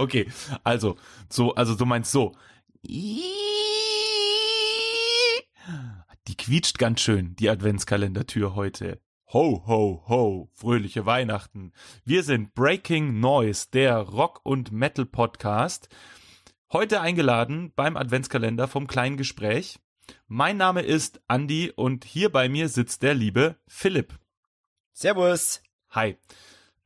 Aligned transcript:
Okay, 0.00 0.26
also, 0.64 0.96
so, 1.28 1.54
also 1.54 1.74
du 1.74 1.84
meinst 1.84 2.10
so. 2.10 2.32
Die 2.82 3.22
quietscht 6.38 6.78
ganz 6.78 7.02
schön, 7.02 7.36
die 7.36 7.50
Adventskalendertür 7.50 8.54
heute. 8.54 8.98
Ho, 9.34 9.62
ho, 9.66 10.02
ho, 10.08 10.48
fröhliche 10.54 11.04
Weihnachten. 11.04 11.74
Wir 12.06 12.22
sind 12.22 12.54
Breaking 12.54 13.20
Noise, 13.20 13.66
der 13.74 13.98
Rock- 13.98 14.40
und 14.42 14.72
Metal-Podcast. 14.72 15.90
Heute 16.72 17.02
eingeladen 17.02 17.74
beim 17.76 17.98
Adventskalender 17.98 18.68
vom 18.68 18.86
kleinen 18.86 19.18
Gespräch. 19.18 19.80
Mein 20.28 20.56
Name 20.56 20.80
ist 20.80 21.20
Andy 21.28 21.72
und 21.76 22.06
hier 22.06 22.32
bei 22.32 22.48
mir 22.48 22.70
sitzt 22.70 23.02
der 23.02 23.12
liebe 23.12 23.56
Philipp. 23.68 24.18
Servus. 24.94 25.62
Hi. 25.90 26.16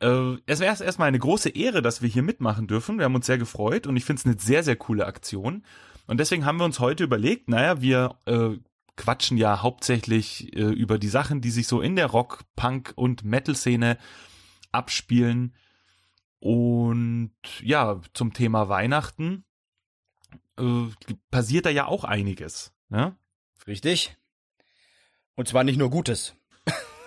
Äh, 0.01 0.37
es 0.47 0.61
wäre 0.61 0.83
erstmal 0.83 1.09
eine 1.09 1.19
große 1.19 1.51
Ehre, 1.51 1.83
dass 1.83 2.03
wir 2.03 2.09
hier 2.09 2.23
mitmachen 2.23 2.67
dürfen. 2.67 2.99
Wir 2.99 3.05
haben 3.05 3.15
uns 3.15 3.27
sehr 3.27 3.39
gefreut 3.39 3.87
und 3.87 3.97
ich 3.97 4.05
finde 4.05 4.21
es 4.21 4.27
eine 4.27 4.39
sehr, 4.39 4.63
sehr 4.63 4.77
coole 4.77 5.07
Aktion. 5.07 5.65
Und 6.07 6.19
deswegen 6.19 6.45
haben 6.45 6.59
wir 6.59 6.65
uns 6.65 6.81
heute 6.81 7.05
überlegt, 7.05 7.49
naja, 7.49 7.81
wir 7.81 8.19
äh, 8.27 8.59
quatschen 8.97 9.37
ja 9.37 9.63
hauptsächlich 9.63 10.55
äh, 10.55 10.61
über 10.61 10.99
die 10.99 11.09
Sachen, 11.09 11.41
die 11.41 11.51
sich 11.51 11.67
so 11.67 11.81
in 11.81 11.97
der 11.97 12.07
Rock, 12.07 12.45
Punk 12.57 12.93
und 12.97 13.25
Metal-Szene 13.25 13.99
abspielen. 14.73 15.55
Und 16.41 17.33
ja, 17.63 18.01
zum 18.13 18.35
Thema 18.35 18.69
Weihnachten 18.69 19.45
äh, 20.59 20.87
passiert 21.31 21.67
da 21.67 21.71
ja 21.71 21.87
auch 21.87 22.05
einiges. 22.05 22.75
Ne? 22.89 23.17
Richtig. 23.67 24.17
Und 25.37 25.49
zwar 25.49 25.65
nicht 25.65 25.79
nur 25.79 25.91
Gutes. 25.91 26.37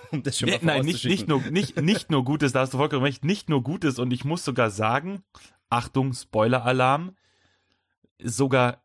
um 0.11 0.23
das 0.23 0.37
schon 0.37 0.49
mal 0.49 0.57
nee, 0.59 0.65
Nein, 0.65 0.85
nicht, 0.85 1.05
nicht, 1.05 1.27
nur, 1.27 1.41
nicht, 1.41 1.81
nicht 1.81 2.11
nur 2.11 2.23
Gutes, 2.23 2.53
da 2.53 2.61
hast 2.61 2.73
du 2.73 2.77
vollkommen 2.77 3.03
recht, 3.03 3.23
nicht 3.23 3.49
nur 3.49 3.63
Gutes. 3.63 3.99
Und 3.99 4.11
ich 4.11 4.25
muss 4.25 4.43
sogar 4.43 4.69
sagen, 4.69 5.23
Achtung, 5.69 6.13
Spoiler-Alarm, 6.13 7.15
sogar 8.23 8.83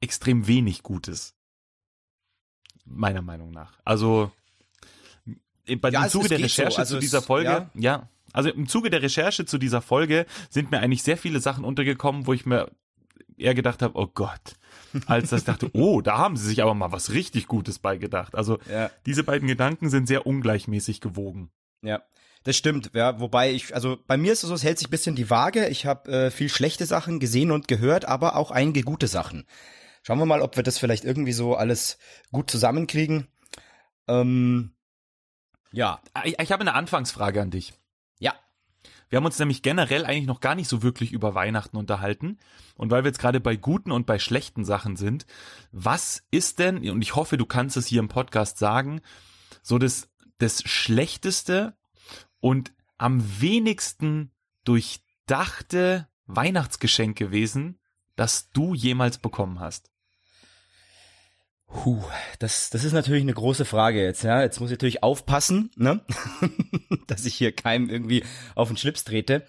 extrem 0.00 0.46
wenig 0.46 0.82
Gutes 0.82 1.34
meiner 2.84 3.22
Meinung 3.22 3.50
nach. 3.50 3.78
Also 3.84 4.32
bei 5.66 5.90
ja, 5.90 6.02
dem 6.02 6.10
Zuge 6.10 6.28
der 6.28 6.38
Recherche 6.38 6.76
so. 6.76 6.78
also 6.78 6.94
zu 6.96 7.00
dieser 7.00 7.22
Folge, 7.22 7.48
ja. 7.50 7.70
ja, 7.74 8.08
also 8.32 8.50
im 8.50 8.68
Zuge 8.68 8.90
der 8.90 9.02
Recherche 9.02 9.44
zu 9.44 9.58
dieser 9.58 9.82
Folge 9.82 10.26
sind 10.48 10.70
mir 10.70 10.80
eigentlich 10.80 11.02
sehr 11.02 11.16
viele 11.16 11.40
Sachen 11.40 11.64
untergekommen, 11.64 12.26
wo 12.26 12.32
ich 12.32 12.46
mir 12.46 12.70
eher 13.38 13.54
gedacht 13.54 13.82
habe, 13.82 13.98
oh 13.98 14.06
Gott, 14.06 14.54
als 15.06 15.30
das 15.30 15.44
dachte, 15.44 15.70
oh, 15.74 16.00
da 16.00 16.18
haben 16.18 16.36
sie 16.36 16.46
sich 16.46 16.62
aber 16.62 16.74
mal 16.74 16.92
was 16.92 17.12
richtig 17.12 17.46
Gutes 17.46 17.78
beigedacht. 17.78 18.34
Also 18.34 18.58
ja. 18.70 18.90
diese 19.06 19.24
beiden 19.24 19.48
Gedanken 19.48 19.90
sind 19.90 20.06
sehr 20.06 20.26
ungleichmäßig 20.26 21.00
gewogen. 21.00 21.50
Ja. 21.82 22.02
Das 22.44 22.56
stimmt, 22.56 22.92
ja, 22.94 23.20
wobei 23.20 23.52
ich, 23.52 23.74
also 23.74 23.98
bei 24.06 24.16
mir 24.16 24.32
ist 24.32 24.42
es 24.42 24.48
so, 24.48 24.54
es 24.54 24.62
hält 24.62 24.78
sich 24.78 24.88
bisschen 24.88 25.16
die 25.16 25.28
Waage. 25.28 25.68
Ich 25.68 25.86
habe 25.86 26.10
äh, 26.10 26.30
viel 26.30 26.48
schlechte 26.48 26.86
Sachen 26.86 27.18
gesehen 27.18 27.50
und 27.50 27.68
gehört, 27.68 28.04
aber 28.04 28.36
auch 28.36 28.50
einige 28.50 28.82
gute 28.82 29.08
Sachen. 29.08 29.44
Schauen 30.02 30.18
wir 30.18 30.26
mal, 30.26 30.40
ob 30.40 30.56
wir 30.56 30.62
das 30.62 30.78
vielleicht 30.78 31.04
irgendwie 31.04 31.32
so 31.32 31.56
alles 31.56 31.98
gut 32.30 32.50
zusammenkriegen. 32.50 33.26
Ähm, 34.06 34.72
ja. 35.72 36.00
Ich, 36.24 36.38
ich 36.38 36.52
habe 36.52 36.62
eine 36.62 36.74
Anfangsfrage 36.74 37.42
an 37.42 37.50
dich. 37.50 37.74
Wir 39.08 39.16
haben 39.16 39.24
uns 39.24 39.38
nämlich 39.38 39.62
generell 39.62 40.04
eigentlich 40.04 40.26
noch 40.26 40.40
gar 40.40 40.54
nicht 40.54 40.68
so 40.68 40.82
wirklich 40.82 41.12
über 41.12 41.34
Weihnachten 41.34 41.76
unterhalten. 41.76 42.38
Und 42.76 42.90
weil 42.90 43.04
wir 43.04 43.08
jetzt 43.08 43.20
gerade 43.20 43.40
bei 43.40 43.56
guten 43.56 43.90
und 43.90 44.06
bei 44.06 44.18
schlechten 44.18 44.64
Sachen 44.64 44.96
sind, 44.96 45.26
was 45.72 46.24
ist 46.30 46.58
denn, 46.58 46.88
und 46.90 47.02
ich 47.02 47.16
hoffe, 47.16 47.36
du 47.36 47.46
kannst 47.46 47.76
es 47.76 47.86
hier 47.86 48.00
im 48.00 48.08
Podcast 48.08 48.58
sagen, 48.58 49.00
so 49.62 49.78
das, 49.78 50.08
das 50.38 50.62
schlechteste 50.62 51.76
und 52.40 52.72
am 52.98 53.40
wenigsten 53.40 54.30
durchdachte 54.64 56.08
Weihnachtsgeschenk 56.26 57.16
gewesen, 57.16 57.78
das 58.16 58.50
du 58.50 58.74
jemals 58.74 59.18
bekommen 59.18 59.60
hast? 59.60 59.90
Huh, 61.70 62.02
das, 62.38 62.70
das 62.70 62.82
ist 62.82 62.92
natürlich 62.94 63.22
eine 63.22 63.34
große 63.34 63.66
Frage 63.66 64.02
jetzt, 64.02 64.22
ja. 64.22 64.42
Jetzt 64.42 64.58
muss 64.60 64.70
ich 64.70 64.76
natürlich 64.76 65.02
aufpassen, 65.02 65.70
ne? 65.76 66.00
dass 67.06 67.26
ich 67.26 67.34
hier 67.34 67.52
keinem 67.52 67.90
irgendwie 67.90 68.24
auf 68.54 68.68
den 68.68 68.78
Schlips 68.78 69.04
trete. 69.04 69.46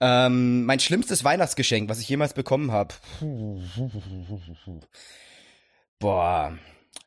Ähm, 0.00 0.64
mein 0.64 0.80
schlimmstes 0.80 1.24
Weihnachtsgeschenk, 1.24 1.88
was 1.88 2.00
ich 2.00 2.08
jemals 2.08 2.34
bekommen 2.34 2.72
habe. 2.72 2.94
Boah, 5.98 6.58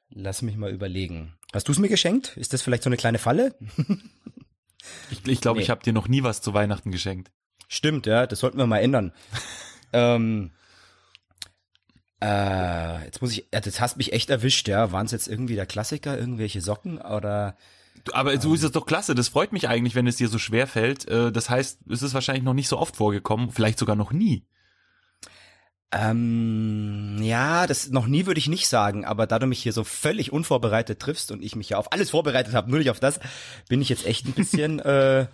lass 0.10 0.42
mich 0.42 0.56
mal 0.56 0.72
überlegen. 0.72 1.34
Hast 1.52 1.68
du 1.68 1.72
es 1.72 1.80
mir 1.80 1.90
geschenkt? 1.90 2.38
Ist 2.38 2.54
das 2.54 2.62
vielleicht 2.62 2.84
so 2.84 2.90
eine 2.90 2.98
kleine 2.98 3.18
Falle? 3.18 3.56
ich 5.12 5.28
ich 5.28 5.42
glaube, 5.42 5.58
nee. 5.58 5.64
ich 5.64 5.70
habe 5.70 5.84
dir 5.84 5.92
noch 5.92 6.08
nie 6.08 6.24
was 6.24 6.42
zu 6.42 6.54
Weihnachten 6.54 6.92
geschenkt. 6.92 7.32
Stimmt, 7.68 8.06
ja, 8.06 8.28
das 8.28 8.40
sollten 8.40 8.60
wir 8.60 8.68
mal 8.68 8.80
ändern. 8.80 9.12
ähm, 9.94 10.52
äh, 12.26 13.06
jetzt 13.06 13.22
muss 13.22 13.32
ich, 13.34 13.46
das 13.52 13.80
hast 13.80 13.98
mich 13.98 14.12
echt 14.12 14.32
erwischt, 14.32 14.68
ja. 14.68 14.92
Waren 14.92 15.06
es 15.06 15.12
jetzt 15.12 15.28
irgendwie 15.28 15.56
der 15.56 15.68
Klassiker, 15.68 16.18
irgendwelche 16.18 16.62
Socken 16.62 16.98
oder? 16.98 17.56
Aber 18.14 18.40
so 18.40 18.54
ist 18.54 18.64
es 18.64 18.72
doch 18.72 18.86
klasse. 18.86 19.14
Das 19.14 19.28
freut 19.28 19.54
mich 19.54 19.70
eigentlich, 19.70 19.94
wenn 19.94 20.08
es 20.08 20.16
dir 20.16 20.28
so 20.28 20.40
schwer 20.40 20.66
fällt. 20.66 21.08
Äh, 21.08 21.32
das 21.32 21.50
heißt, 21.50 21.80
es 21.90 22.02
ist 22.02 22.14
wahrscheinlich 22.16 22.44
noch 22.44 22.54
nicht 22.54 22.68
so 22.68 22.80
oft 22.80 22.96
vorgekommen, 22.96 23.52
vielleicht 23.52 23.78
sogar 23.78 23.96
noch 23.96 24.12
nie. 24.12 24.44
Ähm, 25.92 27.20
ja, 27.22 27.68
das 27.68 27.90
noch 27.90 28.08
nie 28.08 28.26
würde 28.26 28.40
ich 28.40 28.48
nicht 28.48 28.68
sagen, 28.68 29.06
aber 29.06 29.28
da 29.28 29.38
du 29.38 29.46
mich 29.46 29.62
hier 29.62 29.72
so 29.72 29.84
völlig 29.84 30.34
unvorbereitet 30.34 31.00
triffst 31.00 31.32
und 31.32 31.44
ich 31.44 31.56
mich 31.56 31.70
ja 31.70 31.78
auf 31.78 31.94
alles 31.94 32.10
vorbereitet 32.10 32.54
habe, 32.54 32.70
nur 32.70 32.80
nicht 32.80 32.90
auf 32.90 33.00
das, 33.00 33.20
bin 33.70 33.82
ich 33.82 33.90
jetzt 33.90 34.06
echt 34.06 34.26
ein 34.26 34.34
bisschen 34.34 34.80
äh, 34.80 35.28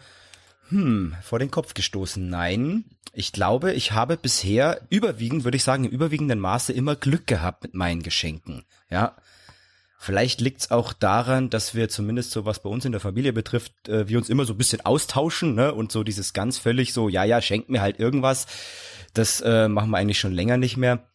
hm, 0.71 1.15
vor 1.21 1.39
den 1.39 1.51
Kopf 1.51 1.73
gestoßen. 1.73 2.29
Nein, 2.29 2.85
ich 3.13 3.33
glaube, 3.33 3.73
ich 3.73 3.91
habe 3.91 4.17
bisher 4.17 4.81
überwiegend, 4.89 5.43
würde 5.43 5.57
ich 5.57 5.63
sagen, 5.63 5.83
im 5.83 5.91
überwiegenden 5.91 6.39
Maße 6.39 6.71
immer 6.71 6.95
Glück 6.95 7.27
gehabt 7.27 7.63
mit 7.63 7.73
meinen 7.73 8.03
Geschenken. 8.03 8.63
Ja. 8.89 9.15
Vielleicht 9.99 10.41
liegt 10.41 10.61
es 10.61 10.71
auch 10.71 10.93
daran, 10.93 11.51
dass 11.51 11.75
wir 11.75 11.87
zumindest 11.89 12.31
so 12.31 12.43
was 12.45 12.63
bei 12.63 12.69
uns 12.69 12.85
in 12.85 12.91
der 12.91 13.01
Familie 13.01 13.33
betrifft, 13.33 13.87
äh, 13.87 14.07
wir 14.07 14.17
uns 14.17 14.29
immer 14.29 14.45
so 14.45 14.53
ein 14.53 14.57
bisschen 14.57 14.81
austauschen, 14.83 15.53
ne? 15.53 15.73
Und 15.75 15.91
so 15.91 16.03
dieses 16.03 16.33
ganz 16.33 16.57
völlig 16.57 16.91
so, 16.93 17.07
ja, 17.07 17.23
ja, 17.23 17.39
schenkt 17.39 17.69
mir 17.69 17.81
halt 17.81 17.99
irgendwas. 17.99 18.47
Das 19.13 19.41
äh, 19.41 19.67
machen 19.67 19.91
wir 19.91 19.97
eigentlich 19.97 20.19
schon 20.19 20.33
länger 20.33 20.57
nicht 20.57 20.75
mehr. 20.75 21.07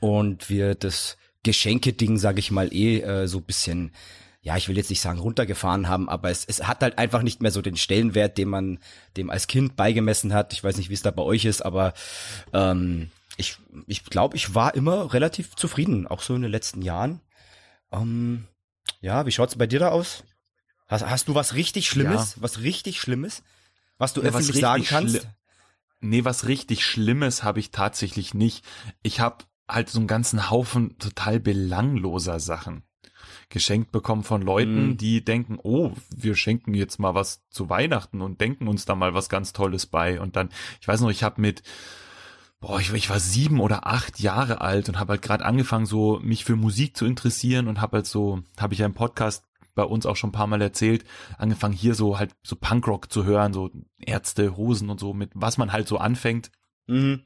Und 0.00 0.50
wir 0.50 0.74
das 0.74 1.16
Geschenke-Ding, 1.44 2.18
sage 2.18 2.40
ich 2.40 2.50
mal, 2.50 2.74
eh 2.74 3.00
äh, 3.00 3.26
so 3.26 3.40
bisschen 3.40 3.92
ja, 4.42 4.56
ich 4.56 4.68
will 4.68 4.76
jetzt 4.76 4.90
nicht 4.90 5.02
sagen 5.02 5.18
runtergefahren 5.18 5.88
haben, 5.88 6.08
aber 6.08 6.30
es, 6.30 6.44
es 6.46 6.66
hat 6.66 6.80
halt 6.80 6.98
einfach 6.98 7.22
nicht 7.22 7.42
mehr 7.42 7.50
so 7.50 7.60
den 7.60 7.76
Stellenwert, 7.76 8.38
den 8.38 8.48
man 8.48 8.78
dem 9.16 9.28
als 9.28 9.46
Kind 9.46 9.76
beigemessen 9.76 10.32
hat. 10.32 10.54
Ich 10.54 10.64
weiß 10.64 10.78
nicht, 10.78 10.88
wie 10.88 10.94
es 10.94 11.02
da 11.02 11.10
bei 11.10 11.22
euch 11.22 11.44
ist, 11.44 11.60
aber 11.60 11.92
ähm, 12.54 13.10
ich 13.36 13.58
ich 13.86 14.04
glaube, 14.04 14.36
ich 14.36 14.54
war 14.54 14.74
immer 14.74 15.12
relativ 15.12 15.56
zufrieden, 15.56 16.06
auch 16.06 16.22
so 16.22 16.34
in 16.34 16.42
den 16.42 16.50
letzten 16.50 16.80
Jahren. 16.80 17.20
Ähm, 17.92 18.46
ja, 19.00 19.26
wie 19.26 19.32
schaut's 19.32 19.56
bei 19.56 19.66
dir 19.66 19.78
da 19.78 19.88
aus? 19.88 20.24
Hast, 20.88 21.04
hast 21.06 21.28
du 21.28 21.34
was 21.34 21.54
richtig 21.54 21.88
Schlimmes? 21.88 22.36
Ja. 22.36 22.42
Was 22.42 22.60
richtig 22.60 22.98
Schlimmes? 22.98 23.42
Was 23.98 24.14
du 24.14 24.22
ja, 24.22 24.28
öffentlich 24.28 24.56
was 24.56 24.60
sagen 24.60 24.84
kannst? 24.84 25.28
Nee, 26.00 26.24
was 26.24 26.46
richtig 26.46 26.86
Schlimmes 26.86 27.42
habe 27.42 27.60
ich 27.60 27.72
tatsächlich 27.72 28.32
nicht. 28.32 28.64
Ich 29.02 29.20
habe 29.20 29.44
halt 29.68 29.90
so 29.90 29.98
einen 29.98 30.08
ganzen 30.08 30.48
Haufen 30.50 30.98
total 30.98 31.40
belangloser 31.40 32.40
Sachen 32.40 32.84
geschenkt 33.50 33.92
bekommen 33.92 34.22
von 34.22 34.42
Leuten, 34.42 34.90
mhm. 34.90 34.96
die 34.96 35.24
denken, 35.24 35.58
oh, 35.62 35.92
wir 36.16 36.34
schenken 36.34 36.72
jetzt 36.72 36.98
mal 36.98 37.14
was 37.14 37.46
zu 37.50 37.68
Weihnachten 37.68 38.22
und 38.22 38.40
denken 38.40 38.68
uns 38.68 38.86
da 38.86 38.94
mal 38.94 39.12
was 39.12 39.28
ganz 39.28 39.52
Tolles 39.52 39.86
bei. 39.86 40.20
Und 40.20 40.36
dann, 40.36 40.48
ich 40.80 40.88
weiß 40.88 41.00
noch, 41.02 41.10
ich 41.10 41.22
habe 41.22 41.40
mit 41.40 41.62
boah, 42.60 42.78
ich, 42.78 42.92
ich 42.92 43.10
war 43.10 43.18
sieben 43.18 43.58
oder 43.60 43.86
acht 43.86 44.20
Jahre 44.20 44.60
alt 44.60 44.88
und 44.88 44.98
habe 44.98 45.12
halt 45.12 45.22
gerade 45.22 45.44
angefangen, 45.44 45.86
so 45.86 46.20
mich 46.20 46.44
für 46.44 46.56
Musik 46.56 46.96
zu 46.96 47.06
interessieren 47.06 47.68
und 47.68 47.80
habe 47.80 47.98
halt 47.98 48.06
so, 48.06 48.42
habe 48.58 48.74
ich 48.74 48.80
ja 48.80 48.86
im 48.86 48.94
Podcast 48.94 49.44
bei 49.74 49.82
uns 49.82 50.04
auch 50.04 50.16
schon 50.16 50.28
ein 50.28 50.34
paar 50.34 50.46
Mal 50.46 50.60
erzählt, 50.60 51.04
angefangen 51.38 51.74
hier 51.74 51.94
so 51.94 52.18
halt 52.18 52.34
so 52.42 52.56
Punkrock 52.56 53.10
zu 53.10 53.24
hören, 53.24 53.52
so 53.52 53.70
Ärzte, 53.98 54.56
Hosen 54.56 54.90
und 54.90 55.00
so, 55.00 55.14
mit 55.14 55.30
was 55.34 55.58
man 55.58 55.72
halt 55.72 55.88
so 55.88 55.96
anfängt. 55.96 56.50
Mhm. 56.86 57.22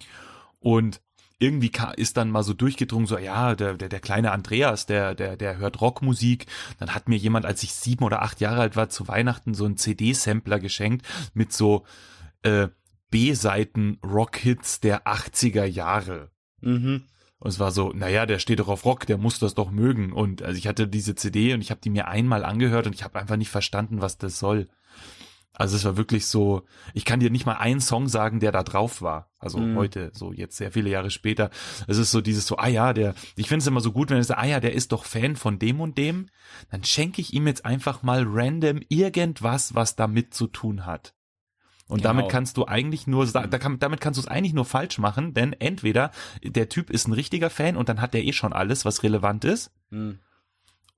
Und 0.60 1.00
irgendwie 1.38 1.72
ist 1.96 2.16
dann 2.16 2.30
mal 2.30 2.42
so 2.42 2.54
durchgedrungen, 2.54 3.06
so 3.06 3.18
ja, 3.18 3.54
der, 3.54 3.74
der, 3.74 3.88
der 3.88 4.00
kleine 4.00 4.32
Andreas, 4.32 4.86
der, 4.86 5.14
der, 5.14 5.36
der 5.36 5.58
hört 5.58 5.80
Rockmusik. 5.80 6.46
Dann 6.78 6.94
hat 6.94 7.08
mir 7.08 7.16
jemand, 7.16 7.44
als 7.44 7.62
ich 7.62 7.74
sieben 7.74 8.04
oder 8.04 8.22
acht 8.22 8.40
Jahre 8.40 8.60
alt 8.62 8.76
war, 8.76 8.88
zu 8.88 9.08
Weihnachten 9.08 9.54
so 9.54 9.64
einen 9.64 9.76
CD-Sampler 9.76 10.60
geschenkt 10.60 11.06
mit 11.34 11.52
so 11.52 11.84
äh, 12.42 12.68
B-Seiten 13.10 13.98
Rock-Hits 14.04 14.80
der 14.80 15.06
80er 15.06 15.64
Jahre. 15.64 16.30
Mhm. 16.60 17.04
Und 17.38 17.50
es 17.50 17.58
war 17.58 17.72
so, 17.72 17.92
naja, 17.92 18.26
der 18.26 18.38
steht 18.38 18.60
doch 18.60 18.68
auf 18.68 18.84
Rock, 18.84 19.06
der 19.06 19.18
muss 19.18 19.38
das 19.38 19.54
doch 19.54 19.70
mögen. 19.70 20.12
Und 20.12 20.42
also 20.42 20.56
ich 20.56 20.66
hatte 20.66 20.88
diese 20.88 21.14
CD 21.14 21.52
und 21.52 21.60
ich 21.60 21.70
habe 21.70 21.80
die 21.82 21.90
mir 21.90 22.08
einmal 22.08 22.44
angehört 22.44 22.86
und 22.86 22.94
ich 22.94 23.04
habe 23.04 23.18
einfach 23.18 23.36
nicht 23.36 23.50
verstanden, 23.50 24.00
was 24.00 24.18
das 24.18 24.38
soll. 24.38 24.68
Also 25.56 25.76
es 25.76 25.84
war 25.84 25.96
wirklich 25.96 26.26
so, 26.26 26.62
ich 26.94 27.04
kann 27.04 27.20
dir 27.20 27.30
nicht 27.30 27.46
mal 27.46 27.54
einen 27.54 27.80
Song 27.80 28.08
sagen, 28.08 28.40
der 28.40 28.50
da 28.50 28.64
drauf 28.64 29.02
war. 29.02 29.30
Also 29.38 29.58
mhm. 29.58 29.76
heute, 29.76 30.10
so 30.12 30.32
jetzt 30.32 30.56
sehr 30.56 30.72
viele 30.72 30.90
Jahre 30.90 31.10
später. 31.10 31.50
Es 31.86 31.96
ist 31.96 32.10
so 32.10 32.20
dieses 32.20 32.46
so, 32.46 32.56
ah 32.56 32.66
ja, 32.66 32.92
der, 32.92 33.14
ich 33.36 33.46
finde 33.46 33.62
es 33.62 33.66
immer 33.68 33.80
so 33.80 33.92
gut, 33.92 34.10
wenn 34.10 34.18
es 34.18 34.30
ah 34.32 34.44
ja, 34.44 34.58
der 34.58 34.72
ist 34.72 34.90
doch 34.90 35.04
Fan 35.04 35.36
von 35.36 35.60
dem 35.60 35.80
und 35.80 35.96
dem. 35.96 36.26
Dann 36.70 36.82
schenke 36.82 37.20
ich 37.20 37.32
ihm 37.34 37.46
jetzt 37.46 37.64
einfach 37.64 38.02
mal 38.02 38.24
random 38.26 38.80
irgendwas, 38.88 39.76
was 39.76 39.94
damit 39.94 40.34
zu 40.34 40.48
tun 40.48 40.86
hat. 40.86 41.14
Und 41.86 41.98
Genau. 41.98 42.14
damit 42.14 42.30
kannst 42.30 42.56
du 42.56 42.66
eigentlich 42.66 43.06
nur, 43.06 43.30
kann, 43.32 43.78
damit 43.78 44.00
kannst 44.00 44.18
du 44.18 44.22
es 44.22 44.28
eigentlich 44.28 44.54
nur 44.54 44.64
falsch 44.64 44.98
machen, 44.98 45.34
denn 45.34 45.52
entweder 45.52 46.10
der 46.42 46.68
Typ 46.68 46.90
ist 46.90 47.06
ein 47.06 47.12
richtiger 47.12 47.50
Fan 47.50 47.76
und 47.76 47.88
dann 47.88 48.00
hat 48.00 48.14
der 48.14 48.24
eh 48.24 48.32
schon 48.32 48.52
alles, 48.52 48.84
was 48.84 49.02
relevant 49.02 49.44
ist. 49.44 49.70
Hm. 49.90 50.18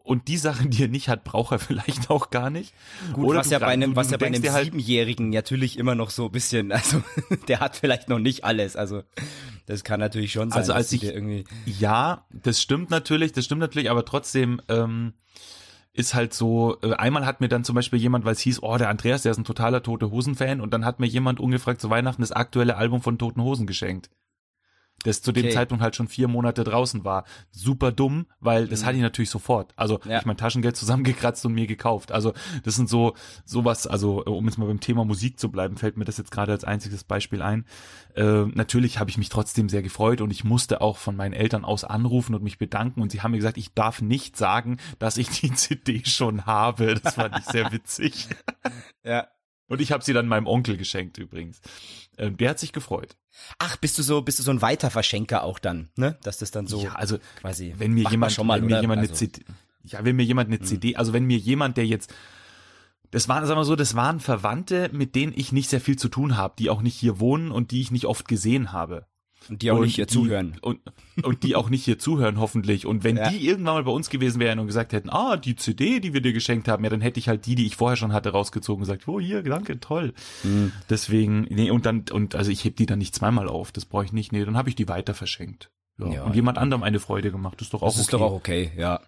Und 0.06 0.29
die 0.29 0.37
Sachen, 0.37 0.70
die 0.70 0.85
er 0.85 0.88
nicht 0.88 1.08
hat, 1.08 1.25
braucht 1.25 1.50
er 1.53 1.58
vielleicht 1.58 2.11
auch 2.11 2.31
gar 2.31 2.49
nicht. 2.49 2.73
Gut, 3.12 3.26
Oder 3.26 3.41
was 3.41 3.50
ja 3.50 3.58
bei 3.58 3.67
einem, 3.67 3.97
was 3.97 4.11
ja 4.12 4.17
bei 4.19 4.26
einem 4.26 4.41
dir 4.41 4.53
halt, 4.53 4.67
Siebenjährigen 4.67 5.31
natürlich 5.31 5.79
immer 5.79 5.97
noch 5.97 6.11
so 6.11 6.26
ein 6.26 6.31
bisschen, 6.32 6.70
also 6.70 7.03
der 7.49 7.58
hat 7.58 7.75
vielleicht 7.76 8.08
noch 8.08 8.20
nicht 8.20 8.44
alles, 8.44 8.76
also 8.76 9.03
das 9.67 9.82
kann 9.82 9.99
natürlich 9.99 10.31
schon 10.31 10.50
sein, 10.50 10.58
Also 10.61 10.73
als 10.75 10.93
ich- 10.93 11.00
dir 11.00 11.12
irgendwie, 11.12 11.44
Ja, 11.64 12.25
das 12.31 12.62
stimmt 12.62 12.88
natürlich, 12.91 13.32
das 13.32 13.44
stimmt 13.44 13.61
natürlich, 13.61 13.91
aber 13.91 14.05
trotzdem 14.05 14.61
ähm, 14.69 15.14
ist 15.93 16.14
halt 16.14 16.32
so, 16.35 16.76
äh, 16.82 16.93
einmal 16.94 17.26
hat 17.26 17.41
mir 17.41 17.49
dann 17.49 17.64
zum 17.64 17.75
Beispiel 17.75 17.99
jemand, 17.99 18.25
weil 18.25 18.35
es 18.35 18.41
hieß, 18.41 18.62
oh, 18.62 18.76
der 18.76 18.91
Andreas, 18.91 19.23
der 19.23 19.32
ist 19.32 19.38
ein 19.38 19.44
totaler 19.44 19.82
Tote 19.82 20.11
Hosen-Fan 20.12 20.61
und 20.61 20.73
dann 20.73 20.85
hat 20.85 21.00
mir 21.00 21.06
jemand 21.06 21.41
ungefragt 21.41 21.81
zu 21.81 21.91
Weihnachten 21.91 22.23
das 22.23 22.31
aktuelle 22.32 22.76
Album 22.76 23.02
von 23.02 23.19
Toten 23.19 23.43
Hosen 23.43 23.67
geschenkt. 23.67 24.09
Das 25.04 25.22
zu 25.22 25.31
dem 25.31 25.44
Okay. 25.44 25.54
Zeitpunkt 25.54 25.82
halt 25.84 25.94
schon 25.94 26.08
vier 26.08 26.26
Monate 26.26 26.64
draußen 26.64 27.04
war. 27.04 27.25
Super 27.52 27.93
dumm, 27.93 28.26
weil 28.40 28.66
das 28.66 28.84
hatte 28.84 28.96
ich 28.96 29.02
natürlich 29.02 29.31
sofort. 29.31 29.72
Also 29.76 30.00
Ja. 30.04 30.19
ich 30.19 30.25
mein 30.26 30.37
Taschengeld 30.37 30.76
zusammengekratzt 30.76 31.46
und 31.46 31.52
mir 31.52 31.66
gekauft. 31.69 32.10
Also 32.10 32.32
das 32.64 32.75
sind 32.75 32.88
so 32.88 33.14
sowas, 33.44 33.87
also 33.87 34.25
um 34.25 34.46
jetzt 34.46 34.58
mal 34.58 34.66
beim 34.66 34.81
Thema 34.81 35.04
Musik 35.04 35.38
zu 35.38 35.50
bleiben, 35.50 35.76
fällt 35.76 35.96
mir 35.96 36.04
das 36.04 36.19
jetzt 36.19 36.31
gerade 36.32 36.50
als 36.52 36.64
einziges 36.64 37.04
Beispiel 37.04 37.40
ein. 37.43 37.66
Äh, 38.16 38.46
natürlich 38.46 38.98
habe 38.98 39.10
ich 39.10 39.19
mich 39.19 39.28
trotzdem 39.28 39.69
sehr 39.69 39.82
gefreut 39.82 40.20
und 40.22 40.31
ich 40.32 40.43
musste 40.44 40.81
auch 40.81 40.96
von 40.96 41.14
meinen 41.14 41.34
Eltern 41.34 41.64
aus 41.64 41.84
anrufen 41.84 42.34
und 42.34 42.42
mich 42.42 42.58
bedanken 42.58 43.00
und 43.02 43.12
sie 43.12 43.20
haben 43.22 43.31
mir 43.31 43.37
gesagt, 43.38 43.58
ich 43.58 43.75
darf 43.75 44.00
nicht 44.02 44.37
sagen, 44.37 44.78
dass 44.99 45.19
ich 45.19 45.28
die 45.28 45.52
CD 45.54 46.02
schon 46.04 46.46
habe. 46.46 46.94
Das 46.96 47.14
fand 47.14 47.38
ich 47.38 47.44
sehr 47.44 47.70
witzig. 47.70 48.28
ja. 49.04 49.28
Und 49.68 49.80
ich 49.80 49.92
habe 49.92 50.04
sie 50.04 50.12
dann 50.12 50.28
meinem 50.28 50.46
Onkel 50.46 50.76
geschenkt 50.76 51.18
übrigens. 51.18 51.60
Ähm, 52.18 52.36
der 52.36 52.50
hat 52.50 52.58
sich 52.58 52.72
gefreut. 52.72 53.16
Ach, 53.58 53.76
bist 53.76 53.98
du 53.98 54.02
so, 54.02 54.22
bist 54.22 54.38
du 54.38 54.42
so 54.42 54.50
ein 54.50 54.62
Weiterverschenker 54.62 55.42
auch 55.42 55.58
dann, 55.58 55.90
ne? 55.96 56.16
Dass 56.22 56.38
das 56.38 56.50
dann 56.50 56.66
so 56.66 56.82
ja, 56.82 56.92
also 56.94 57.18
quasi. 57.40 57.74
wenn 57.76 57.92
mir 57.92 58.08
jemand, 58.10 58.32
schon 58.32 58.46
mal, 58.46 58.60
wenn 58.60 58.66
mir 58.66 58.80
jemand 58.80 59.00
eine 59.00 59.10
Also, 59.10 59.20
Hm. 59.26 59.32
CD, 59.32 59.44
ja, 59.84 60.04
wenn 60.04 60.16
mir 60.16 60.24
jemand 60.24 60.48
eine 60.48 60.60
CD, 60.60 60.96
also 60.96 61.12
wenn 61.12 61.24
mir 61.24 61.38
jemand, 61.38 61.76
der 61.76 61.86
jetzt, 61.86 62.14
das 63.10 63.28
waren, 63.28 63.46
sagen 63.46 63.58
wir 63.58 63.64
so, 63.64 63.76
das 63.76 63.94
waren 63.94 64.20
Verwandte, 64.20 64.90
mit 64.92 65.14
denen 65.14 65.32
ich 65.34 65.52
nicht 65.52 65.68
sehr 65.70 65.80
viel 65.80 65.96
zu 65.96 66.08
tun 66.08 66.36
habe, 66.36 66.54
die 66.58 66.70
auch 66.70 66.82
nicht 66.82 66.96
hier 66.96 67.20
wohnen 67.20 67.50
und 67.50 67.70
die 67.70 67.80
ich 67.80 67.90
nicht 67.90 68.06
oft 68.06 68.26
gesehen 68.28 68.72
habe. 68.72 69.06
Und 69.49 69.62
die 69.62 69.71
auch 69.71 69.77
und 69.77 69.85
nicht 69.85 69.94
hier 69.94 70.06
die, 70.06 70.12
zuhören. 70.15 70.56
Und, 70.61 70.81
und 71.23 71.43
die 71.44 71.55
auch 71.55 71.69
nicht 71.71 71.85
hier 71.85 71.99
zuhören, 71.99 72.38
hoffentlich. 72.41 72.85
Und 72.87 73.05
wenn 73.05 73.17
Ja. 73.17 73.31
die 73.31 73.47
irgendwann 73.47 73.75
mal 73.75 73.85
bei 73.85 73.93
uns 73.93 74.11
gewesen 74.11 74.41
wären 74.41 74.59
und 74.59 74.67
gesagt 74.67 74.93
hätten, 74.93 75.09
ah, 75.11 75.37
die 75.37 75.55
CD, 75.55 76.00
die 76.00 76.12
wir 76.12 76.21
dir 76.21 76.33
geschenkt 76.33 76.67
haben, 76.69 76.83
ja, 76.83 76.91
dann 76.91 77.00
hätte 77.00 77.21
ich 77.21 77.29
halt 77.29 77.47
die, 77.47 77.55
die 77.55 77.67
ich 77.67 77.77
vorher 77.77 77.97
schon 77.97 78.12
hatte, 78.12 78.31
rausgezogen 78.31 78.83
und 78.83 78.88
gesagt, 78.88 79.06
oh, 79.06 79.21
hier, 79.21 79.43
danke, 79.43 79.79
toll. 79.79 80.15
Hm. 80.43 80.73
Deswegen, 80.91 81.43
nee, 81.50 81.71
und 81.71 81.87
dann, 81.87 82.05
und 82.11 82.35
also 82.35 82.50
ich 82.50 82.65
heb 82.65 82.77
die 82.77 82.87
dann 82.87 82.99
nicht 82.99 83.15
zweimal 83.15 83.49
auf, 83.49 83.71
das 83.73 83.85
brauche 83.85 84.05
ich 84.05 84.12
nicht, 84.12 84.33
nee, 84.33 84.44
dann 84.44 84.56
habe 84.56 84.69
ich 84.69 84.75
die 84.75 84.88
weiter 84.88 85.15
verschenkt. 85.15 85.71
Ja. 85.99 86.09
Ja. 86.12 86.25
und 86.25 86.35
jemand 86.35 86.59
anderem 86.59 86.83
eine 86.83 87.00
Freude 87.00 87.31
gemacht, 87.31 87.61
ist 87.62 87.73
doch 87.73 87.83
auch 87.83 87.87
Das 87.87 87.97
ist 87.99 88.12
okay. 88.12 88.23
doch 88.23 88.31
auch 88.31 88.33
okay, 88.35 88.73
ja. 88.77 89.00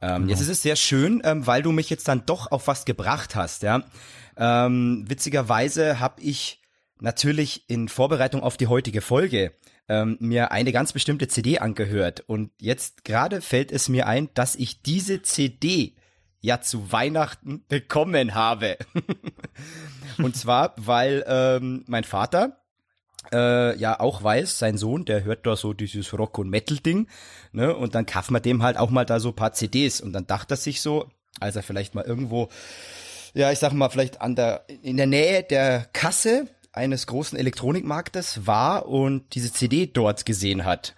Ähm, 0.00 0.22
Genau. 0.22 0.28
Jetzt 0.30 0.40
ist 0.40 0.48
es 0.48 0.62
sehr 0.62 0.76
schön, 0.76 1.20
ähm, 1.24 1.46
weil 1.46 1.62
du 1.62 1.72
mich 1.72 1.90
jetzt 1.90 2.06
dann 2.08 2.22
doch 2.24 2.50
auf 2.52 2.66
was 2.68 2.84
gebracht 2.84 3.34
hast, 3.34 3.62
ja. 3.62 3.82
Ähm, 4.36 5.04
witzigerweise 5.08 5.98
habe 6.00 6.22
ich 6.22 6.60
natürlich 7.00 7.68
in 7.68 7.88
Vorbereitung 7.88 8.42
auf 8.42 8.56
die 8.56 8.66
heutige 8.66 9.00
Folge 9.00 9.52
ähm, 9.88 10.16
mir 10.20 10.52
eine 10.52 10.72
ganz 10.72 10.92
bestimmte 10.92 11.28
CD 11.28 11.58
angehört. 11.58 12.24
Und 12.26 12.50
jetzt 12.60 13.04
gerade 13.04 13.40
fällt 13.40 13.72
es 13.72 13.88
mir 13.88 14.06
ein, 14.06 14.28
dass 14.34 14.54
ich 14.54 14.82
diese 14.82 15.22
CD 15.22 15.94
ja 16.40 16.60
zu 16.60 16.92
Weihnachten 16.92 17.64
bekommen 17.68 18.34
habe. 18.34 18.76
und 20.18 20.36
zwar, 20.36 20.74
weil 20.76 21.24
ähm, 21.26 21.84
mein 21.86 22.04
Vater 22.04 22.58
äh, 23.32 23.76
ja 23.76 23.98
auch 24.00 24.22
weiß, 24.22 24.58
sein 24.58 24.78
Sohn, 24.78 25.04
der 25.04 25.24
hört 25.24 25.46
da 25.46 25.56
so 25.56 25.72
dieses 25.72 26.12
Rock- 26.16 26.38
und 26.38 26.48
Metal-Ding, 26.48 27.08
ne, 27.52 27.74
und 27.74 27.94
dann 27.94 28.06
kauft 28.06 28.30
man 28.30 28.42
dem 28.42 28.62
halt 28.62 28.76
auch 28.76 28.90
mal 28.90 29.04
da 29.04 29.20
so 29.20 29.30
ein 29.30 29.36
paar 29.36 29.52
CDs 29.52 30.00
und 30.00 30.12
dann 30.12 30.26
dachte 30.26 30.54
er 30.54 30.56
sich 30.56 30.80
so, 30.80 31.10
als 31.40 31.56
er 31.56 31.62
vielleicht 31.62 31.94
mal 31.94 32.04
irgendwo, 32.04 32.48
ja, 33.34 33.52
ich 33.52 33.58
sag 33.58 33.72
mal, 33.72 33.90
vielleicht 33.90 34.20
an 34.20 34.34
der, 34.34 34.64
in 34.82 34.96
der 34.96 35.06
Nähe 35.06 35.42
der 35.42 35.86
Kasse 35.92 36.46
eines 36.78 37.06
großen 37.06 37.38
Elektronikmarktes 37.38 38.46
war 38.46 38.86
und 38.86 39.34
diese 39.34 39.52
CD 39.52 39.86
dort 39.86 40.24
gesehen 40.24 40.64
hat. 40.64 40.94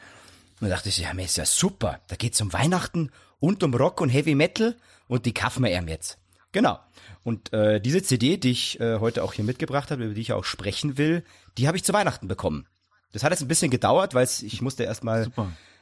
Und 0.61 0.69
da 0.69 0.77
dachte 0.77 0.91
ich, 0.91 0.99
ja, 0.99 1.13
mir 1.15 1.25
ist 1.25 1.37
ja 1.37 1.47
super, 1.47 2.01
da 2.09 2.17
geht's 2.17 2.41
um 2.41 2.53
Weihnachten 2.53 3.11
und 3.41 3.63
um 3.63 3.75
Rock 3.75 4.01
und 4.01 4.11
Heavy 4.11 4.35
Metal 4.35 4.77
und 5.09 5.27
die 5.27 5.35
kaufen 5.35 5.65
wir 5.65 5.77
ihm 5.77 5.89
jetzt. 5.89 6.19
Genau. 6.53 6.79
Und 7.23 7.53
äh, 7.53 7.81
diese 7.81 8.03
CD, 8.03 8.37
die 8.37 8.51
ich 8.51 8.79
äh, 8.81 8.99
heute 8.99 9.25
auch 9.25 9.33
hier 9.33 9.45
mitgebracht 9.45 9.91
habe, 9.91 10.05
über 10.05 10.15
die 10.15 10.21
ich 10.21 10.33
auch 10.33 10.45
sprechen 10.45 10.99
will, 10.99 11.25
die 11.57 11.67
habe 11.67 11.77
ich 11.77 11.85
zu 11.85 11.93
Weihnachten 11.93 12.29
bekommen. 12.29 12.67
Das 13.13 13.25
hat 13.25 13.33
jetzt 13.33 13.43
ein 13.43 13.49
bisschen 13.49 13.71
gedauert, 13.71 14.15
weil 14.15 14.25
ich 14.25 14.63
musste 14.63 14.85
erstmal 14.85 15.31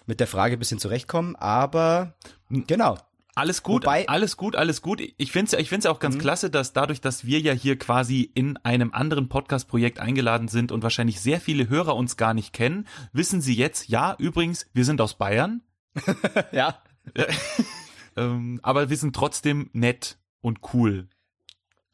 mit 0.07 0.21
der 0.21 0.27
Frage 0.27 0.57
ein 0.57 0.59
bisschen 0.59 0.79
zurechtkommen, 0.79 1.37
aber 1.37 2.15
genau. 2.49 2.99
Alles 3.39 3.63
gut, 3.63 3.85
Wobei- 3.85 4.03
Mhm. 4.03 4.09
alles 4.09 4.37
gut, 4.37 4.57
alles 4.57 4.83
gut. 4.83 5.01
Ich 5.17 5.31
finde 5.33 5.55
es 5.57 5.61
ich 5.63 5.69
find's 5.69 5.87
auch 5.87 6.01
ganz 6.01 6.19
klasse, 6.19 6.51
dass 6.51 6.73
dadurch, 6.73 7.01
dass 7.01 7.25
wir 7.25 7.39
ja 7.41 7.53
hier 7.53 7.79
quasi 7.79 8.29
in 8.35 8.57
einem 8.65 8.93
anderen 8.93 9.29
Podcast-Projekt 9.29 10.01
eingeladen 10.01 10.49
sind 10.49 10.73
und 10.73 10.83
wahrscheinlich 10.83 11.21
sehr 11.21 11.41
viele 11.41 11.69
Hörer 11.69 11.95
uns 11.95 12.17
gar 12.17 12.35
nicht 12.35 12.53
kennen, 12.53 12.87
wissen 13.13 13.41
sie 13.41 13.55
jetzt, 13.55 13.89
ja, 13.89 14.17
übrigens, 14.19 14.67
wir 14.73 14.85
sind 14.85 15.01
aus 15.01 15.15
Bayern, 15.17 15.63
Ja. 16.53 16.83
ähm, 18.17 18.61
aber 18.63 18.91
wir 18.91 18.97
sind 18.97 19.15
trotzdem 19.15 19.71
nett 19.73 20.19
und 20.41 20.59
cool. 20.75 21.09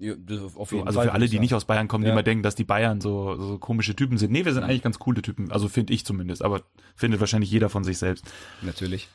Ja 0.05 0.15
auf 0.57 0.73
jeden 0.73 0.87
also 0.87 0.99
Fall, 0.99 1.09
für 1.09 1.13
alle, 1.13 1.27
die 1.27 1.33
sagen. 1.33 1.41
nicht 1.43 1.55
aus 1.55 1.65
Bayern 1.65 1.89
kommen, 1.89 2.05
die 2.05 2.09
Ja. 2.09 2.13
immer 2.15 2.23
denken, 2.23 2.43
dass 2.43 2.55
die 2.55 2.65
Bayern 2.65 3.01
so, 3.01 3.37
so 3.37 3.59
komische 3.59 3.95
Typen 3.97 4.19
sind. 4.19 4.33
Nee, 4.33 4.45
wir 4.45 4.53
sind 4.53 4.63
eigentlich 4.65 4.83
ganz 4.83 4.99
coole 4.99 5.23
Typen. 5.23 5.51
Also 5.51 5.69
finde 5.69 5.93
ich 5.93 6.05
zumindest, 6.05 6.43
aber 6.43 6.63
findet 6.95 7.21
wahrscheinlich 7.21 7.51
jeder 7.51 7.69
von 7.69 7.85
sich 7.85 7.99
selbst. 7.99 8.25
Natürlich. 8.63 9.09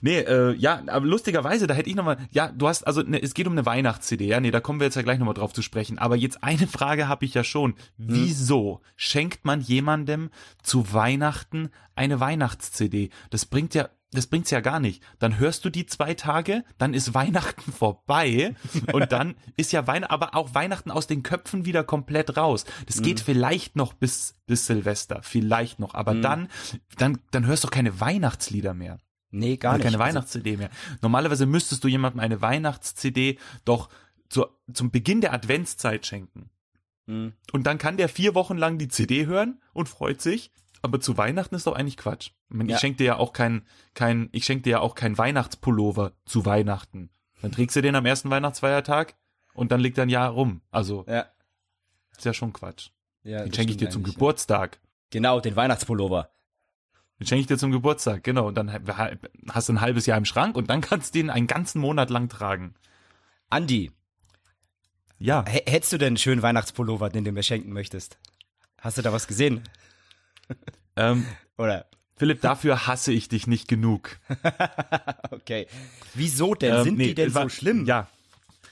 Nee, 0.00 0.20
äh, 0.20 0.54
ja, 0.54 0.82
aber 0.86 1.06
lustigerweise, 1.06 1.66
da 1.66 1.74
hätte 1.74 1.90
ich 1.90 1.96
nochmal, 1.96 2.16
ja, 2.30 2.50
du 2.50 2.68
hast, 2.68 2.86
also 2.86 3.02
ne, 3.02 3.20
es 3.22 3.34
geht 3.34 3.46
um 3.46 3.52
eine 3.52 3.66
Weihnachts-CD, 3.66 4.26
ja, 4.26 4.40
nee, 4.40 4.50
da 4.50 4.60
kommen 4.60 4.80
wir 4.80 4.86
jetzt 4.86 4.94
ja 4.94 5.02
gleich 5.02 5.18
nochmal 5.18 5.34
drauf 5.34 5.52
zu 5.52 5.62
sprechen. 5.62 5.98
Aber 5.98 6.16
jetzt 6.16 6.42
eine 6.42 6.66
Frage 6.66 7.08
habe 7.08 7.24
ich 7.24 7.34
ja 7.34 7.44
schon. 7.44 7.74
Wieso 7.96 8.80
schenkt 8.96 9.44
man 9.44 9.60
jemandem 9.60 10.30
zu 10.62 10.92
Weihnachten 10.92 11.70
eine 11.94 12.20
Weihnachts-CD? 12.20 13.10
Das 13.30 13.44
bringt 13.46 13.74
ja, 13.74 13.88
das 14.12 14.26
bringt's 14.26 14.50
ja 14.50 14.60
gar 14.60 14.80
nicht. 14.80 15.02
Dann 15.18 15.38
hörst 15.38 15.64
du 15.64 15.70
die 15.70 15.86
zwei 15.86 16.14
Tage, 16.14 16.64
dann 16.78 16.94
ist 16.94 17.14
Weihnachten 17.14 17.72
vorbei 17.72 18.54
und 18.92 19.12
dann 19.12 19.34
ist 19.56 19.72
ja 19.72 19.86
Weihnachten, 19.86 20.12
aber 20.12 20.34
auch 20.34 20.54
Weihnachten 20.54 20.90
aus 20.90 21.06
den 21.06 21.22
Köpfen 21.22 21.64
wieder 21.66 21.84
komplett 21.84 22.36
raus. 22.36 22.64
Das 22.86 23.02
geht 23.02 23.20
vielleicht 23.20 23.76
noch 23.76 23.92
bis, 23.92 24.34
bis 24.46 24.66
Silvester, 24.66 25.20
vielleicht 25.22 25.78
noch, 25.78 25.94
aber 25.94 26.14
dann, 26.14 26.48
dann, 26.96 27.18
dann 27.30 27.46
hörst 27.46 27.64
du 27.64 27.68
keine 27.68 28.00
Weihnachtslieder 28.00 28.74
mehr. 28.74 28.98
Nee, 29.30 29.58
gar 29.58 29.74
Oder 29.74 29.78
nicht. 29.78 29.84
keine 29.92 30.02
Also, 30.02 30.16
Weihnachts-CD 30.16 30.56
mehr. 30.56 30.70
Normalerweise 31.02 31.44
müsstest 31.44 31.84
du 31.84 31.88
jemandem 31.88 32.20
eine 32.20 32.40
Weihnachts-CD 32.40 33.38
doch 33.66 33.90
zu, 34.30 34.46
zum 34.72 34.90
Beginn 34.90 35.20
der 35.20 35.34
Adventszeit 35.34 36.06
schenken. 36.06 36.48
mh. 37.06 37.32
Und 37.52 37.66
dann 37.66 37.76
kann 37.76 37.98
der 37.98 38.08
vier 38.08 38.34
Wochen 38.34 38.56
lang 38.56 38.78
die 38.78 38.88
CD 38.88 39.26
hören 39.26 39.60
und 39.74 39.88
freut 39.88 40.22
sich. 40.22 40.50
Aber 40.82 41.00
zu 41.00 41.16
Weihnachten 41.16 41.54
ist 41.54 41.66
doch 41.66 41.74
eigentlich 41.74 41.96
Quatsch. 41.96 42.30
Ich, 42.48 42.54
meine, 42.56 42.70
Ja. 42.70 42.76
ich 42.76 42.80
schenke 42.80 42.98
dir 42.98 43.04
ja 43.06 43.16
auch 43.16 43.32
kein, 43.32 43.66
kein, 43.94 44.28
ich 44.32 44.44
schenke 44.44 44.62
dir 44.62 44.70
ja 44.70 44.80
auch 44.80 44.94
kein 44.94 45.18
Weihnachtspullover 45.18 46.12
zu 46.24 46.44
Weihnachten. 46.46 47.10
Dann 47.42 47.52
trägst 47.52 47.76
du 47.76 47.82
den 47.82 47.94
am 47.96 48.06
ersten 48.06 48.30
Weihnachtsfeiertag 48.30 49.14
und 49.54 49.72
dann 49.72 49.80
liegt 49.80 49.98
er 49.98 50.02
ein 50.06 50.08
Jahr 50.08 50.30
rum. 50.30 50.60
Also, 50.70 51.04
ja. 51.08 51.26
ist 52.16 52.24
ja 52.24 52.32
schon 52.32 52.52
Quatsch. 52.52 52.90
ja 53.24 53.42
Den 53.42 53.52
schenke 53.54 53.72
ich 53.72 53.76
dir 53.78 53.90
zum 53.90 54.02
Geburtstag. 54.04 54.78
Genau, 55.10 55.40
den 55.40 55.56
Weihnachtspullover. 55.56 56.30
Den 57.18 57.26
schenke 57.26 57.40
ich 57.40 57.46
dir 57.48 57.58
zum 57.58 57.72
Geburtstag, 57.72 58.22
genau. 58.22 58.46
Und 58.46 58.54
dann 58.54 58.70
hast 59.52 59.68
du 59.68 59.72
ein 59.72 59.80
halbes 59.80 60.06
Jahr 60.06 60.18
im 60.18 60.24
Schrank 60.24 60.56
und 60.56 60.70
dann 60.70 60.80
kannst 60.80 61.14
du 61.14 61.18
den 61.18 61.30
einen 61.30 61.46
ganzen 61.48 61.80
Monat 61.80 62.10
lang 62.10 62.28
tragen. 62.28 62.74
Andi, 63.50 63.90
Ja. 65.18 65.44
hättest 65.46 65.92
du 65.92 65.98
denn 65.98 66.08
einen 66.08 66.16
schönen 66.18 66.42
Weihnachtspullover, 66.42 67.08
den 67.10 67.24
du 67.24 67.32
mir 67.32 67.42
schenken 67.42 67.72
möchtest? 67.72 68.18
Hast 68.80 68.98
du 68.98 69.02
da 69.02 69.12
was 69.12 69.26
gesehen? 69.26 69.62
Ähm, 70.96 71.24
Oder? 71.56 71.86
Philipp, 72.16 72.40
dafür 72.40 72.88
hasse 72.88 73.12
ich 73.12 73.28
dich 73.28 73.46
nicht 73.46 73.68
genug. 73.68 74.18
Okay. 75.30 75.66
Wieso 76.14 76.54
denn? 76.54 76.74
Ähm, 76.74 76.82
Sind 76.84 76.98
nee, 76.98 77.06
die 77.08 77.14
denn 77.14 77.34
war- 77.34 77.44
so 77.44 77.48
schlimm? 77.50 77.84
Ja. 77.84 78.08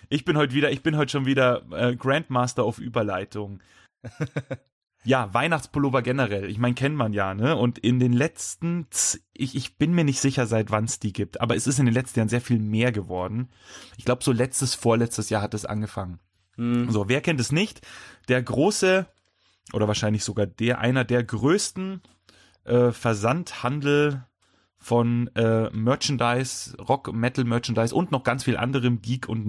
Ich 0.08 0.24
bin 0.24 0.36
heute 0.36 0.54
wieder, 0.54 0.70
ich 0.72 0.82
bin 0.82 0.96
heute 0.96 1.12
schon 1.12 1.26
wieder 1.26 1.62
äh, 1.70 1.94
Grandmaster 1.94 2.64
auf 2.64 2.78
Überleitung. 2.78 3.60
ja, 5.04 5.32
Weihnachtspullover 5.32 6.02
generell. 6.02 6.48
Ich 6.50 6.58
meine, 6.58 6.74
kennt 6.74 6.96
man 6.96 7.12
ja, 7.12 7.34
ne? 7.34 7.56
Und 7.56 7.78
in 7.78 7.98
den 8.00 8.12
letzten, 8.12 8.86
ich, 9.32 9.54
ich 9.54 9.78
bin 9.78 9.92
mir 9.94 10.04
nicht 10.04 10.20
sicher, 10.20 10.46
seit 10.46 10.70
wann 10.70 10.84
es 10.84 10.98
die 10.98 11.12
gibt, 11.12 11.40
aber 11.40 11.54
es 11.56 11.66
ist 11.66 11.78
in 11.78 11.86
den 11.86 11.94
letzten 11.94 12.18
Jahren 12.20 12.28
sehr 12.28 12.40
viel 12.40 12.58
mehr 12.58 12.92
geworden. 12.92 13.48
Ich 13.96 14.04
glaube, 14.04 14.24
so 14.24 14.32
letztes, 14.32 14.74
vorletztes 14.74 15.30
Jahr 15.30 15.42
hat 15.42 15.54
es 15.54 15.64
angefangen. 15.66 16.18
Hm. 16.56 16.90
So, 16.90 17.08
wer 17.08 17.20
kennt 17.20 17.40
es 17.40 17.52
nicht? 17.52 17.80
Der 18.28 18.42
große, 18.42 19.06
oder 19.72 19.88
wahrscheinlich 19.88 20.24
sogar 20.24 20.46
der, 20.46 20.78
einer 20.78 21.04
der 21.04 21.24
größten 21.24 22.02
äh, 22.64 22.92
Versandhandel 22.92 24.24
von 24.78 25.28
äh, 25.34 25.70
Merchandise, 25.70 26.76
Rock, 26.78 27.12
Metal 27.12 27.44
Merchandise 27.44 27.94
und 27.94 28.12
noch 28.12 28.22
ganz 28.22 28.44
viel 28.44 28.56
anderem 28.56 29.02
Geek- 29.02 29.28
und 29.28 29.46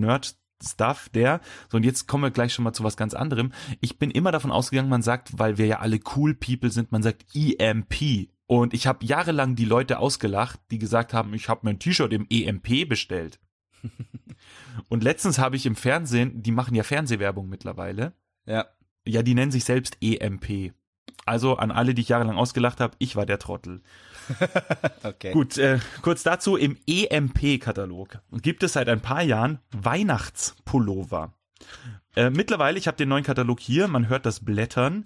Stuff, 0.64 1.10
der, 1.10 1.42
so 1.70 1.78
und 1.78 1.84
jetzt 1.84 2.08
kommen 2.08 2.24
wir 2.24 2.32
gleich 2.32 2.54
schon 2.54 2.64
mal 2.64 2.74
zu 2.74 2.84
was 2.84 2.98
ganz 2.98 3.14
anderem. 3.14 3.52
Ich 3.80 4.00
bin 4.00 4.10
immer 4.10 4.32
davon 4.32 4.52
ausgegangen, 4.52 4.90
man 4.90 5.04
sagt, 5.04 5.38
weil 5.38 5.60
wir 5.60 5.68
ja 5.68 5.80
alle 5.80 6.00
cool 6.16 6.34
People 6.34 6.72
sind, 6.72 6.92
man 6.92 7.04
sagt 7.04 7.26
EMP. 7.36 8.30
Und 8.48 8.74
ich 8.74 8.88
habe 8.88 9.06
jahrelang 9.06 9.56
die 9.56 9.66
Leute 9.66 10.00
ausgelacht, 10.00 10.60
die 10.72 10.80
gesagt 10.80 11.14
haben, 11.14 11.34
ich 11.34 11.50
habe 11.50 11.62
mein 11.64 11.80
T-Shirt 11.80 12.12
im 12.14 12.26
EMP 12.30 12.90
bestellt. 12.90 13.40
und 14.90 15.04
letztens 15.04 15.38
habe 15.38 15.58
ich 15.58 15.66
im 15.66 15.76
Fernsehen, 15.76 16.42
die 16.42 16.52
machen 16.52 16.74
ja 16.74 16.84
Fernsehwerbung 16.84 17.48
mittlerweile. 17.48 18.14
Ja. 18.46 18.66
Ja, 19.08 19.24
die 19.24 19.34
nennen 19.34 19.52
sich 19.52 19.64
selbst 19.64 19.98
EMP. 20.02 20.74
Also 21.26 21.58
an 21.58 21.72
alle, 21.72 21.94
die 21.94 22.02
ich 22.02 22.10
jahrelang 22.10 22.38
ausgelacht 22.38 22.80
habe, 22.80 22.96
ich 23.00 23.16
war 23.16 23.26
der 23.26 23.40
Trottel. 23.40 23.82
okay. 25.04 25.32
Gut, 25.32 25.58
äh, 25.58 25.80
kurz 26.02 26.24
dazu, 26.24 26.56
im 26.56 26.78
EMP-Katalog 26.88 28.20
gibt 28.42 28.64
es 28.64 28.74
seit 28.74 28.88
ein 28.90 29.02
paar 29.02 29.24
Jahren 29.24 29.60
Weihnachtspullover. 29.72 31.34
Äh, 32.16 32.30
mittlerweile, 32.30 32.78
ich 32.78 32.88
habe 32.88 32.98
den 32.98 33.10
neuen 33.10 33.24
Katalog 33.24 33.60
hier, 33.60 33.88
man 33.88 34.10
hört 34.10 34.26
das 34.26 34.44
Blättern, 34.44 35.06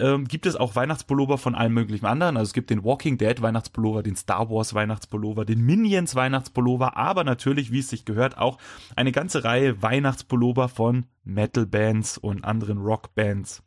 ähm, 0.00 0.26
gibt 0.26 0.46
es 0.46 0.56
auch 0.56 0.74
Weihnachtspullover 0.74 1.38
von 1.38 1.54
allen 1.54 1.72
möglichen 1.72 2.06
anderen. 2.06 2.36
Also 2.36 2.50
es 2.50 2.52
gibt 2.54 2.70
den 2.70 2.84
Walking 2.84 3.18
Dead 3.18 3.40
Weihnachtspullover, 3.40 4.02
den 4.02 4.16
Star 4.16 4.50
Wars 4.50 4.74
Weihnachtspullover, 4.74 5.44
den 5.44 5.60
Minions 5.60 6.14
Weihnachtspullover, 6.14 6.96
aber 6.96 7.24
natürlich, 7.24 7.70
wie 7.70 7.80
es 7.80 7.88
sich 7.88 8.04
gehört, 8.04 8.38
auch 8.38 8.58
eine 8.96 9.12
ganze 9.12 9.44
Reihe 9.44 9.82
Weihnachtspullover 9.82 10.68
von 10.68 11.06
Metal 11.24 11.66
Bands 11.66 12.18
und 12.18 12.44
anderen 12.44 12.78
Rock 12.78 13.14
Bands. 13.14 13.62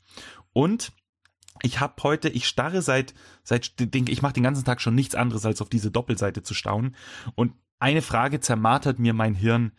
Und 0.51 0.91
ich 1.61 1.79
habe 1.79 2.01
heute, 2.03 2.29
ich 2.29 2.47
starre 2.47 2.81
seit, 2.81 3.13
seit, 3.43 3.73
ich 3.79 4.21
mache 4.21 4.33
den 4.33 4.43
ganzen 4.43 4.65
Tag 4.65 4.81
schon 4.81 4.95
nichts 4.95 5.15
anderes, 5.15 5.45
als 5.45 5.61
auf 5.61 5.69
diese 5.69 5.91
Doppelseite 5.91 6.43
zu 6.43 6.53
staunen. 6.53 6.95
Und 7.35 7.53
eine 7.79 8.01
Frage 8.01 8.39
zermartert 8.39 8.99
mir 8.99 9.13
mein 9.13 9.35
Hirn. 9.35 9.71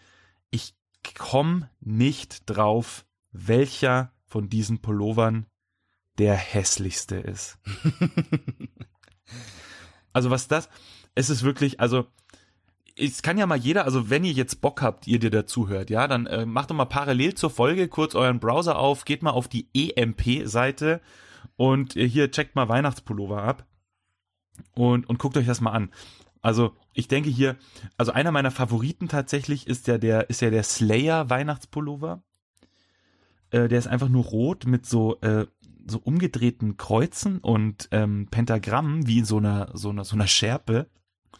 Ich 0.50 0.74
komme 1.18 1.70
nicht 1.80 2.42
drauf, 2.46 3.04
welcher 3.32 4.12
von 4.26 4.48
diesen 4.48 4.80
Pullovern 4.80 5.46
der 6.18 6.34
hässlichste 6.34 7.16
ist. 7.16 7.58
also 10.12 10.30
was 10.30 10.48
das, 10.48 10.68
es 11.14 11.30
ist 11.30 11.42
wirklich, 11.42 11.80
also 11.80 12.06
es 12.96 13.22
kann 13.22 13.38
ja 13.38 13.46
mal 13.46 13.58
jeder, 13.58 13.84
also 13.84 14.10
wenn 14.10 14.24
ihr 14.24 14.32
jetzt 14.32 14.60
Bock 14.60 14.80
habt, 14.80 15.06
ihr 15.06 15.18
dir 15.18 15.30
dazu 15.30 15.68
hört, 15.68 15.90
ja, 15.90 16.06
dann 16.06 16.26
äh, 16.26 16.46
macht 16.46 16.70
doch 16.70 16.76
mal 16.76 16.84
parallel 16.84 17.34
zur 17.34 17.50
Folge 17.50 17.88
kurz 17.88 18.14
euren 18.14 18.38
Browser 18.38 18.78
auf, 18.78 19.04
geht 19.04 19.22
mal 19.22 19.30
auf 19.30 19.48
die 19.48 19.68
EMP-Seite 19.74 21.00
und 21.56 21.96
äh, 21.96 22.08
hier 22.08 22.30
checkt 22.30 22.54
mal 22.54 22.68
Weihnachtspullover 22.68 23.42
ab 23.42 23.66
und, 24.74 25.08
und 25.08 25.18
guckt 25.18 25.36
euch 25.36 25.46
das 25.46 25.60
mal 25.60 25.72
an. 25.72 25.90
Also 26.40 26.76
ich 26.92 27.08
denke 27.08 27.30
hier, 27.30 27.56
also 27.96 28.12
einer 28.12 28.30
meiner 28.30 28.50
Favoriten 28.50 29.08
tatsächlich 29.08 29.66
ist 29.66 29.88
ja 29.88 29.98
der, 29.98 30.30
ist 30.30 30.42
ja 30.42 30.50
der 30.50 30.62
Slayer 30.62 31.30
Weihnachtspullover. 31.30 32.22
Äh, 33.50 33.68
der 33.68 33.78
ist 33.78 33.86
einfach 33.86 34.08
nur 34.08 34.24
rot 34.24 34.66
mit 34.66 34.86
so 34.86 35.18
äh, 35.22 35.46
so 35.86 35.98
umgedrehten 35.98 36.76
Kreuzen 36.76 37.38
und 37.38 37.88
ähm, 37.90 38.28
Pentagrammen 38.30 39.06
wie 39.06 39.18
in 39.18 39.24
so 39.24 39.38
einer, 39.38 39.70
so 39.74 39.90
einer, 39.90 40.04
so 40.04 40.16
einer 40.16 40.26
Schärpe. 40.26 40.88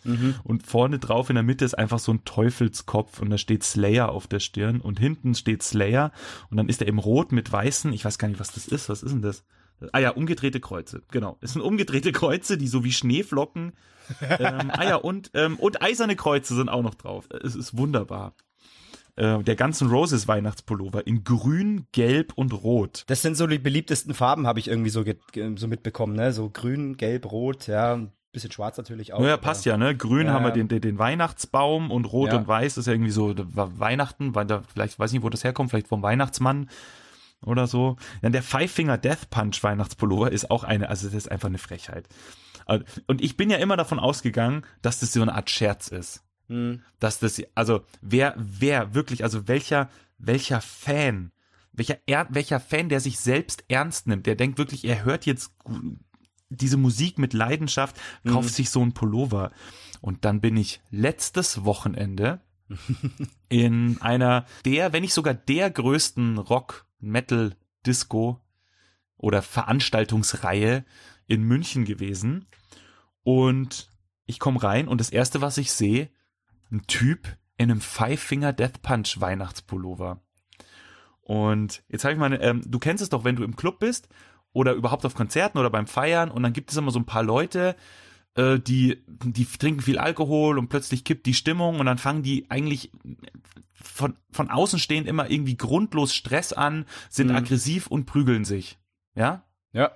Mhm. 0.04 0.34
Und 0.44 0.66
vorne 0.66 0.98
drauf 0.98 1.30
in 1.30 1.34
der 1.34 1.42
Mitte 1.42 1.64
ist 1.64 1.78
einfach 1.78 1.98
so 1.98 2.12
ein 2.12 2.24
Teufelskopf 2.24 3.20
und 3.20 3.30
da 3.30 3.38
steht 3.38 3.62
Slayer 3.62 4.10
auf 4.10 4.26
der 4.26 4.40
Stirn 4.40 4.80
und 4.80 4.98
hinten 4.98 5.34
steht 5.34 5.62
Slayer 5.62 6.12
und 6.50 6.58
dann 6.58 6.68
ist 6.68 6.82
er 6.82 6.88
eben 6.88 6.98
rot 6.98 7.32
mit 7.32 7.50
weißen, 7.50 7.92
ich 7.92 8.04
weiß 8.04 8.18
gar 8.18 8.28
nicht, 8.28 8.40
was 8.40 8.52
das 8.52 8.68
ist, 8.68 8.88
was 8.88 9.02
ist 9.02 9.12
denn 9.12 9.22
das? 9.22 9.44
Ah 9.92 9.98
ja, 9.98 10.10
umgedrehte 10.10 10.60
Kreuze, 10.60 11.02
genau. 11.10 11.38
Es 11.40 11.54
sind 11.54 11.62
umgedrehte 11.62 12.12
Kreuze, 12.12 12.58
die 12.58 12.68
so 12.68 12.84
wie 12.84 12.92
Schneeflocken. 12.92 13.72
ähm, 14.38 14.70
ah 14.70 14.84
ja, 14.84 14.96
und, 14.96 15.30
ähm, 15.34 15.56
und 15.56 15.82
eiserne 15.82 16.16
Kreuze 16.16 16.54
sind 16.54 16.68
auch 16.68 16.82
noch 16.82 16.94
drauf. 16.94 17.28
Es 17.42 17.56
ist 17.56 17.76
wunderbar 17.76 18.34
äh, 19.16 19.42
der 19.42 19.56
ganzen 19.56 19.88
Roses 19.88 20.26
Weihnachtspullover 20.26 21.06
in 21.06 21.24
grün, 21.24 21.86
gelb 21.92 22.32
und 22.34 22.52
rot. 22.52 23.04
Das 23.06 23.22
sind 23.22 23.36
so 23.36 23.46
die 23.46 23.58
beliebtesten 23.58 24.14
Farben, 24.14 24.46
habe 24.46 24.58
ich 24.58 24.68
irgendwie 24.68 24.90
so, 24.90 25.04
so 25.56 25.68
mitbekommen, 25.68 26.16
ne? 26.16 26.32
So 26.32 26.50
grün, 26.50 26.96
gelb, 26.96 27.30
rot, 27.30 27.66
ja. 27.66 28.00
Bisschen 28.32 28.50
schwarz 28.50 28.76
natürlich 28.76 29.12
auch. 29.12 29.22
Ja, 29.22 29.36
passt 29.36 29.64
ja, 29.64 29.76
ne? 29.76 29.96
Grün 29.96 30.26
ja, 30.26 30.32
haben 30.32 30.44
wir 30.44 30.50
den, 30.50 30.66
den, 30.66 30.80
den 30.80 30.98
Weihnachtsbaum 30.98 31.92
und 31.92 32.06
Rot 32.06 32.32
ja. 32.32 32.38
und 32.38 32.48
Weiß 32.48 32.76
ist 32.76 32.86
ja 32.86 32.92
irgendwie 32.92 33.12
so 33.12 33.32
Weihnachten, 33.36 34.34
weil 34.34 34.46
da 34.46 34.62
vielleicht 34.72 34.98
weiß 34.98 35.12
nicht, 35.12 35.22
wo 35.22 35.28
das 35.28 35.44
herkommt, 35.44 35.70
vielleicht 35.70 35.86
vom 35.86 36.02
Weihnachtsmann 36.02 36.68
oder 37.46 37.68
so. 37.68 37.96
Dann 38.22 38.32
der 38.32 38.42
Five 38.42 38.72
Finger 38.72 38.98
Death 38.98 39.30
Punch 39.30 39.62
Weihnachtspullover 39.62 40.32
ist 40.32 40.50
auch 40.50 40.64
eine, 40.64 40.88
also 40.88 41.06
das 41.06 41.14
ist 41.14 41.30
einfach 41.30 41.48
eine 41.48 41.58
Frechheit. 41.58 42.08
Und 43.06 43.22
ich 43.22 43.36
bin 43.36 43.50
ja 43.50 43.58
immer 43.58 43.76
davon 43.76 44.00
ausgegangen, 44.00 44.62
dass 44.82 44.98
das 44.98 45.12
so 45.12 45.22
eine 45.22 45.34
Art 45.34 45.50
Scherz 45.50 45.88
ist. 45.88 46.24
Mhm. 46.48 46.82
Dass 46.98 47.18
das, 47.18 47.42
also 47.54 47.84
wer, 48.00 48.34
wer 48.36 48.94
wirklich, 48.94 49.22
also 49.22 49.48
welcher, 49.48 49.90
welcher 50.18 50.60
Fan, 50.60 51.32
welcher, 51.72 51.98
welcher 52.30 52.60
Fan, 52.60 52.88
der 52.88 53.00
sich 53.00 53.18
selbst 53.18 53.64
ernst 53.68 54.06
nimmt, 54.06 54.26
der 54.26 54.36
denkt 54.36 54.58
wirklich, 54.58 54.84
er 54.84 55.04
hört 55.04 55.26
jetzt 55.26 55.52
diese 56.48 56.76
Musik 56.76 57.18
mit 57.18 57.32
Leidenschaft, 57.32 58.00
kauft 58.26 58.50
mhm. 58.50 58.52
sich 58.52 58.70
so 58.70 58.82
ein 58.84 58.92
Pullover. 58.92 59.50
Und 60.00 60.24
dann 60.24 60.40
bin 60.40 60.56
ich 60.56 60.80
letztes 60.90 61.64
Wochenende 61.64 62.40
in 63.48 64.00
einer 64.00 64.46
der, 64.64 64.92
wenn 64.92 65.02
nicht 65.02 65.14
sogar 65.14 65.34
der 65.34 65.70
größten 65.70 66.38
Rock, 66.38 66.86
Metal, 66.98 67.56
Disco 67.86 68.40
oder 69.16 69.42
Veranstaltungsreihe 69.42 70.84
in 71.26 71.42
München 71.42 71.84
gewesen. 71.84 72.46
Und 73.22 73.88
ich 74.26 74.38
komme 74.38 74.62
rein 74.62 74.88
und 74.88 75.00
das 75.00 75.10
erste, 75.10 75.40
was 75.40 75.58
ich 75.58 75.72
sehe, 75.72 76.10
ein 76.74 76.86
Typ 76.86 77.36
in 77.56 77.70
einem 77.70 77.80
Five 77.80 78.20
Finger 78.20 78.52
Death 78.52 78.82
Punch 78.82 79.20
Weihnachtspullover. 79.20 80.20
Und 81.20 81.82
jetzt 81.88 82.04
habe 82.04 82.12
ich 82.12 82.20
meine, 82.20 82.40
ähm, 82.42 82.62
du 82.66 82.78
kennst 82.78 83.02
es 83.02 83.08
doch, 83.08 83.24
wenn 83.24 83.36
du 83.36 83.44
im 83.44 83.56
Club 83.56 83.78
bist 83.78 84.08
oder 84.52 84.74
überhaupt 84.74 85.06
auf 85.06 85.14
Konzerten 85.14 85.58
oder 85.58 85.70
beim 85.70 85.86
Feiern 85.86 86.30
und 86.30 86.42
dann 86.42 86.52
gibt 86.52 86.70
es 86.70 86.76
immer 86.76 86.90
so 86.90 86.98
ein 86.98 87.06
paar 87.06 87.22
Leute, 87.22 87.76
äh, 88.34 88.58
die, 88.58 89.02
die 89.06 89.46
trinken 89.46 89.80
viel 89.80 89.98
Alkohol 89.98 90.58
und 90.58 90.68
plötzlich 90.68 91.04
kippt 91.04 91.26
die 91.26 91.34
Stimmung 91.34 91.80
und 91.80 91.86
dann 91.86 91.98
fangen 91.98 92.22
die 92.22 92.50
eigentlich 92.50 92.90
von, 93.72 94.16
von 94.30 94.50
außen 94.50 94.78
stehend 94.78 95.08
immer 95.08 95.30
irgendwie 95.30 95.56
grundlos 95.56 96.14
Stress 96.14 96.52
an, 96.52 96.84
sind 97.08 97.28
mhm. 97.28 97.36
aggressiv 97.36 97.86
und 97.86 98.06
prügeln 98.06 98.44
sich. 98.44 98.78
Ja? 99.14 99.44
Ja. 99.72 99.92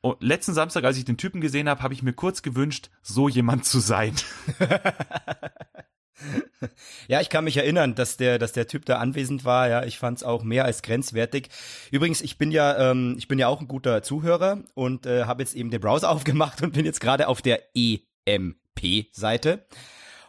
Und 0.00 0.22
letzten 0.22 0.52
Samstag, 0.52 0.84
als 0.84 0.98
ich 0.98 1.06
den 1.06 1.16
Typen 1.16 1.40
gesehen 1.40 1.68
habe, 1.68 1.82
habe 1.82 1.94
ich 1.94 2.02
mir 2.02 2.12
kurz 2.12 2.42
gewünscht, 2.42 2.90
so 3.00 3.28
jemand 3.28 3.64
zu 3.64 3.80
sein. 3.80 4.14
Ja, 7.08 7.20
ich 7.20 7.28
kann 7.28 7.44
mich 7.44 7.56
erinnern, 7.56 7.94
dass 7.94 8.16
der, 8.16 8.38
dass 8.38 8.52
der 8.52 8.66
Typ 8.66 8.84
da 8.86 8.98
anwesend 8.98 9.44
war. 9.44 9.68
Ja, 9.68 9.84
ich 9.84 9.98
fand 9.98 10.18
es 10.18 10.24
auch 10.24 10.42
mehr 10.42 10.64
als 10.64 10.82
grenzwertig. 10.82 11.48
Übrigens, 11.90 12.22
ich 12.22 12.38
bin 12.38 12.50
ja, 12.50 12.90
ähm, 12.90 13.16
ich 13.18 13.28
bin 13.28 13.38
ja 13.38 13.48
auch 13.48 13.60
ein 13.60 13.68
guter 13.68 14.02
Zuhörer 14.02 14.62
und 14.74 15.06
äh, 15.06 15.24
habe 15.24 15.42
jetzt 15.42 15.54
eben 15.54 15.70
den 15.70 15.80
Browser 15.80 16.10
aufgemacht 16.10 16.62
und 16.62 16.72
bin 16.72 16.84
jetzt 16.84 17.00
gerade 17.00 17.28
auf 17.28 17.42
der 17.42 17.60
EMP-Seite 17.74 19.64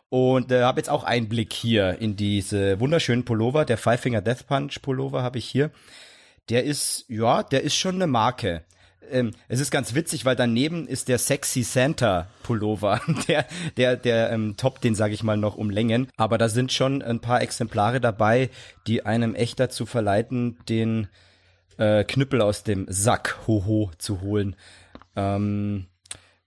und 0.10 0.51
äh, 0.51 0.63
habe 0.63 0.80
jetzt 0.80 0.89
auch 0.89 1.04
Einblick 1.04 1.54
hier 1.54 1.98
in 2.00 2.15
diese 2.15 2.80
wunderschönen 2.80 3.25
Pullover. 3.25 3.65
Der 3.65 3.77
Five 3.77 4.01
Finger 4.01 4.22
Death 4.22 4.48
Punch 4.48 4.82
Pullover 4.82 5.24
habe 5.24 5.38
ich 5.38 5.46
hier. 5.46 5.72
Der 6.50 6.63
ist, 6.63 7.06
ja, 7.08 7.42
der 7.42 7.63
ist 7.63 7.75
schon 7.75 7.96
eine 7.96 8.08
Marke 8.08 8.63
ähm, 9.12 9.32
es 9.48 9.60
ist 9.60 9.72
ganz 9.72 9.96
witzig, 9.96 10.26
weil 10.26 10.36
daneben 10.36 10.88
ist 10.88 11.08
der 11.08 11.18
Sexy 11.18 11.64
Santa 11.64 12.28
Pullover. 12.44 13.02
Der, 13.28 13.46
der, 13.76 13.96
der 13.96 14.32
ähm, 14.32 14.56
Top, 14.58 14.82
den 14.82 14.94
sage 14.94 15.14
ich 15.14 15.24
mal 15.24 15.38
noch 15.38 15.56
um 15.56 15.70
Längen. 15.70 16.08
Aber 16.16 16.38
da 16.38 16.48
sind 16.50 16.72
schon 16.72 17.02
ein 17.02 17.20
paar 17.20 17.42
Exemplare 17.42 18.00
dabei, 18.00 18.50
die 18.88 19.06
einem 19.06 19.34
echt 19.34 19.60
dazu 19.60 19.86
verleiten, 19.86 20.58
den 20.70 21.08
äh, 21.78 22.04
Knüppel 22.04 22.42
aus 22.42 22.64
dem 22.64 22.86
Sack 22.90 23.40
hoho 23.48 23.92
zu 23.98 24.22
holen. 24.22 24.56
Ähm, 25.16 25.88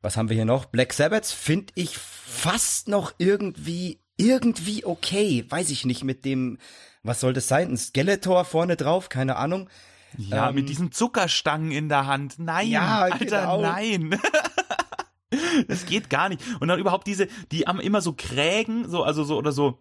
was 0.01 0.17
haben 0.17 0.29
wir 0.29 0.37
hier 0.37 0.45
noch? 0.45 0.67
Black 0.67 0.93
Sabbath 0.93 1.27
finde 1.27 1.73
ich 1.75 1.99
fast 1.99 2.89
noch 2.89 3.13
irgendwie 3.19 4.01
irgendwie 4.17 4.85
okay. 4.85 5.45
Weiß 5.49 5.71
ich 5.71 5.85
nicht 5.85 6.05
mit 6.05 6.25
dem, 6.25 6.59
was 7.03 7.21
soll 7.21 7.33
das 7.33 7.49
sein? 7.49 7.71
Ein 7.71 7.77
Skeletor 7.77 8.45
vorne 8.45 8.77
drauf? 8.77 9.09
Keine 9.09 9.37
Ahnung. 9.37 9.69
Ja, 10.19 10.49
ähm, 10.49 10.57
mit 10.57 10.69
diesen 10.69 10.93
Zuckerstangen 10.93 11.71
in 11.71 11.89
der 11.89 12.07
Hand. 12.07 12.39
Nein, 12.39 12.69
ja, 12.69 13.01
Alter, 13.03 13.19
genau. 13.19 13.63
nein. 13.63 14.19
das 15.69 15.87
geht 15.87 16.11
gar 16.11 16.29
nicht. 16.29 16.43
Und 16.61 16.69
dann 16.69 16.79
überhaupt 16.79 17.07
diese, 17.07 17.29
die 17.53 17.63
haben 17.63 17.81
immer 17.81 18.01
so 18.01 18.13
Krägen, 18.13 18.89
so, 18.89 19.05
also 19.05 19.25
so, 19.25 19.37
oder 19.37 19.53
so, 19.53 19.79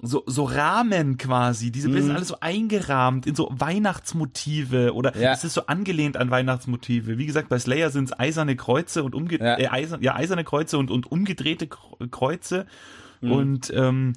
so, 0.00 0.24
so 0.26 0.44
Rahmen 0.44 1.16
quasi. 1.18 1.70
Diese 1.70 1.88
mhm. 1.88 2.02
sind 2.02 2.16
alles 2.16 2.28
so 2.28 2.36
eingerahmt 2.40 3.26
in 3.26 3.34
so 3.34 3.48
Weihnachtsmotive 3.50 4.92
oder 4.94 5.16
ja. 5.16 5.32
es 5.32 5.44
ist 5.44 5.54
so 5.54 5.66
angelehnt 5.66 6.16
an 6.16 6.30
Weihnachtsmotive. 6.30 7.18
Wie 7.18 7.26
gesagt, 7.26 7.48
bei 7.48 7.58
Slayer 7.58 7.90
sind 7.90 8.04
es 8.06 8.18
eiserne 8.18 8.56
Kreuze 8.56 9.04
und 9.04 9.14
umge 9.14 9.38
ja. 9.38 9.58
Äh, 9.58 9.68
eisern, 9.68 10.02
ja, 10.02 10.14
eiserne 10.16 10.44
Kreuze 10.44 10.78
und, 10.78 10.90
und 10.90 11.10
umgedrehte 11.10 11.68
Kreuze. 11.68 12.66
Mhm. 13.20 13.32
Und 13.32 13.72
ähm, 13.74 14.12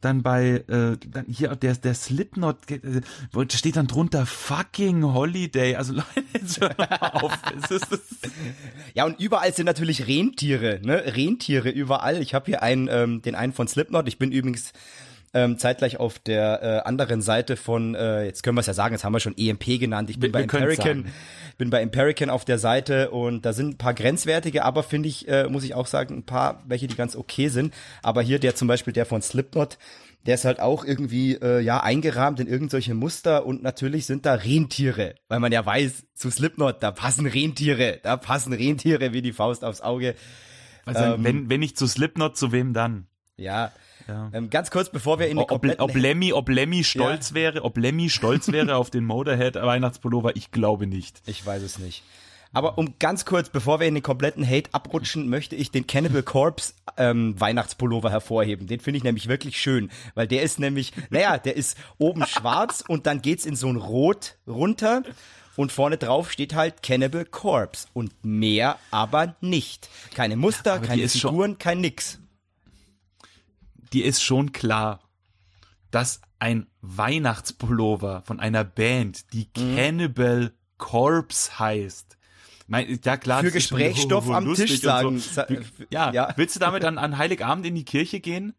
dann 0.00 0.22
bei 0.22 0.64
äh, 0.68 0.96
dann 1.06 1.26
hier 1.28 1.54
der 1.56 1.74
der 1.74 1.94
Slipknot 1.94 2.70
äh, 2.70 3.00
steht 3.50 3.76
dann 3.76 3.86
drunter 3.86 4.26
fucking 4.26 5.02
Holiday. 5.04 5.76
Also 5.76 5.92
Leute 5.94 6.24
jetzt 6.32 6.60
hör 6.60 6.74
mal 6.76 6.88
auf. 7.12 7.32
Es 7.62 7.70
ist, 7.70 7.92
es 7.92 8.30
ja 8.94 9.04
und 9.04 9.20
überall 9.20 9.52
sind 9.52 9.66
natürlich 9.66 10.06
Rentiere 10.06 10.80
ne? 10.82 11.02
Rentiere 11.16 11.70
überall. 11.70 12.22
Ich 12.22 12.34
habe 12.34 12.46
hier 12.46 12.62
einen 12.62 12.88
ähm, 12.90 13.22
den 13.22 13.34
einen 13.34 13.52
von 13.52 13.68
Slipknot. 13.68 14.08
Ich 14.08 14.18
bin 14.18 14.32
übrigens 14.32 14.72
ähm, 15.34 15.58
zeitgleich 15.58 15.98
auf 15.98 16.18
der 16.18 16.62
äh, 16.62 16.88
anderen 16.88 17.20
Seite 17.22 17.56
von, 17.56 17.94
äh, 17.94 18.24
jetzt 18.24 18.42
können 18.42 18.56
wir 18.56 18.60
es 18.60 18.66
ja 18.66 18.74
sagen, 18.74 18.94
jetzt 18.94 19.04
haben 19.04 19.12
wir 19.12 19.20
schon 19.20 19.36
EMP 19.36 19.78
genannt. 19.78 20.10
Ich 20.10 20.18
bin 20.18 20.28
Wir- 20.28 20.32
bei 20.32 20.42
Empirican, 20.42 21.04
sagen. 21.04 21.12
bin 21.58 21.70
bei 21.70 21.80
Empirican 21.82 22.30
auf 22.30 22.44
der 22.44 22.58
Seite 22.58 23.10
und 23.10 23.44
da 23.44 23.52
sind 23.52 23.74
ein 23.74 23.78
paar 23.78 23.94
grenzwertige, 23.94 24.64
aber 24.64 24.82
finde 24.82 25.08
ich, 25.08 25.28
äh, 25.28 25.48
muss 25.48 25.64
ich 25.64 25.74
auch 25.74 25.86
sagen, 25.86 26.16
ein 26.16 26.24
paar, 26.24 26.62
welche 26.66 26.86
die 26.86 26.96
ganz 26.96 27.14
okay 27.16 27.48
sind. 27.48 27.74
Aber 28.02 28.22
hier 28.22 28.38
der 28.38 28.54
zum 28.54 28.68
Beispiel 28.68 28.92
der 28.92 29.06
von 29.06 29.20
Slipknot, 29.22 29.78
der 30.26 30.34
ist 30.34 30.44
halt 30.44 30.60
auch 30.60 30.84
irgendwie 30.84 31.34
äh, 31.34 31.60
ja 31.60 31.80
eingerahmt 31.82 32.40
in 32.40 32.48
irgendwelche 32.48 32.94
Muster 32.94 33.46
und 33.46 33.62
natürlich 33.62 34.04
sind 34.06 34.26
da 34.26 34.34
Rentiere, 34.34 35.14
weil 35.28 35.40
man 35.40 35.52
ja 35.52 35.64
weiß, 35.64 36.04
zu 36.14 36.30
Slipknot, 36.30 36.82
da 36.82 36.90
passen 36.90 37.26
Rentiere, 37.26 38.00
da 38.02 38.16
passen 38.16 38.52
Rentiere 38.52 39.12
wie 39.12 39.22
die 39.22 39.32
Faust 39.32 39.64
aufs 39.64 39.80
Auge. 39.80 40.14
Also, 40.84 41.02
Ähm, 41.02 41.24
wenn, 41.24 41.48
wenn 41.50 41.60
nicht 41.60 41.78
zu 41.78 41.86
Slipknot, 41.86 42.36
zu 42.36 42.50
wem 42.50 42.72
dann? 42.74 43.06
Ja. 43.36 43.70
Ja. 44.08 44.30
Ähm, 44.32 44.48
ganz 44.50 44.70
kurz, 44.70 44.88
bevor 44.88 45.18
wir 45.18 45.28
in 45.28 45.38
Ob, 45.38 45.52
ob 45.52 45.94
Lemmy, 45.94 46.32
ob 46.32 46.48
Lemmy 46.48 46.82
stolz 46.82 47.34
wäre, 47.34 47.62
ob 47.62 47.76
Lemmy 47.76 48.08
stolz 48.08 48.50
wäre 48.50 48.76
auf 48.76 48.90
den 48.90 49.04
Motorhead 49.04 49.56
Weihnachtspullover, 49.56 50.34
ich 50.36 50.50
glaube 50.50 50.86
nicht. 50.86 51.20
Ich 51.26 51.44
weiß 51.44 51.62
es 51.62 51.78
nicht. 51.78 52.02
Aber 52.54 52.78
um 52.78 52.94
ganz 52.98 53.26
kurz, 53.26 53.50
bevor 53.50 53.78
wir 53.78 53.86
in 53.86 53.94
den 53.94 54.02
kompletten 54.02 54.48
Hate 54.48 54.72
abrutschen, 54.72 55.28
möchte 55.28 55.54
ich 55.54 55.70
den 55.70 55.86
Cannibal 55.86 56.22
Corpse 56.22 56.72
ähm, 56.96 57.38
Weihnachtspullover 57.38 58.10
hervorheben. 58.10 58.66
Den 58.66 58.80
finde 58.80 58.96
ich 58.96 59.04
nämlich 59.04 59.28
wirklich 59.28 59.60
schön, 59.60 59.90
weil 60.14 60.26
der 60.26 60.42
ist 60.42 60.58
nämlich, 60.58 60.92
naja, 61.10 61.36
der 61.36 61.56
ist 61.56 61.76
oben 61.98 62.26
schwarz 62.26 62.82
und 62.88 63.06
dann 63.06 63.20
geht's 63.20 63.44
in 63.44 63.54
so 63.54 63.68
ein 63.68 63.76
Rot 63.76 64.36
runter 64.46 65.02
und 65.56 65.72
vorne 65.72 65.98
drauf 65.98 66.32
steht 66.32 66.54
halt 66.54 66.82
Cannibal 66.82 67.26
Corpse 67.26 67.86
und 67.92 68.12
mehr 68.24 68.78
aber 68.90 69.36
nicht. 69.42 69.90
Keine 70.14 70.36
Muster, 70.36 70.74
aber 70.74 70.86
keine 70.86 71.02
ist 71.02 71.18
schon- 71.20 71.32
Figuren, 71.32 71.58
kein 71.58 71.82
nix. 71.82 72.18
Dir 73.92 74.04
ist 74.04 74.22
schon 74.22 74.52
klar, 74.52 75.00
dass 75.90 76.20
ein 76.38 76.66
Weihnachtspullover 76.82 78.22
von 78.24 78.40
einer 78.40 78.64
Band, 78.64 79.32
die 79.32 79.48
Mhm. 79.56 79.76
Cannibal 79.76 80.52
Corpse 80.78 81.58
heißt, 81.58 82.16
mein, 82.66 82.98
ja 83.02 83.16
klar, 83.16 83.40
Für 83.42 83.50
Gesprächsstoff 83.50 84.28
am 84.30 84.54
Tisch 84.54 84.80
sagen. 84.80 85.22
Ja, 85.90 86.12
ja. 86.12 86.32
willst 86.36 86.54
du 86.56 86.60
damit 86.60 86.84
an, 86.84 86.98
an 86.98 87.16
Heiligabend 87.16 87.64
in 87.66 87.74
die 87.74 87.84
Kirche 87.84 88.20
gehen? 88.20 88.54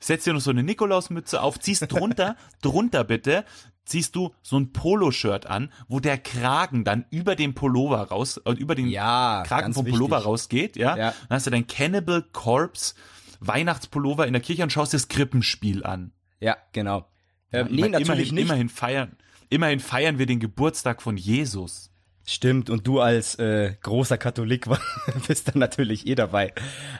Setzt 0.00 0.26
dir 0.26 0.34
noch 0.34 0.40
so 0.42 0.50
eine 0.50 0.62
Nikolausmütze 0.62 1.40
auf, 1.40 1.58
ziehst 1.58 1.90
drunter, 1.90 2.36
drunter 2.62 3.04
bitte, 3.04 3.46
ziehst 3.86 4.14
du 4.16 4.34
so 4.42 4.58
ein 4.58 4.72
Poloshirt 4.74 5.46
an, 5.46 5.72
wo 5.88 5.98
der 5.98 6.18
Kragen 6.18 6.84
dann 6.84 7.06
über 7.08 7.36
den 7.36 7.54
Pullover 7.54 8.02
raus, 8.02 8.36
äh, 8.44 8.52
über 8.52 8.74
den 8.74 8.88
Ja, 8.88 9.42
Kragen 9.46 9.72
vom 9.72 9.86
Pullover 9.86 10.16
wichtig. 10.16 10.26
rausgeht, 10.26 10.76
ja? 10.76 10.94
Ja. 10.96 11.14
Dann 11.28 11.36
hast 11.36 11.46
du 11.46 11.50
dein 11.50 11.66
Cannibal 11.66 12.22
Corpse 12.32 12.94
Weihnachtspullover 13.40 14.26
in 14.26 14.32
der 14.32 14.42
Kirche 14.42 14.62
und 14.62 14.70
schaust 14.70 14.92
dir 14.92 14.96
das 14.96 15.08
Krippenspiel 15.08 15.84
an. 15.84 16.12
Ja, 16.40 16.56
genau. 16.72 17.08
Ähm, 17.52 17.68
nee, 17.70 17.82
Weil 17.82 17.90
natürlich 17.90 18.08
immerhin, 18.08 18.34
nicht. 18.34 18.44
Immerhin 18.44 18.68
feiern, 18.68 19.16
immerhin 19.48 19.80
feiern 19.80 20.18
wir 20.18 20.26
den 20.26 20.40
Geburtstag 20.40 21.02
von 21.02 21.16
Jesus. 21.16 21.90
Stimmt, 22.26 22.70
und 22.70 22.86
du 22.86 23.00
als 23.00 23.34
äh, 23.34 23.74
großer 23.82 24.16
Katholik 24.16 24.66
bist 25.28 25.48
dann 25.48 25.58
natürlich 25.58 26.06
eh 26.06 26.14
dabei. 26.14 26.54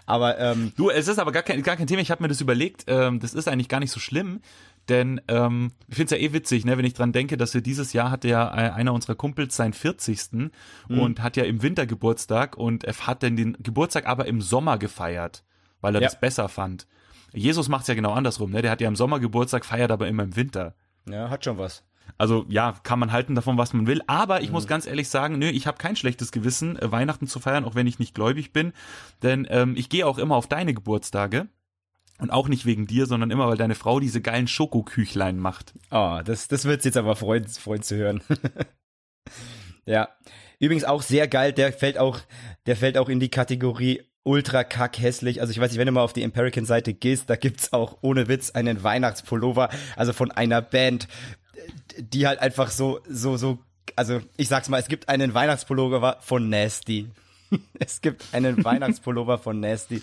Aber 0.04 0.38
ähm, 0.38 0.74
Du, 0.76 0.90
es 0.90 1.08
ist 1.08 1.18
aber 1.18 1.32
gar 1.32 1.42
kein, 1.42 1.62
gar 1.62 1.76
kein 1.76 1.86
Thema. 1.86 2.02
Ich 2.02 2.10
habe 2.10 2.22
mir 2.22 2.28
das 2.28 2.42
überlegt. 2.42 2.84
Ähm, 2.88 3.20
das 3.20 3.32
ist 3.32 3.48
eigentlich 3.48 3.70
gar 3.70 3.80
nicht 3.80 3.90
so 3.90 4.00
schlimm, 4.00 4.42
denn 4.90 5.22
ähm, 5.28 5.72
ich 5.88 5.96
finde 5.96 6.14
es 6.14 6.20
ja 6.20 6.28
eh 6.28 6.32
witzig, 6.34 6.66
ne, 6.66 6.76
wenn 6.76 6.84
ich 6.84 6.92
dran 6.92 7.12
denke, 7.12 7.38
dass 7.38 7.54
wir 7.54 7.62
dieses 7.62 7.94
Jahr 7.94 8.10
hatte 8.10 8.28
ja 8.28 8.46
äh, 8.48 8.70
einer 8.72 8.92
unserer 8.92 9.14
Kumpels 9.14 9.56
seinen 9.56 9.72
40. 9.72 10.50
und 10.88 11.22
hat 11.22 11.38
ja 11.38 11.44
im 11.44 11.62
Winter 11.62 11.86
Geburtstag 11.86 12.58
und 12.58 12.84
er 12.84 12.94
hat 12.94 13.22
dann 13.22 13.36
den 13.36 13.56
Geburtstag 13.60 14.06
aber 14.06 14.26
im 14.26 14.42
Sommer 14.42 14.76
gefeiert, 14.76 15.42
weil 15.84 15.94
er 15.94 16.00
Ja. 16.02 16.08
das 16.08 16.18
besser 16.18 16.48
fand. 16.48 16.88
Jesus 17.32 17.68
macht's 17.68 17.86
ja 17.88 17.94
genau 17.94 18.12
andersrum, 18.12 18.50
ne? 18.50 18.62
Der 18.62 18.70
hat 18.72 18.80
ja 18.80 18.88
im 18.88 18.96
Sommer 18.96 19.20
Geburtstag, 19.20 19.64
feiert 19.64 19.90
aber 19.92 20.08
immer 20.08 20.24
im 20.24 20.34
Winter. 20.36 20.74
ja, 21.08 21.30
hat 21.30 21.44
schon 21.44 21.58
was. 21.58 21.84
Also 22.18 22.44
ja, 22.48 22.74
kann 22.82 22.98
man 22.98 23.12
halten 23.12 23.34
davon, 23.34 23.56
was 23.58 23.72
man 23.72 23.86
will. 23.86 24.02
Aber 24.06 24.40
ich 24.42 24.48
Mhm. 24.48 24.52
muss 24.54 24.66
ganz 24.66 24.86
ehrlich 24.86 25.08
sagen, 25.08 25.38
nö, 25.38 25.46
ich 25.48 25.66
habe 25.66 25.78
kein 25.78 25.96
schlechtes 25.96 26.32
Gewissen, 26.32 26.78
äh, 26.78 26.92
Weihnachten 26.92 27.26
zu 27.26 27.40
feiern, 27.40 27.64
auch 27.64 27.74
wenn 27.74 27.86
ich 27.86 27.98
nicht 27.98 28.14
gläubig 28.14 28.52
bin. 28.52 28.72
Denn 29.22 29.46
ähm, 29.50 29.74
ich 29.76 29.88
gehe 29.88 30.06
auch 30.06 30.18
immer 30.18 30.36
auf 30.36 30.46
deine 30.46 30.74
Geburtstage. 30.74 31.48
Und 32.20 32.30
auch 32.30 32.46
nicht 32.46 32.64
wegen 32.64 32.86
dir, 32.86 33.06
sondern 33.06 33.32
immer, 33.32 33.48
weil 33.48 33.56
deine 33.56 33.74
Frau 33.74 33.98
diese 33.98 34.20
geilen 34.20 34.46
Schokoküchlein 34.46 35.36
macht. 35.36 35.74
Oh, 35.90 36.20
das, 36.24 36.46
das 36.46 36.64
wird's 36.64 36.84
jetzt 36.84 36.96
aber 36.96 37.16
freuen, 37.16 37.48
freuen 37.48 37.82
zu 37.82 37.96
hören. 37.96 38.22
ja. 39.86 40.08
Übrigens 40.60 40.84
auch 40.84 41.02
sehr 41.02 41.26
geil, 41.28 41.52
der 41.52 41.72
fällt 41.72 41.98
auch, 41.98 42.20
der 42.66 42.76
fällt 42.76 42.96
auch 42.98 43.08
in 43.08 43.18
die 43.20 43.30
Kategorie 43.30 44.02
ultra 44.24 44.64
kack 44.64 44.98
hässlich. 44.98 45.40
Also 45.40 45.52
ich 45.52 45.60
weiß 45.60 45.70
nicht, 45.70 45.78
wenn 45.78 45.86
du 45.86 45.92
mal 45.92 46.02
auf 46.02 46.12
die 46.12 46.22
Empirican 46.22 46.64
Seite 46.64 46.92
gehst, 46.94 47.30
da 47.30 47.36
gibt's 47.36 47.72
auch 47.72 47.98
ohne 48.00 48.26
Witz 48.28 48.50
einen 48.50 48.82
Weihnachtspullover, 48.82 49.68
also 49.96 50.12
von 50.12 50.32
einer 50.32 50.60
Band, 50.62 51.06
die 51.98 52.26
halt 52.26 52.40
einfach 52.40 52.70
so, 52.70 53.00
so, 53.08 53.36
so, 53.36 53.58
also 53.96 54.20
ich 54.36 54.48
sag's 54.48 54.68
mal, 54.68 54.80
es 54.80 54.88
gibt 54.88 55.08
einen 55.08 55.34
Weihnachtspullover 55.34 56.18
von 56.20 56.48
Nasty. 56.48 57.08
es 57.78 58.00
gibt 58.00 58.26
einen 58.32 58.64
Weihnachtspullover 58.64 59.38
von 59.38 59.60
Nasty. 59.60 60.02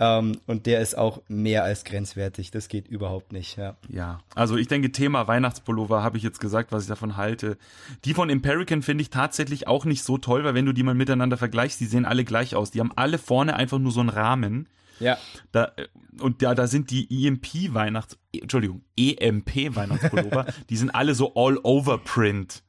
Ähm, 0.00 0.40
und 0.46 0.66
der 0.66 0.80
ist 0.80 0.96
auch 0.96 1.22
mehr 1.28 1.64
als 1.64 1.84
grenzwertig. 1.84 2.50
Das 2.50 2.68
geht 2.68 2.88
überhaupt 2.88 3.32
nicht, 3.32 3.56
ja. 3.56 3.76
Ja, 3.88 4.20
also 4.34 4.56
ich 4.56 4.68
denke, 4.68 4.92
Thema 4.92 5.26
Weihnachtspullover 5.26 6.02
habe 6.02 6.16
ich 6.16 6.22
jetzt 6.22 6.40
gesagt, 6.40 6.70
was 6.70 6.84
ich 6.84 6.88
davon 6.88 7.16
halte. 7.16 7.58
Die 8.04 8.14
von 8.14 8.30
Empirican 8.30 8.82
finde 8.82 9.02
ich 9.02 9.10
tatsächlich 9.10 9.66
auch 9.66 9.84
nicht 9.84 10.04
so 10.04 10.18
toll, 10.18 10.44
weil 10.44 10.54
wenn 10.54 10.66
du 10.66 10.72
die 10.72 10.84
mal 10.84 10.94
miteinander 10.94 11.36
vergleichst, 11.36 11.80
die 11.80 11.86
sehen 11.86 12.04
alle 12.04 12.24
gleich 12.24 12.54
aus. 12.54 12.70
Die 12.70 12.80
haben 12.80 12.92
alle 12.94 13.18
vorne 13.18 13.56
einfach 13.56 13.78
nur 13.78 13.92
so 13.92 14.00
einen 14.00 14.08
Rahmen. 14.08 14.68
Ja. 15.00 15.18
Da, 15.52 15.72
äh, 15.76 15.88
und 16.20 16.42
ja, 16.42 16.54
da 16.54 16.66
sind 16.66 16.90
die 16.90 17.26
EMP 17.26 17.74
Weihnachts, 17.74 18.18
Entschuldigung, 18.32 18.82
EMP 18.96 19.74
Weihnachtspullover, 19.74 20.46
die 20.70 20.76
sind 20.76 20.90
alle 20.90 21.14
so 21.14 21.34
all 21.34 21.58
over 21.62 21.98
print. 21.98 22.62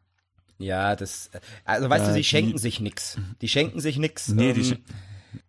Ja, 0.60 0.96
das, 0.96 1.32
also 1.66 1.90
weißt 1.90 2.04
Äh, 2.04 2.08
du, 2.08 2.14
sie 2.14 2.20
die- 2.20 2.24
schenken 2.26 2.58
sich 2.58 2.80
nix. 2.80 3.18
Die 3.42 3.48
schenken 3.48 3.80
sich 3.80 3.98
nix. 3.98 4.28
Nee, 4.30 4.54
die 4.54 4.62
ähm, 4.62 4.66
schen- 4.68 4.80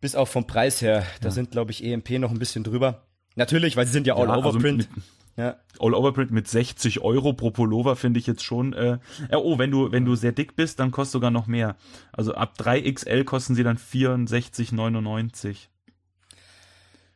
bis 0.01 0.15
auch 0.15 0.29
vom 0.29 0.47
Preis 0.47 0.81
her. 0.81 1.05
Da 1.21 1.31
sind, 1.31 1.51
glaube 1.51 1.73
ich, 1.73 1.85
EMP 1.85 2.19
noch 2.19 2.31
ein 2.31 2.39
bisschen 2.39 2.65
drüber. 2.65 3.07
Natürlich, 3.35 3.77
weil 3.77 3.87
sie 3.87 3.93
sind 3.93 4.07
ja 4.07 4.15
all 4.17 4.29
Ja, 4.29 4.37
over 4.37 4.47
also 4.47 4.59
print. 4.61 4.79
mit- 4.79 5.05
ja. 5.37 5.57
All 5.79 5.95
over 5.95 6.13
print 6.13 6.31
mit 6.33 6.49
60 6.49 7.01
Euro 7.01 7.33
pro 7.33 7.51
Pullover 7.51 7.97
finde 7.97 8.21
ich 8.21 8.27
jetzt 8.27 8.45
schon. 8.45 8.73
Äh, 8.73 8.99
oh, 9.33 9.59
wenn 9.59 9.71
du 9.71 9.91
wenn 9.91 10.05
du 10.05 10.15
sehr 10.15 10.33
dick 10.33 10.55
bist, 10.55 10.79
dann 10.81 10.91
kostet 10.91 11.13
sogar 11.13 11.31
noch 11.31 11.47
mehr. 11.47 11.77
Also 12.13 12.35
ab 12.35 12.55
3XL 12.59 13.25
kosten 13.25 13.55
sie 13.55 13.63
dann 13.65 13.79
64,99. 13.79 15.69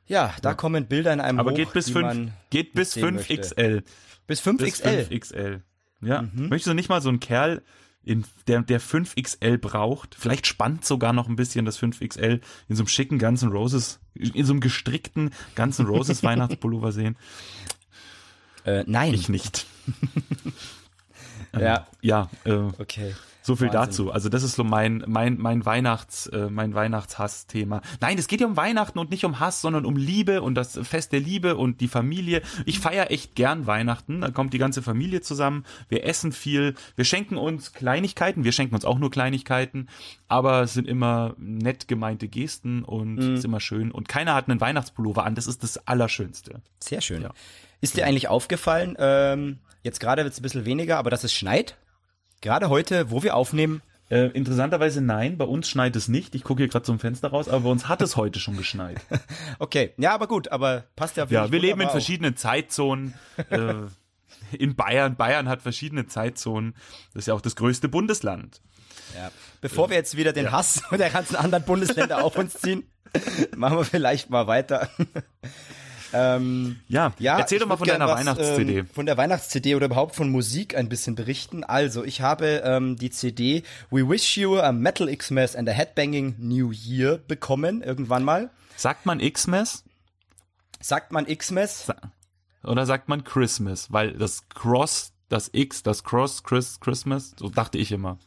ja, 0.07 0.35
da 0.43 0.55
kommen 0.55 0.87
Bilder 0.87 1.13
in 1.13 1.21
einem 1.21 1.39
Aber 1.39 1.53
hoch, 1.53 1.57
geht 1.57 1.73
bis 1.73 1.87
die 1.87 1.93
5 1.93 2.05
man 2.07 2.33
geht 2.51 2.73
bis 2.75 2.93
sehen 2.93 3.19
5XL. 3.19 3.83
bis 4.27 4.41
Bis 4.41 4.41
5XL. 4.41 5.09
5XL. 5.09 5.61
Ja. 6.03 6.23
Mhm. 6.23 6.49
Möchtest 6.49 6.67
du 6.69 6.75
nicht 6.75 6.89
mal 6.89 7.01
so 7.03 7.09
einen 7.09 7.21
Kerl, 7.21 7.63
in, 8.05 8.25
der, 8.47 8.63
der 8.63 8.81
5XL 8.81 9.59
braucht? 9.59 10.15
Vielleicht 10.15 10.47
spannt 10.47 10.85
sogar 10.85 11.13
noch 11.13 11.29
ein 11.29 11.37
bisschen 11.37 11.65
das 11.65 11.81
5XL 11.81 12.41
in 12.69 12.77
so 12.77 12.83
einem 12.83 12.89
schicken 12.89 13.19
Guns 13.19 13.43
N' 13.43 13.51
Roses, 13.51 14.01
in 14.15 14.45
so 14.45 14.53
einem 14.53 14.61
gestrickten 14.61 15.31
Guns 15.57 15.79
N' 15.79 15.87
Roses 15.87 16.23
Weihnachtspullover 16.23 16.93
sehen? 16.93 17.17
Äh, 18.65 18.85
nein. 18.87 19.15
Ich 19.15 19.29
nicht. 19.29 19.67
Ja, 21.57 21.87
Ja, 22.01 22.31
äh, 22.45 22.53
okay. 22.79 23.15
So 23.47 23.57
viel 23.57 23.67
Wahnsinn. 23.67 23.81
dazu. 23.81 24.11
Also 24.13 24.29
das 24.29 24.43
ist 24.43 24.55
so 24.57 24.65
mein 24.65 25.05
mein 25.07 25.37
mein 25.39 25.65
Weihnachts 25.67 26.27
äh, 26.29 26.49
mein 26.51 26.75
Weihnachtshass-Thema. 26.75 27.83
Nein, 28.01 28.17
es 28.19 28.27
geht 28.27 28.41
ja 28.41 28.47
um 28.47 28.57
Weihnachten 28.57 28.99
und 28.99 29.11
nicht 29.11 29.25
um 29.25 29.39
Hass, 29.41 29.61
sondern 29.61 29.85
um 29.85 29.97
Liebe 29.97 30.41
und 30.43 30.55
das 30.55 30.79
Fest 30.83 31.13
der 31.13 31.21
Liebe 31.21 31.57
und 31.57 31.81
die 31.81 31.89
Familie. 31.89 32.43
Ich 32.65 32.79
feiere 32.81 33.11
echt 33.11 33.35
gern 33.35 33.67
Weihnachten. 33.67 34.23
Da 34.23 34.31
kommt 34.31 34.55
die 34.55 34.59
ganze 34.59 34.83
Familie 34.83 35.21
zusammen. 35.21 35.65
Wir 35.89 36.05
essen 36.07 36.33
viel. 36.33 36.75
Wir 36.97 37.05
schenken 37.05 37.37
uns 37.37 37.73
Kleinigkeiten. 37.73 38.45
Wir 38.45 38.53
schenken 38.53 38.75
uns 38.75 38.85
auch 38.85 38.99
nur 38.99 39.11
Kleinigkeiten, 39.11 39.89
aber 40.29 40.63
es 40.63 40.73
sind 40.75 40.89
immer 40.89 41.35
nett 41.37 41.87
gemeinte 41.89 42.29
Gesten 42.29 42.83
und 42.83 43.17
Mhm. 43.17 43.35
ist 43.35 43.45
immer 43.45 43.61
schön. 43.61 43.91
Und 43.93 44.09
keiner 44.09 44.35
hat 44.35 44.49
einen 44.49 44.61
Weihnachtspullover 44.61 45.25
an. 45.25 45.35
Das 45.35 45.47
ist 45.47 45.63
das 45.63 45.87
Allerschönste. 45.87 46.63
Sehr 46.81 47.01
schön. 47.01 47.23
Ja. 47.23 47.31
Ist 47.81 47.97
dir 47.97 48.07
eigentlich 48.07 48.29
aufgefallen, 48.29 48.97
ähm, 48.99 49.59
jetzt 49.83 50.01
gerade 50.01 50.25
wird's 50.25 50.39
ein 50.39 50.43
bisschen 50.43 50.65
weniger, 50.65 50.97
aber 50.99 51.11
dass 51.11 51.25
es 51.25 51.33
schneit? 51.35 51.77
Gerade 52.41 52.69
heute, 52.69 53.11
wo 53.11 53.23
wir 53.23 53.35
aufnehmen, 53.37 53.83
Äh, 54.11 54.27
interessanterweise 54.29 55.01
nein, 55.01 55.39
bei 55.39 55.47
uns 55.47 55.67
schneit 55.69 55.97
es 55.97 56.09
nicht. 56.09 56.35
Ich 56.35 56.45
gucke 56.45 56.63
hier 56.63 56.69
gerade 56.69 56.85
zum 56.85 56.99
Fenster 57.01 57.29
raus, 57.29 57.49
aber 57.49 57.61
bei 57.61 57.71
uns 57.71 57.89
hat 57.89 58.03
es 58.03 58.17
heute 58.17 58.39
schon 58.39 58.57
geschneit. 58.57 59.01
Okay, 59.59 59.95
ja, 59.97 60.13
aber 60.15 60.27
gut, 60.27 60.49
aber 60.49 60.85
passt 60.95 61.17
ja. 61.17 61.25
Ja, 61.25 61.45
finde 61.45 61.53
wir 61.53 61.59
ich, 61.59 61.63
leben 61.65 61.81
in 61.81 61.89
verschiedenen 61.89 62.37
Zeitzonen. 62.37 63.15
äh, 63.51 63.75
in 64.59 64.77
Bayern. 64.77 65.17
Bayern 65.17 65.49
hat 65.49 65.63
verschiedene 65.63 66.07
Zeitzonen. 66.07 66.75
Das 67.15 67.23
ist 67.23 67.27
ja 67.29 67.35
auch 67.35 67.41
das 67.41 67.57
größte 67.57 67.89
Bundesland. 67.89 68.61
auch. 68.61 69.17
Ja. 69.17 69.31
Bevor 69.61 69.89
wir 69.89 69.97
jetzt 69.97 70.17
wieder 70.17 70.33
den 70.33 70.53
Hass 70.53 70.83
der 70.91 71.11
ganzen 71.11 71.37
anderen 71.37 71.65
Bundesländer 71.65 72.23
auf 72.23 72.37
uns 72.37 72.55
ziehen, 72.55 72.85
machen 73.57 73.79
wir 73.79 73.85
vielleicht 73.85 74.29
mal 74.31 74.47
weiter. 74.47 74.91
Ähm, 76.15 76.81
Ja, 76.89 77.13
ja, 77.19 77.39
erzähl 77.39 77.59
doch 77.59 77.67
mal 77.67 77.77
von 77.77 77.87
deiner 77.89 78.09
Weihnachts-CD. 78.09 78.79
Ähm, 78.79 78.87
von 78.87 79.07
der 79.07 79.17
Weihnachts-CD 79.17 79.75
oder 79.75 79.87
überhaupt 79.87 80.15
von 80.15 80.31
Musik 80.31 80.77
ein 80.77 80.89
bisschen 80.89 81.15
berichten. 81.15 81.65
Also, 81.65 82.05
ich 82.05 82.21
habe 82.21 82.63
ähm, 82.65 82.97
die 82.97 83.11
CD 83.11 83.63
We 83.91 84.09
Wish 84.09 84.37
You 84.37 84.59
a 84.59 84.73
Metal 84.73 85.15
Xmas 85.15 85.55
and 85.57 85.69
a 85.69 85.73
Headbanging 85.73 86.37
New 86.39 86.71
Year 86.73 87.19
bekommen, 87.29 87.83
irgendwann 87.83 88.25
mal. 88.25 88.51
Sagt 88.77 89.07
man 89.07 89.19
Xmas? 89.21 89.85
Sagt 90.81 91.13
man 91.13 91.27
Xmas? 91.27 91.87
Sa 91.87 91.95
oder 92.63 92.87
sagt 92.87 93.09
man 93.09 93.25
Christmas? 93.25 93.93
Weil 93.93 94.13
das 94.15 94.49
Cross, 94.49 95.13
das 95.29 95.51
X, 95.53 95.83
das 95.83 96.03
Cross, 96.03 96.43
Chris, 96.45 96.81
Christmas, 96.81 97.35
so 97.39 97.49
dachte 97.51 97.77
ich 97.79 97.93
immer. 97.93 98.19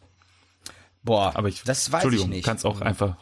Boah, 1.03 1.35
Aber 1.35 1.47
ich, 1.47 1.63
das 1.63 1.91
weiß 1.91 2.03
Entschuldigung, 2.03 2.29
ich 2.31 2.35
nicht. 2.37 2.45
kannst 2.45 2.65
auch 2.65 2.81
einfach. 2.81 3.17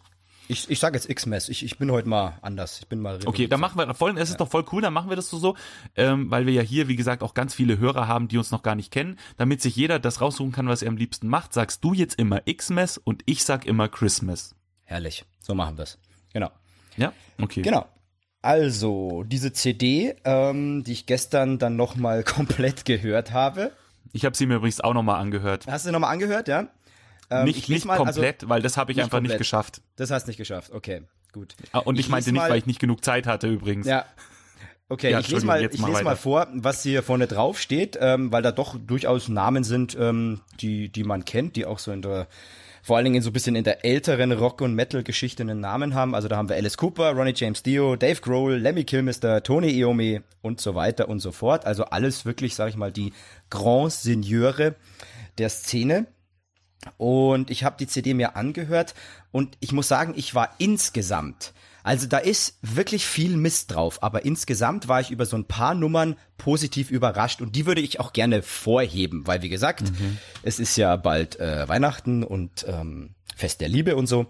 Ich, 0.47 0.69
ich 0.69 0.79
sage 0.79 0.95
jetzt 0.95 1.09
X-Mess. 1.09 1.49
Ich, 1.49 1.63
ich 1.63 1.77
bin 1.77 1.91
heute 1.91 2.07
mal 2.07 2.37
anders. 2.41 2.79
Ich 2.79 2.87
bin 2.87 2.99
mal 2.99 3.19
Okay, 3.25 3.47
dann 3.47 3.59
machen 3.59 3.77
wir, 3.77 3.93
voll, 3.93 4.17
es 4.17 4.29
ist 4.29 4.39
doch 4.39 4.49
voll 4.49 4.65
cool, 4.71 4.81
dann 4.81 4.93
machen 4.93 5.09
wir 5.09 5.15
das 5.15 5.29
so, 5.29 5.37
so 5.37 5.55
ähm, 5.95 6.29
weil 6.29 6.45
wir 6.45 6.53
ja 6.53 6.61
hier, 6.61 6.87
wie 6.87 6.95
gesagt, 6.95 7.23
auch 7.23 7.33
ganz 7.33 7.55
viele 7.55 7.79
Hörer 7.79 8.07
haben, 8.07 8.27
die 8.27 8.37
uns 8.37 8.51
noch 8.51 8.61
gar 8.61 8.75
nicht 8.75 8.91
kennen, 8.91 9.17
damit 9.37 9.61
sich 9.61 9.75
jeder 9.75 9.99
das 9.99 10.21
raussuchen 10.21 10.51
kann, 10.51 10.67
was 10.67 10.81
er 10.81 10.89
am 10.89 10.97
liebsten 10.97 11.27
macht, 11.27 11.53
sagst 11.53 11.83
du 11.83 11.93
jetzt 11.93 12.19
immer 12.19 12.41
X-Mess 12.45 12.97
und 12.97 13.23
ich 13.25 13.43
sag 13.43 13.65
immer 13.65 13.87
Christmas. 13.87 14.55
Herrlich. 14.83 15.25
So 15.39 15.55
machen 15.55 15.77
wir's. 15.77 15.97
Genau. 16.33 16.51
Ja? 16.97 17.11
Okay. 17.41 17.61
Genau. 17.61 17.85
Also, 18.41 19.23
diese 19.23 19.53
CD, 19.53 20.15
ähm, 20.23 20.83
die 20.83 20.91
ich 20.91 21.07
gestern 21.07 21.57
dann 21.57 21.75
nochmal 21.75 22.23
komplett 22.25 22.85
gehört 22.85 23.31
habe. 23.31 23.71
Ich 24.13 24.23
habe 24.23 24.37
sie 24.37 24.45
mir 24.45 24.57
übrigens 24.57 24.79
auch 24.81 24.93
nochmal 24.93 25.19
angehört. 25.19 25.65
Hast 25.67 25.87
du 25.87 25.91
nochmal 25.91 26.13
angehört, 26.13 26.47
ja? 26.47 26.67
Ähm, 27.29 27.45
nicht 27.45 27.67
nicht 27.69 27.85
mal, 27.85 27.93
also- 27.97 28.21
komplett, 28.21 28.47
weil 28.49 28.61
das 28.61 28.77
habe 28.77 28.91
ich 28.91 28.97
nicht 28.97 29.03
einfach 29.05 29.19
nicht 29.19 29.29
komplett. 29.29 29.39
geschafft. 29.39 29.81
Das 29.95 30.11
hast 30.11 30.27
nicht 30.27 30.37
geschafft. 30.37 30.71
Okay, 30.73 31.01
gut. 31.33 31.55
Ah, 31.71 31.79
Und 31.79 31.95
ich, 31.95 32.05
Ich 32.05 32.09
meinte 32.11 32.31
nicht, 32.31 32.41
mal- 32.41 32.49
weil 32.49 32.59
ich 32.59 32.65
nicht 32.67 32.79
genug 32.79 33.03
Zeit 33.03 33.25
hatte 33.27 33.47
übrigens. 33.47 33.87
Ja. 33.87 34.05
Okay, 34.87 35.09
Ja, 35.09 35.19
ich 35.19 35.29
lese 35.29 35.45
mal, 35.47 35.63
ich 35.65 35.71
lese 35.83 36.03
mal 36.03 36.15
vor, 36.15 36.47
was 36.53 36.83
hier 36.83 37.01
vorne 37.01 37.25
drauf 37.25 37.59
steht, 37.59 37.97
ähm, 37.99 38.31
weil 38.31 38.43
da 38.43 38.51
doch 38.51 38.77
durchaus 38.77 39.27
Namen 39.29 39.63
sind, 39.63 39.97
ähm, 39.99 40.41
die, 40.61 40.89
die 40.89 41.03
man 41.03 41.25
kennt, 41.25 41.55
die 41.55 41.65
auch 41.65 41.79
so 41.79 41.91
in 41.91 42.03
der, 42.03 42.27
vor 42.83 42.95
allen 42.97 43.05
Dingen 43.05 43.23
so 43.23 43.31
ein 43.31 43.33
bisschen 43.33 43.55
in 43.55 43.63
der 43.63 43.83
älteren 43.83 44.31
Rock- 44.31 44.61
und 44.61 44.75
Metal-Geschichte 44.75 45.41
einen 45.41 45.59
Namen 45.59 45.95
haben. 45.95 46.13
Also 46.13 46.27
da 46.27 46.37
haben 46.37 46.49
wir 46.49 46.55
Alice 46.55 46.77
Cooper, 46.77 47.13
Ronnie 47.13 47.33
James 47.35 47.63
Dio, 47.63 47.95
Dave 47.95 48.21
Grohl, 48.21 48.57
Lemmy 48.57 48.83
Kilmister, 48.83 49.41
Tony 49.41 49.69
Iommi 49.71 50.21
und 50.43 50.61
so 50.61 50.75
weiter 50.75 51.09
und 51.09 51.17
so 51.19 51.31
fort. 51.31 51.65
Also 51.65 51.85
alles 51.85 52.25
wirklich, 52.25 52.53
sag 52.53 52.69
ich 52.69 52.75
mal, 52.77 52.91
die 52.91 53.11
Grand 53.49 53.91
Signeure 53.91 54.75
der 55.39 55.49
Szene. 55.49 56.05
Und 56.97 57.49
ich 57.49 57.63
habe 57.63 57.77
die 57.79 57.87
CD 57.87 58.13
mir 58.13 58.35
angehört 58.35 58.93
und 59.31 59.57
ich 59.59 59.71
muss 59.71 59.87
sagen, 59.87 60.13
ich 60.15 60.35
war 60.35 60.51
insgesamt, 60.59 61.53
also 61.83 62.07
da 62.07 62.17
ist 62.17 62.57
wirklich 62.61 63.05
viel 63.05 63.37
Mist 63.37 63.73
drauf, 63.73 64.01
aber 64.01 64.25
insgesamt 64.25 64.87
war 64.87 65.01
ich 65.01 65.11
über 65.11 65.25
so 65.25 65.37
ein 65.37 65.45
paar 65.45 65.75
Nummern 65.75 66.15
positiv 66.37 66.89
überrascht 66.89 67.41
und 67.41 67.55
die 67.55 67.65
würde 67.65 67.81
ich 67.81 67.99
auch 67.99 68.13
gerne 68.13 68.41
vorheben, 68.41 69.27
weil 69.27 69.41
wie 69.41 69.49
gesagt, 69.49 69.91
es 70.43 70.59
ist 70.59 70.77
ja 70.77 70.95
bald 70.95 71.39
äh, 71.39 71.67
Weihnachten 71.67 72.23
und 72.23 72.65
ähm, 72.67 73.11
Fest 73.35 73.61
der 73.61 73.69
Liebe 73.69 73.95
und 73.95 74.07
so. 74.07 74.27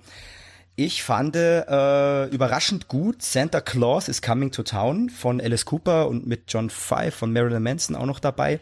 Ich 0.78 1.04
fand 1.04 1.38
äh, 1.38 2.26
überraschend 2.26 2.90
gut 2.90 3.22
Santa 3.22 3.62
Claus 3.62 4.10
is 4.10 4.22
Coming 4.22 4.52
to 4.52 4.64
Town 4.64 5.10
von 5.10 5.40
Alice 5.40 5.64
Cooper 5.64 6.10
und 6.10 6.28
mit 6.28 6.44
John 6.50 6.70
Five 6.70 7.16
von 7.16 7.32
Marilyn 7.32 7.64
Manson 7.64 7.96
auch 7.96 8.06
noch 8.06 8.20
dabei. 8.20 8.60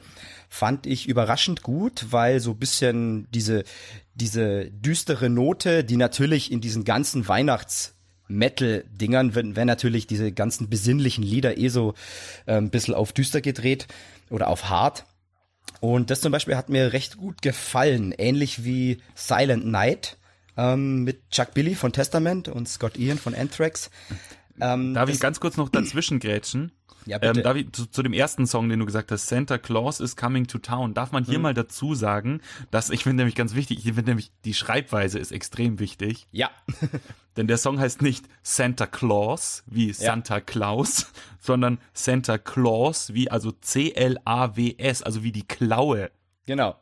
Fand 0.54 0.86
ich 0.86 1.10
überraschend 1.10 1.64
gut, 1.64 2.06
weil 2.12 2.40
so 2.40 2.54
bisschen 2.54 3.28
diese, 3.32 3.64
diese 4.14 4.70
düstere 4.70 5.28
Note, 5.28 5.84
die 5.84 5.98
natürlich 5.98 6.52
in 6.52 6.62
diesen 6.62 6.84
ganzen 6.84 7.28
Weihnachts-Metal-Dingern, 7.28 9.34
wenn, 9.34 9.56
wenn 9.56 9.66
natürlich 9.66 10.06
diese 10.06 10.32
ganzen 10.32 10.70
besinnlichen 10.70 11.24
Lieder 11.24 11.58
eh 11.58 11.70
so 11.70 11.96
äh, 12.46 12.54
ein 12.54 12.70
bisschen 12.70 12.94
auf 12.94 13.14
düster 13.14 13.42
gedreht 13.42 13.88
oder 14.30 14.48
auf 14.48 14.70
hart. 14.70 15.06
Und 15.80 16.12
das 16.12 16.22
zum 16.22 16.32
Beispiel 16.32 16.56
hat 16.56 16.70
mir 16.70 16.94
recht 16.94 17.18
gut 17.18 17.42
gefallen, 17.42 18.14
ähnlich 18.16 18.64
wie 18.64 19.00
Silent 19.16 19.66
Night 19.66 20.18
ähm, 20.56 21.04
mit 21.04 21.32
Chuck 21.32 21.56
Billy 21.56 21.74
von 21.74 21.94
Testament 21.94 22.48
und 22.48 22.70
Scott 22.70 23.00
Ian 23.00 23.18
von 23.18 23.34
Anthrax. 23.34 23.90
Ähm, 24.62 24.94
Darf 24.94 25.10
ich 25.10 25.20
ganz 25.20 25.40
kurz 25.40 25.58
noch 25.58 25.70
dazwischen 25.70 26.20
grätschen? 26.20 26.72
Ja, 27.06 27.18
bitte. 27.18 27.40
Ähm, 27.40 27.44
darf 27.44 27.56
ich, 27.58 27.72
zu, 27.72 27.86
zu 27.86 28.04
dem 28.04 28.14
ersten 28.14 28.46
Song, 28.48 28.70
den 28.70 28.80
du 28.80 28.86
gesagt 28.86 29.12
hast, 29.12 29.28
Santa 29.28 29.58
Claus 29.58 30.00
is 30.00 30.16
Coming 30.16 30.48
to 30.48 30.58
Town, 30.60 30.94
darf 30.94 31.12
man 31.12 31.24
hier 31.26 31.38
Mhm. 31.38 31.44
mal 31.44 31.54
dazu 31.54 31.96
sagen, 31.96 32.42
dass 32.72 32.90
ich 32.90 33.04
finde 33.04 33.18
nämlich 33.18 33.36
ganz 33.36 33.56
wichtig, 33.56 33.80
ich 33.80 33.84
finde 33.94 34.04
nämlich 34.12 34.32
die 34.46 34.54
Schreibweise 34.54 35.20
ist 35.20 35.32
extrem 35.32 35.80
wichtig, 35.80 36.28
ja, 36.32 36.50
denn 37.38 37.48
der 37.48 37.58
Song 37.58 37.80
heißt 37.80 38.02
nicht 38.02 38.26
Santa 38.44 38.86
Claus 38.88 39.64
wie 39.68 39.92
Santa 39.94 40.40
Claus, 40.42 41.12
sondern 41.40 41.80
Santa 41.94 42.38
Claus 42.38 43.14
wie 43.14 43.30
also 43.32 43.52
C-L-A-W-S, 43.52 45.04
also 45.04 45.24
wie 45.24 45.32
die 45.32 45.48
Klaue. 45.48 46.12
genau. 46.46 46.76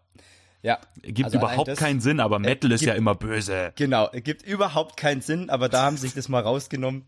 Ja. 0.63 0.77
Gibt 1.01 1.25
Also 1.25 1.37
überhaupt 1.39 1.75
keinen 1.77 2.01
Sinn, 2.01 2.19
aber 2.19 2.37
Metal 2.39 2.71
ist 2.71 2.81
gibt- 2.81 2.89
ja 2.89 2.95
immer 2.95 3.15
böse. 3.15 3.71
Genau, 3.75 4.05
ergibt 4.07 4.43
überhaupt 4.43 4.95
keinen 4.97 5.21
Sinn, 5.21 5.49
aber 5.49 5.69
da 5.69 5.83
haben 5.83 5.97
sie 5.97 6.03
sich 6.07 6.13
das 6.13 6.29
mal 6.29 6.41
rausgenommen. 6.41 7.05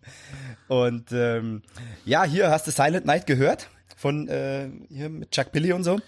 Und 0.67 1.11
ähm, 1.11 1.61
ja, 2.05 2.23
hier 2.23 2.49
hast 2.49 2.65
du 2.65 2.71
Silent 2.71 3.05
Night 3.05 3.27
gehört 3.27 3.69
von 3.95 4.27
äh, 4.27 4.69
hier 4.89 5.09
mit 5.09 5.31
Chuck 5.31 5.51
Billy 5.51 5.71
und 5.73 5.83
so. 5.83 5.99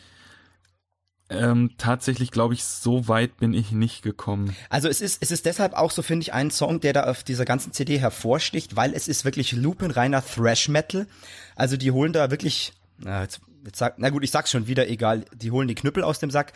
Ähm, 1.28 1.72
tatsächlich 1.80 2.30
glaube 2.30 2.54
ich, 2.54 2.64
so 2.64 3.08
weit 3.08 3.38
bin 3.38 3.54
ich 3.54 3.72
nicht 3.72 4.04
gekommen. 4.04 4.56
Also 4.70 4.88
es 4.90 5.02
ist, 5.02 5.24
es 5.24 5.32
ist 5.32 5.46
deshalb 5.48 5.74
auch 5.74 5.90
so, 5.90 6.04
finde 6.04 6.22
ich, 6.22 6.34
ein 6.34 6.52
Song, 6.52 6.80
der 6.82 6.94
da 6.94 7.06
auf 7.06 7.24
dieser 7.24 7.46
ganzen 7.46 7.74
CD 7.74 7.98
hervorsticht, 8.00 8.76
weil 8.76 8.94
es 8.94 9.08
ist 9.08 9.26
wirklich 9.26 9.52
lupenreiner 9.52 10.24
Thrash 10.24 10.68
Metal. 10.70 11.08
Also 11.56 11.78
die 11.78 11.90
holen 11.92 12.14
da 12.14 12.30
wirklich, 12.30 12.74
na, 13.00 13.24
jetzt, 13.24 13.42
jetzt 13.66 13.80
sag, 13.80 13.96
na 13.98 14.10
gut, 14.12 14.24
ich 14.24 14.30
sag's 14.30 14.52
schon 14.52 14.68
wieder, 14.68 14.88
egal, 14.88 15.26
die 15.36 15.50
holen 15.50 15.68
die 15.68 15.74
Knüppel 15.74 16.04
aus 16.04 16.20
dem 16.20 16.30
Sack. 16.30 16.54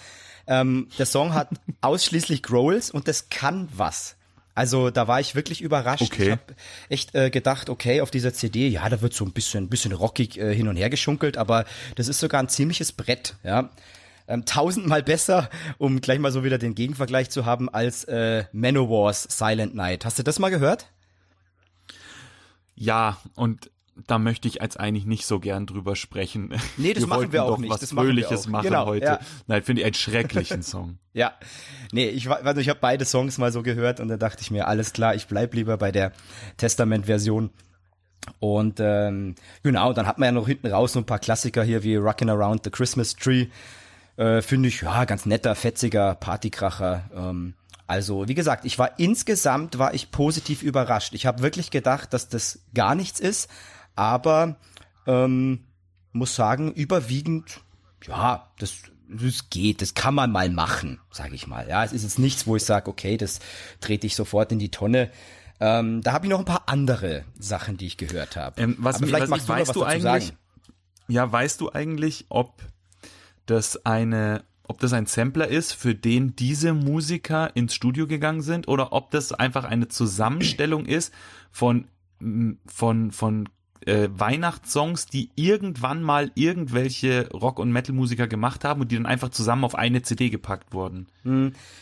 Ähm, 0.50 0.88
der 0.98 1.06
Song 1.06 1.34
hat 1.34 1.50
ausschließlich 1.82 2.44
Growls 2.44 2.90
und 2.90 3.08
das 3.08 3.30
kann 3.30 3.70
was. 3.72 4.16
Also 4.56 4.90
da 4.90 5.08
war 5.08 5.22
ich 5.22 5.36
wirklich 5.36 5.62
überrascht. 5.62 6.02
Okay. 6.02 6.24
Ich 6.24 6.32
habe 6.32 6.42
echt 6.90 7.16
äh, 7.16 7.30
gedacht, 7.30 7.70
okay, 7.70 8.02
auf 8.02 8.12
dieser 8.12 8.34
CD, 8.34 8.68
ja, 8.68 8.90
da 8.90 9.00
wird 9.02 9.14
so 9.14 9.24
ein 9.24 9.32
bisschen, 9.32 9.70
bisschen 9.70 9.94
rockig 9.94 10.38
äh, 10.38 10.54
hin 10.54 10.68
und 10.68 10.76
her 10.76 10.90
geschunkelt, 10.90 11.38
aber 11.38 11.64
das 11.96 12.10
ist 12.10 12.20
sogar 12.20 12.42
ein 12.42 12.50
ziemliches 12.50 12.92
Brett, 12.92 13.36
ja. 13.44 13.70
Ähm, 14.28 14.46
tausendmal 14.46 15.04
besser, 15.04 15.50
um 15.78 16.02
gleich 16.02 16.20
mal 16.20 16.32
so 16.32 16.44
wieder 16.44 16.58
den 16.58 16.76
Gegenvergleich 16.76 17.30
zu 17.30 17.46
haben, 17.46 17.70
als 17.70 18.04
äh, 18.06 18.46
Manowars 18.52 19.24
Silent 19.30 19.76
Night. 19.76 20.04
Hast 20.04 20.20
du 20.20 20.24
das 20.24 20.40
mal 20.40 20.50
gehört? 20.50 20.88
Ja, 22.76 23.18
und 23.36 23.70
da 24.08 24.20
möchte 24.20 24.48
ich 24.48 24.62
als 24.62 24.78
eigentlich 24.78 25.06
nicht 25.06 25.26
so 25.26 25.40
gern 25.40 25.66
drüber 25.66 25.96
sprechen. 25.96 26.54
Nee, 26.78 26.94
das 26.94 27.06
machen 27.06 27.20
wollten 27.20 27.34
wir 27.34 27.44
auch 27.44 27.58
nicht, 27.58 27.70
was 27.70 27.80
das 27.80 27.94
machen 27.94 28.08
wir 28.08 28.14
Fröhliches 28.14 28.46
auch. 28.46 28.50
machen 28.50 28.64
Genau, 28.68 28.86
heute. 28.86 29.06
ja. 29.06 29.20
Nein, 29.48 29.64
finde 29.64 29.82
ich 29.82 29.86
einen 29.86 29.94
schrecklichen 29.96 30.64
Song. 30.64 30.98
Ja. 31.14 31.34
Nee, 31.92 32.08
ich 32.08 32.30
also 32.30 32.62
ich 32.62 32.70
habe 32.70 32.80
beide 32.80 33.04
Songs 33.04 33.40
mal 33.40 33.52
so 33.52 33.62
gehört 33.64 34.00
und 34.00 34.08
da 34.10 34.16
dachte 34.16 34.42
ich 34.42 34.52
mir, 34.52 34.68
alles 34.68 34.94
klar, 34.94 35.16
ich 35.16 35.28
bleib 35.28 35.54
lieber 35.54 35.76
bei 35.76 35.92
der 35.92 36.14
Testament-Version. 36.58 37.50
Und 38.40 38.80
ähm, 38.80 39.36
genau, 39.64 39.92
dann 39.92 40.08
hat 40.08 40.20
man 40.20 40.28
ja 40.28 40.32
noch 40.32 40.48
hinten 40.48 40.68
raus 40.68 40.94
so 40.94 41.00
ein 41.00 41.06
paar 41.06 41.20
Klassiker 41.20 41.64
hier 41.64 41.84
wie 41.84 41.96
Rockin' 41.96 42.30
Around 42.30 42.64
the 42.64 42.70
Christmas 42.70 43.16
Tree. 43.16 43.48
Äh, 44.18 44.42
Finde 44.42 44.70
ich, 44.70 44.82
ja, 44.82 45.04
ganz 45.06 45.26
netter, 45.26 45.56
fetziger 45.56 46.16
Partykracher. 46.16 47.10
Ähm, 47.14 47.56
also, 47.88 48.28
wie 48.28 48.36
gesagt, 48.36 48.66
ich 48.66 48.78
war 48.78 49.00
insgesamt 49.00 49.80
war 49.80 49.96
ich 49.96 50.12
positiv 50.12 50.62
überrascht. 50.62 51.16
Ich 51.16 51.26
habe 51.26 51.42
wirklich 51.42 51.72
gedacht, 51.72 52.14
dass 52.14 52.30
das 52.30 52.60
gar 52.76 52.94
nichts 52.94 53.20
ist, 53.20 53.50
aber 53.96 54.58
ähm, 55.08 55.66
muss 56.12 56.36
sagen, 56.36 56.72
überwiegend, 56.72 57.62
ja, 58.08 58.48
das, 58.60 58.76
das 59.08 59.50
geht, 59.50 59.82
das 59.82 59.94
kann 59.94 60.16
man 60.16 60.32
mal 60.32 60.50
machen, 60.50 61.00
sage 61.12 61.36
ich 61.36 61.48
mal. 61.48 61.68
Ja, 61.68 61.84
es 61.84 61.94
ist 61.94 62.04
jetzt 62.04 62.20
nichts, 62.20 62.48
wo 62.48 62.56
ich 62.56 62.64
sage, 62.64 62.90
okay, 62.90 63.18
das 63.18 63.40
trete 63.82 64.08
ich 64.08 64.16
sofort 64.16 64.52
in 64.52 64.60
die 64.60 64.72
Tonne. 64.72 65.12
Ähm, 65.60 66.02
da 66.02 66.14
habe 66.14 66.26
ich 66.26 66.30
noch 66.30 66.40
ein 66.40 66.46
paar 66.46 66.64
andere 66.70 67.26
Sachen, 67.38 67.78
die 67.78 67.88
ich 67.88 67.98
gehört 67.98 68.36
habe. 68.38 68.62
Ähm, 68.62 68.76
was 68.80 68.96
Aber 68.98 69.08
vielleicht 69.08 69.30
was 69.30 69.30
magst 69.30 69.42
ich- 69.42 69.48
du 69.48 69.54
weißt 69.54 69.68
was 69.70 69.74
du 69.74 69.84
eigentlich- 69.84 70.26
sagen. 70.28 70.38
Ja, 71.08 71.32
weißt 71.32 71.60
du 71.62 71.72
eigentlich, 71.72 72.26
ob 72.30 72.62
das 73.48 73.84
eine, 73.86 74.44
ob 74.64 74.80
das 74.80 74.94
ein 74.94 75.08
Sampler 75.08 75.48
ist, 75.48 75.74
für 75.74 75.96
den 75.96 76.36
diese 76.36 76.74
Musiker 76.74 77.56
ins 77.56 77.74
Studio 77.74 78.06
gegangen 78.06 78.44
sind, 78.44 78.68
oder 78.68 78.94
ob 78.94 79.10
das 79.10 79.32
einfach 79.34 79.64
eine 79.66 79.88
Zusammenstellung 79.88 80.86
ist 80.86 81.12
von 81.52 81.88
von 82.68 83.12
von 83.12 83.50
äh, 83.86 84.10
Weihnachtssongs, 84.12 85.06
die 85.08 85.30
irgendwann 85.36 86.04
mal 86.04 86.32
irgendwelche 86.36 87.30
Rock- 87.32 87.60
und 87.60 87.72
Metal-Musiker 87.72 88.28
gemacht 88.28 88.64
haben 88.66 88.82
und 88.82 88.92
die 88.92 88.96
dann 88.96 89.06
einfach 89.06 89.30
zusammen 89.30 89.64
auf 89.64 89.76
eine 89.76 90.02
CD 90.02 90.30
gepackt 90.30 90.74
wurden. 90.74 91.08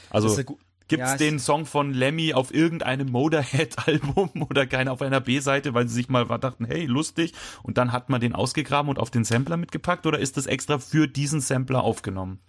Also 0.09 0.33
eine 0.33 0.43
gu- 0.45 0.57
gibt's 0.87 1.05
Ja, 1.07 1.13
es- 1.13 1.17
den 1.17 1.39
Song 1.39 1.65
von 1.65 1.93
Lemmy 1.93 2.33
auf 2.33 2.53
irgendeinem 2.53 3.09
Motorhead-Album 3.11 4.29
oder 4.49 4.65
keiner 4.67 4.91
auf 4.91 5.01
einer 5.01 5.19
B-Seite, 5.19 5.73
weil 5.73 5.87
sie 5.87 5.95
sich 5.95 6.09
mal 6.09 6.25
dachten, 6.25 6.65
hey, 6.65 6.85
lustig, 6.85 7.33
und 7.63 7.77
dann 7.77 7.91
hat 7.91 8.09
man 8.09 8.21
den 8.21 8.33
ausgegraben 8.33 8.89
und 8.89 8.99
auf 8.99 9.09
den 9.11 9.23
Sampler 9.23 9.57
mitgepackt 9.57 10.05
oder 10.05 10.19
ist 10.19 10.37
das 10.37 10.45
extra 10.45 10.79
für 10.79 11.07
diesen 11.07 11.41
Sampler 11.41 11.83
aufgenommen? 11.83 12.39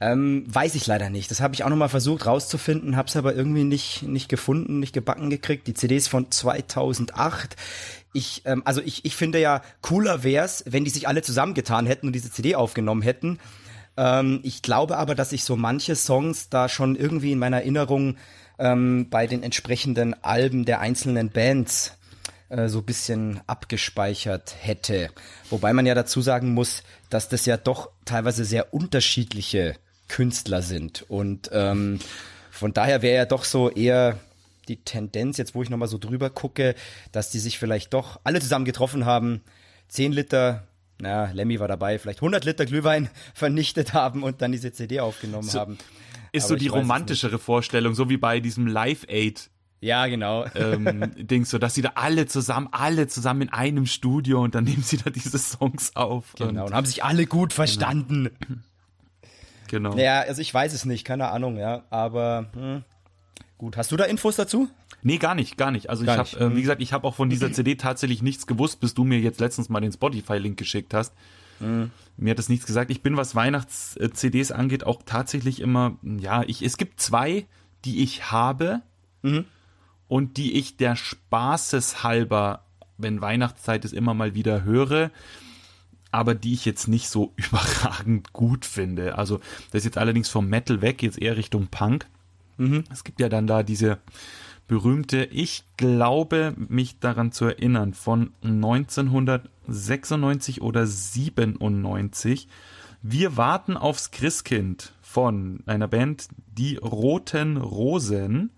Ähm, 0.00 0.44
weiß 0.46 0.76
ich 0.76 0.86
leider 0.86 1.10
nicht. 1.10 1.30
Das 1.30 1.40
habe 1.40 1.54
ich 1.54 1.64
auch 1.64 1.68
noch 1.68 1.76
mal 1.76 1.88
versucht 1.88 2.26
rauszufinden, 2.26 2.96
habe 2.96 3.08
es 3.08 3.16
aber 3.16 3.34
irgendwie 3.34 3.64
nicht 3.64 4.02
nicht 4.02 4.28
gefunden, 4.28 4.78
nicht 4.78 4.92
gebacken 4.92 5.28
gekriegt. 5.28 5.66
Die 5.66 5.74
CD 5.74 5.96
ist 5.96 6.08
von 6.08 6.30
2008. 6.30 7.56
Ich, 8.12 8.42
ähm, 8.44 8.62
also 8.64 8.80
ich, 8.80 9.04
ich 9.04 9.16
finde 9.16 9.40
ja 9.40 9.62
cooler 9.82 10.22
wär's, 10.22 10.64
wenn 10.66 10.84
die 10.84 10.90
sich 10.90 11.08
alle 11.08 11.22
zusammengetan 11.22 11.86
hätten 11.86 12.06
und 12.06 12.12
diese 12.12 12.30
CD 12.30 12.54
aufgenommen 12.54 13.02
hätten. 13.02 13.38
Ähm, 13.96 14.40
ich 14.44 14.62
glaube 14.62 14.96
aber, 14.98 15.16
dass 15.16 15.32
ich 15.32 15.42
so 15.42 15.56
manche 15.56 15.96
Songs 15.96 16.48
da 16.48 16.68
schon 16.68 16.94
irgendwie 16.94 17.32
in 17.32 17.38
meiner 17.40 17.58
Erinnerung 17.58 18.16
ähm, 18.58 19.08
bei 19.10 19.26
den 19.26 19.42
entsprechenden 19.42 20.14
Alben 20.22 20.64
der 20.64 20.78
einzelnen 20.80 21.30
Bands 21.30 21.98
äh, 22.48 22.68
so 22.68 22.82
bisschen 22.82 23.40
abgespeichert 23.48 24.54
hätte. 24.60 25.10
Wobei 25.50 25.72
man 25.72 25.86
ja 25.86 25.94
dazu 25.94 26.20
sagen 26.22 26.54
muss, 26.54 26.84
dass 27.10 27.28
das 27.28 27.46
ja 27.46 27.56
doch 27.56 27.90
teilweise 28.04 28.44
sehr 28.44 28.72
unterschiedliche 28.72 29.74
Künstler 30.08 30.62
sind. 30.62 31.04
Und 31.08 31.50
ähm, 31.52 31.98
von 32.50 32.72
daher 32.72 33.02
wäre 33.02 33.16
ja 33.16 33.24
doch 33.26 33.44
so 33.44 33.70
eher 33.70 34.18
die 34.68 34.76
Tendenz, 34.76 35.38
jetzt 35.38 35.54
wo 35.54 35.62
ich 35.62 35.70
nochmal 35.70 35.88
so 35.88 35.98
drüber 35.98 36.30
gucke, 36.30 36.74
dass 37.12 37.30
die 37.30 37.38
sich 37.38 37.58
vielleicht 37.58 37.94
doch 37.94 38.20
alle 38.24 38.40
zusammen 38.40 38.64
getroffen 38.64 39.06
haben, 39.06 39.42
10 39.88 40.12
Liter, 40.12 40.66
na, 41.00 41.30
Lemmy 41.32 41.58
war 41.60 41.68
dabei, 41.68 41.98
vielleicht 41.98 42.18
100 42.18 42.44
Liter 42.44 42.66
Glühwein 42.66 43.08
vernichtet 43.34 43.94
haben 43.94 44.22
und 44.22 44.42
dann 44.42 44.52
diese 44.52 44.72
CD 44.72 45.00
aufgenommen 45.00 45.48
so, 45.48 45.58
haben. 45.58 45.78
Ist 46.32 46.44
Aber 46.44 46.48
so 46.50 46.56
die 46.56 46.68
romantischere 46.68 47.38
Vorstellung, 47.38 47.94
so 47.94 48.10
wie 48.10 48.18
bei 48.18 48.40
diesem 48.40 48.66
Live 48.66 49.06
Aid 49.08 49.50
ja, 49.80 50.06
genau. 50.08 50.44
ähm, 50.54 51.12
Dings, 51.16 51.50
so 51.50 51.58
dass 51.58 51.74
sie 51.74 51.82
da 51.82 51.92
alle 51.94 52.26
zusammen, 52.26 52.68
alle 52.72 53.06
zusammen 53.06 53.42
in 53.42 53.48
einem 53.50 53.86
Studio 53.86 54.42
und 54.42 54.54
dann 54.54 54.64
nehmen 54.64 54.82
sie 54.82 54.96
da 54.96 55.10
diese 55.10 55.38
Songs 55.38 55.94
auf. 55.94 56.34
Genau, 56.36 56.62
und, 56.62 56.68
und 56.70 56.74
haben 56.74 56.86
sich 56.86 57.04
alle 57.04 57.26
gut 57.26 57.52
verstanden. 57.52 58.30
Genau. 58.40 58.60
Ja, 59.98 60.20
also 60.20 60.40
ich 60.40 60.52
weiß 60.52 60.72
es 60.72 60.84
nicht, 60.84 61.04
keine 61.04 61.28
Ahnung, 61.28 61.56
ja, 61.56 61.84
aber 61.90 62.50
hm, 62.54 62.84
gut. 63.56 63.76
Hast 63.76 63.92
du 63.92 63.96
da 63.96 64.04
Infos 64.04 64.36
dazu? 64.36 64.68
Nee, 65.02 65.18
gar 65.18 65.34
nicht, 65.34 65.56
gar 65.56 65.70
nicht. 65.70 65.90
Also 65.90 66.04
gar 66.04 66.22
ich 66.22 66.34
habe, 66.34 66.44
äh, 66.44 66.50
wie 66.50 66.54
hm. 66.54 66.62
gesagt, 66.62 66.82
ich 66.82 66.92
habe 66.92 67.06
auch 67.06 67.14
von 67.14 67.30
dieser 67.30 67.52
CD 67.52 67.76
tatsächlich 67.76 68.22
nichts 68.22 68.46
gewusst, 68.46 68.80
bis 68.80 68.94
du 68.94 69.04
mir 69.04 69.20
jetzt 69.20 69.40
letztens 69.40 69.68
mal 69.68 69.80
den 69.80 69.92
Spotify-Link 69.92 70.58
geschickt 70.58 70.94
hast. 70.94 71.14
Mhm. 71.60 71.90
Mir 72.16 72.30
hat 72.30 72.38
das 72.38 72.48
nichts 72.48 72.66
gesagt. 72.66 72.90
Ich 72.90 73.02
bin, 73.02 73.16
was 73.16 73.34
Weihnachts-CDs 73.34 74.52
angeht, 74.52 74.84
auch 74.84 75.02
tatsächlich 75.04 75.60
immer, 75.60 75.96
ja, 76.02 76.42
ich, 76.44 76.62
es 76.62 76.76
gibt 76.76 77.00
zwei, 77.00 77.46
die 77.84 78.02
ich 78.02 78.30
habe. 78.30 78.82
Mhm 79.22 79.44
und 80.08 80.38
die 80.38 80.54
ich 80.54 80.76
der 80.76 80.96
Spaßes 80.96 82.02
halber, 82.02 82.64
wenn 82.96 83.20
Weihnachtszeit 83.20 83.84
ist, 83.84 83.92
immer 83.92 84.14
mal 84.14 84.34
wieder 84.34 84.64
höre, 84.64 85.10
aber 86.10 86.34
die 86.34 86.54
ich 86.54 86.64
jetzt 86.64 86.88
nicht 86.88 87.08
so 87.08 87.32
überragend 87.36 88.32
gut 88.32 88.64
finde. 88.64 89.16
Also 89.18 89.38
das 89.70 89.80
ist 89.80 89.84
jetzt 89.84 89.98
allerdings 89.98 90.28
vom 90.28 90.48
Metal 90.48 90.82
weg, 90.82 91.02
jetzt 91.02 91.20
eher 91.20 91.36
Richtung 91.36 91.66
Punk. 91.68 92.06
Mhm. 92.56 92.82
Es 92.90 93.04
gibt 93.04 93.20
ja 93.20 93.28
dann 93.28 93.46
da 93.46 93.62
diese 93.62 93.98
berühmte, 94.66 95.24
ich 95.24 95.62
glaube, 95.76 96.54
mich 96.56 96.98
daran 96.98 97.30
zu 97.32 97.44
erinnern, 97.46 97.94
von 97.94 98.32
1996 98.42 100.60
oder 100.60 100.86
97. 100.86 102.48
Wir 103.00 103.36
warten 103.36 103.76
aufs 103.76 104.10
Christkind 104.10 104.92
von 105.00 105.62
einer 105.66 105.86
Band, 105.88 106.28
die 106.56 106.76
Roten 106.76 107.56
Rosen 107.56 108.50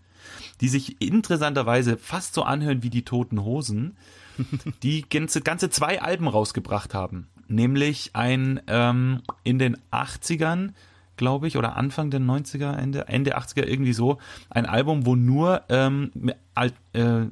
die 0.61 0.69
sich 0.69 1.01
interessanterweise 1.01 1.97
fast 1.97 2.35
so 2.35 2.43
anhören 2.43 2.83
wie 2.83 2.91
die 2.91 3.05
Toten 3.05 3.45
Hosen, 3.45 3.97
die 4.83 5.09
ganze, 5.09 5.41
ganze 5.41 5.71
zwei 5.71 6.03
Alben 6.03 6.29
rausgebracht 6.29 6.95
haben. 6.95 7.29
Nämlich 7.51 8.11
ein 8.13 8.61
ähm, 8.69 9.23
in 9.43 9.59
den 9.59 9.77
80ern, 9.91 10.71
glaube 11.17 11.49
ich, 11.49 11.57
oder 11.57 11.77
Anfang 11.77 12.11
der 12.11 12.21
90er, 12.21 12.77
Ende, 12.77 13.09
Ende 13.09 13.37
80er, 13.37 13.65
irgendwie 13.65 13.93
so, 13.93 14.19
ein 14.51 14.67
Album, 14.67 15.05
wo 15.05 15.17
nur 15.17 15.63
ähm, 15.69 16.13
mit, 16.15 16.37
äh, 16.93 17.27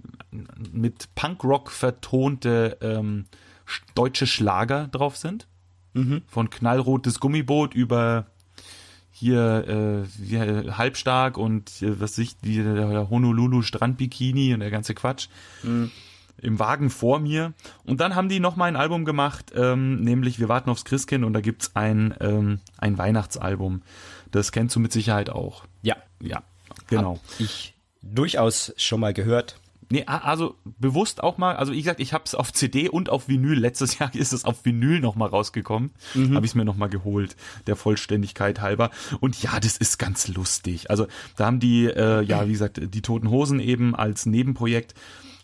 mit 0.72 1.14
Punkrock 1.14 1.70
vertonte 1.70 2.78
ähm, 2.80 3.26
deutsche 3.94 4.26
Schlager 4.26 4.88
drauf 4.88 5.16
sind. 5.16 5.46
Mhm. 5.94 6.22
Von 6.26 6.50
Knallrotes 6.50 7.20
Gummiboot 7.20 7.74
über 7.74 8.26
hier 9.12 9.68
äh, 9.68 10.08
wie, 10.18 10.38
halbstark 10.72 11.38
und 11.38 11.80
äh, 11.80 12.00
was 12.00 12.18
ich, 12.18 12.38
die, 12.38 12.56
der 12.56 13.08
Honolulu 13.08 13.62
Strandbikini 13.62 14.52
und 14.52 14.60
der 14.60 14.70
ganze 14.72 14.94
Quatsch. 14.94 15.28
Mhm. 15.62 15.92
Im 16.40 16.58
Wagen 16.58 16.90
vor 16.90 17.18
mir. 17.18 17.52
Und 17.84 18.00
dann 18.00 18.14
haben 18.14 18.28
die 18.28 18.40
nochmal 18.40 18.68
ein 18.68 18.76
Album 18.76 19.04
gemacht, 19.04 19.52
ähm, 19.54 20.00
nämlich 20.00 20.38
Wir 20.38 20.48
warten 20.48 20.70
aufs 20.70 20.84
Christkind 20.84 21.24
und 21.24 21.32
da 21.32 21.40
gibt's 21.40 21.72
ein, 21.74 22.14
ähm, 22.20 22.60
ein 22.76 22.96
Weihnachtsalbum. 22.98 23.82
Das 24.30 24.52
kennst 24.52 24.76
du 24.76 24.80
mit 24.80 24.92
Sicherheit 24.92 25.30
auch. 25.30 25.64
Ja. 25.82 25.96
Ja, 26.20 26.42
genau. 26.86 27.14
Hab 27.14 27.40
ich 27.40 27.74
durchaus 28.02 28.72
schon 28.76 29.00
mal 29.00 29.14
gehört. 29.14 29.60
Nee, 29.90 30.04
also 30.04 30.54
bewusst 30.64 31.22
auch 31.22 31.38
mal, 31.38 31.56
also 31.56 31.72
wie 31.72 31.78
gesagt, 31.78 32.00
ich 32.00 32.12
habe 32.12 32.24
es 32.26 32.34
auf 32.34 32.52
CD 32.52 32.90
und 32.90 33.08
auf 33.08 33.28
Vinyl. 33.28 33.58
Letztes 33.58 33.98
Jahr 33.98 34.14
ist 34.14 34.32
es 34.32 34.44
auf 34.44 34.64
Vinyl 34.64 35.00
nochmal 35.00 35.30
rausgekommen. 35.30 35.92
Mhm. 36.14 36.34
Habe 36.34 36.44
ich 36.44 36.52
es 36.52 36.54
mir 36.54 36.66
nochmal 36.66 36.90
geholt, 36.90 37.36
der 37.66 37.76
Vollständigkeit 37.76 38.60
halber. 38.60 38.90
Und 39.20 39.42
ja, 39.42 39.58
das 39.60 39.78
ist 39.78 39.98
ganz 39.98 40.28
lustig. 40.28 40.90
Also 40.90 41.06
da 41.36 41.46
haben 41.46 41.60
die, 41.60 41.86
äh, 41.86 42.22
ja, 42.22 42.46
wie 42.46 42.52
gesagt, 42.52 42.80
die 42.82 43.02
Toten 43.02 43.30
Hosen 43.30 43.60
eben 43.60 43.94
als 43.94 44.26
Nebenprojekt 44.26 44.94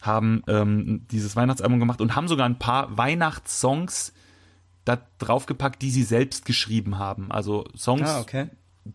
haben 0.07 0.43
ähm, 0.49 1.07
dieses 1.11 1.37
Weihnachtsalbum 1.37 1.81
gemacht 1.81 2.01
und 2.01 2.15
haben 2.17 2.29
sogar 2.29 2.47
ein 2.47 2.59
paar 2.59 2.97
Weihnachtssongs 2.97 4.13
da 4.85 4.99
draufgepackt, 5.19 5.81
die 5.83 5.91
sie 5.91 6.03
selbst 6.03 6.45
geschrieben 6.45 6.99
haben. 6.99 7.31
Also 7.31 7.65
Songs, 7.77 8.09
ah, 8.09 8.21
okay. 8.21 8.51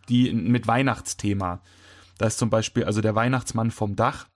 die 0.08 0.34
mit 0.34 0.67
Weihnachtsthema. 0.67 1.62
Da 2.17 2.28
ist 2.28 2.38
zum 2.38 2.50
Beispiel, 2.50 2.84
also 2.84 3.02
der 3.02 3.15
Weihnachtsmann 3.15 3.72
vom 3.72 3.95
Dach 3.95 4.28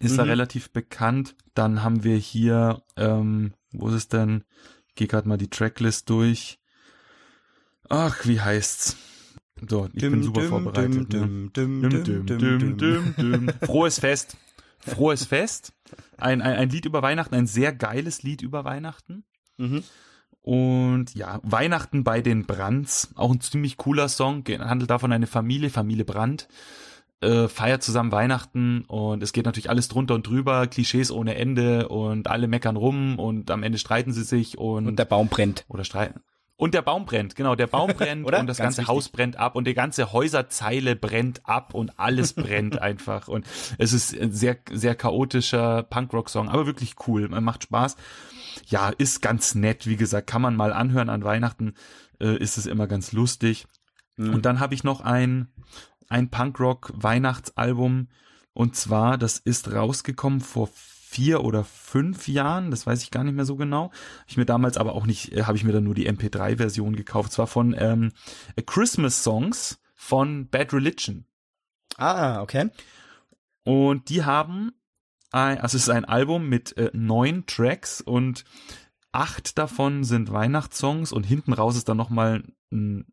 ist 0.00 0.12
mhm. 0.12 0.16
da 0.16 0.22
relativ 0.24 0.72
bekannt. 0.72 1.36
Dann 1.54 1.82
haben 1.82 2.04
wir 2.04 2.16
hier, 2.16 2.82
ähm, 2.96 3.54
wo 3.72 3.88
ist 3.88 3.94
es 3.94 4.08
denn? 4.08 4.44
Ich 4.88 4.94
gehe 4.96 5.08
gerade 5.08 5.28
mal 5.28 5.38
die 5.38 5.50
Tracklist 5.50 6.10
durch. 6.10 6.58
Ach, 7.88 8.26
wie 8.26 8.40
heißt's? 8.40 8.96
So, 9.68 9.88
ich 9.92 10.02
dum, 10.02 10.12
bin 10.12 10.22
super 10.22 10.40
dum, 10.40 10.48
vorbereitet. 10.48 11.12
Ne? 11.12 11.50
Frohes 13.62 14.00
Fest. 14.00 14.36
Frohes 14.82 15.24
Fest. 15.24 15.72
Ein, 16.18 16.42
ein, 16.42 16.56
ein 16.56 16.68
Lied 16.70 16.84
über 16.84 17.02
Weihnachten, 17.02 17.34
ein 17.34 17.46
sehr 17.46 17.72
geiles 17.72 18.22
Lied 18.22 18.42
über 18.42 18.64
Weihnachten. 18.64 19.24
Mhm. 19.58 19.82
Und 20.42 21.14
ja, 21.14 21.40
Weihnachten 21.44 22.02
bei 22.02 22.20
den 22.20 22.46
Brands, 22.46 23.10
auch 23.14 23.32
ein 23.32 23.40
ziemlich 23.40 23.76
cooler 23.76 24.08
Song, 24.08 24.44
handelt 24.48 24.90
davon 24.90 25.12
eine 25.12 25.28
Familie, 25.28 25.70
Familie 25.70 26.04
Brandt, 26.04 26.48
äh, 27.20 27.46
feiert 27.46 27.84
zusammen 27.84 28.10
Weihnachten 28.10 28.84
und 28.86 29.22
es 29.22 29.32
geht 29.32 29.46
natürlich 29.46 29.70
alles 29.70 29.86
drunter 29.86 30.16
und 30.16 30.26
drüber, 30.26 30.66
Klischees 30.66 31.12
ohne 31.12 31.36
Ende 31.36 31.88
und 31.88 32.26
alle 32.26 32.48
meckern 32.48 32.74
rum 32.74 33.20
und 33.20 33.52
am 33.52 33.62
Ende 33.62 33.78
streiten 33.78 34.12
sie 34.12 34.24
sich 34.24 34.58
und, 34.58 34.88
und 34.88 34.98
der 34.98 35.04
Baum 35.04 35.28
brennt. 35.28 35.64
Oder 35.68 35.84
streiten. 35.84 36.20
Und 36.56 36.74
der 36.74 36.82
Baum 36.82 37.06
brennt, 37.06 37.34
genau, 37.34 37.54
der 37.54 37.66
Baum 37.66 37.92
brennt 37.96 38.24
und 38.24 38.32
das 38.32 38.58
Ganz 38.58 38.58
ganze 38.58 38.78
wichtig. 38.82 38.88
Haus 38.88 39.08
brennt 39.08 39.36
ab 39.36 39.56
und 39.56 39.66
die 39.66 39.74
ganze 39.74 40.12
Häuserzeile 40.12 40.94
brennt 40.94 41.40
ab 41.44 41.74
und 41.74 41.98
alles 41.98 42.34
brennt 42.34 42.78
einfach 42.82 43.28
und 43.28 43.46
es 43.78 43.92
ist 43.92 44.16
ein 44.16 44.32
sehr, 44.32 44.58
sehr 44.70 44.94
chaotischer 44.94 45.82
Punkrock-Song, 45.82 46.48
aber 46.48 46.66
wirklich 46.66 46.94
cool, 47.06 47.28
man 47.28 47.42
macht 47.44 47.64
Spaß. 47.64 47.96
Ja, 48.66 48.90
ist 48.90 49.22
ganz 49.22 49.54
nett, 49.54 49.86
wie 49.86 49.96
gesagt, 49.96 50.28
kann 50.28 50.42
man 50.42 50.54
mal 50.54 50.72
anhören 50.72 51.08
an 51.08 51.24
Weihnachten, 51.24 51.74
äh, 52.20 52.36
ist 52.36 52.58
es 52.58 52.66
immer 52.66 52.86
ganz 52.86 53.12
lustig. 53.12 53.66
Mhm. 54.16 54.34
Und 54.34 54.46
dann 54.46 54.60
habe 54.60 54.74
ich 54.74 54.84
noch 54.84 55.00
ein, 55.00 55.48
ein 56.08 56.30
Punkrock-Weihnachtsalbum. 56.30 58.08
Und 58.54 58.76
zwar, 58.76 59.16
das 59.16 59.38
ist 59.38 59.72
rausgekommen 59.72 60.40
vor 60.40 60.68
vier 61.12 61.44
oder 61.44 61.62
fünf 61.62 62.26
Jahren, 62.26 62.70
das 62.70 62.86
weiß 62.86 63.02
ich 63.02 63.10
gar 63.10 63.22
nicht 63.22 63.34
mehr 63.34 63.44
so 63.44 63.56
genau. 63.56 63.90
Hab 64.20 64.28
ich 64.28 64.36
mir 64.38 64.46
damals 64.46 64.78
aber 64.78 64.94
auch 64.94 65.04
nicht, 65.04 65.32
äh, 65.32 65.44
habe 65.44 65.56
ich 65.56 65.64
mir 65.64 65.72
dann 65.72 65.84
nur 65.84 65.94
die 65.94 66.10
MP3-Version 66.10 66.96
gekauft. 66.96 67.32
Zwar 67.32 67.46
von 67.46 67.74
ähm, 67.78 68.12
Christmas 68.64 69.22
Songs 69.22 69.78
von 69.94 70.48
Bad 70.48 70.72
Religion. 70.72 71.26
Ah, 71.98 72.40
okay. 72.40 72.70
Und 73.64 74.08
die 74.08 74.24
haben, 74.24 74.72
ein, 75.30 75.58
also 75.60 75.76
es 75.76 75.84
ist 75.84 75.90
ein 75.90 76.06
Album 76.06 76.48
mit 76.48 76.76
äh, 76.78 76.90
neun 76.94 77.44
Tracks 77.46 78.00
und 78.00 78.44
acht 79.12 79.58
davon 79.58 80.04
sind 80.04 80.32
Weihnachtssongs 80.32 81.12
und 81.12 81.24
hinten 81.24 81.52
raus 81.52 81.76
ist 81.76 81.88
dann 81.90 81.98
nochmal 81.98 82.42
ein 82.72 83.04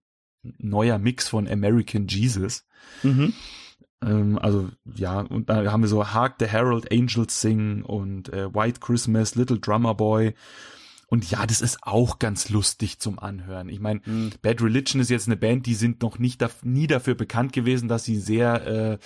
neuer 0.41 0.97
Mix 0.97 1.27
von 1.27 1.49
American 1.49 2.07
Jesus. 2.07 2.65
Mhm. 3.03 3.33
Ähm, 4.03 4.39
also 4.39 4.69
ja, 4.95 5.21
und 5.21 5.49
da 5.49 5.71
haben 5.71 5.81
wir 5.81 5.89
so 5.89 6.07
Hark 6.07 6.35
the 6.39 6.45
Herald 6.45 6.91
Angels 6.91 7.41
Sing 7.41 7.83
und 7.83 8.31
äh, 8.33 8.53
White 8.53 8.79
Christmas, 8.79 9.35
Little 9.35 9.59
Drummer 9.59 9.95
Boy. 9.95 10.33
Und 11.07 11.29
ja, 11.31 11.45
das 11.47 11.61
ist 11.61 11.79
auch 11.81 12.19
ganz 12.19 12.49
lustig 12.49 12.99
zum 12.99 13.17
Anhören. 13.17 13.67
Ich 13.67 13.79
meine, 13.79 14.01
mhm. 14.05 14.31
Bad 14.43 14.61
Religion 14.61 15.01
ist 15.01 15.09
jetzt 15.09 15.27
eine 15.27 15.37
Band, 15.37 15.65
die 15.65 15.73
sind 15.73 16.03
noch 16.03 16.19
nicht 16.19 16.39
da, 16.39 16.49
nie 16.61 16.85
dafür 16.85 17.15
bekannt 17.15 17.51
gewesen, 17.51 17.89
dass 17.89 18.03
sie 18.03 18.17
sehr, 18.17 18.99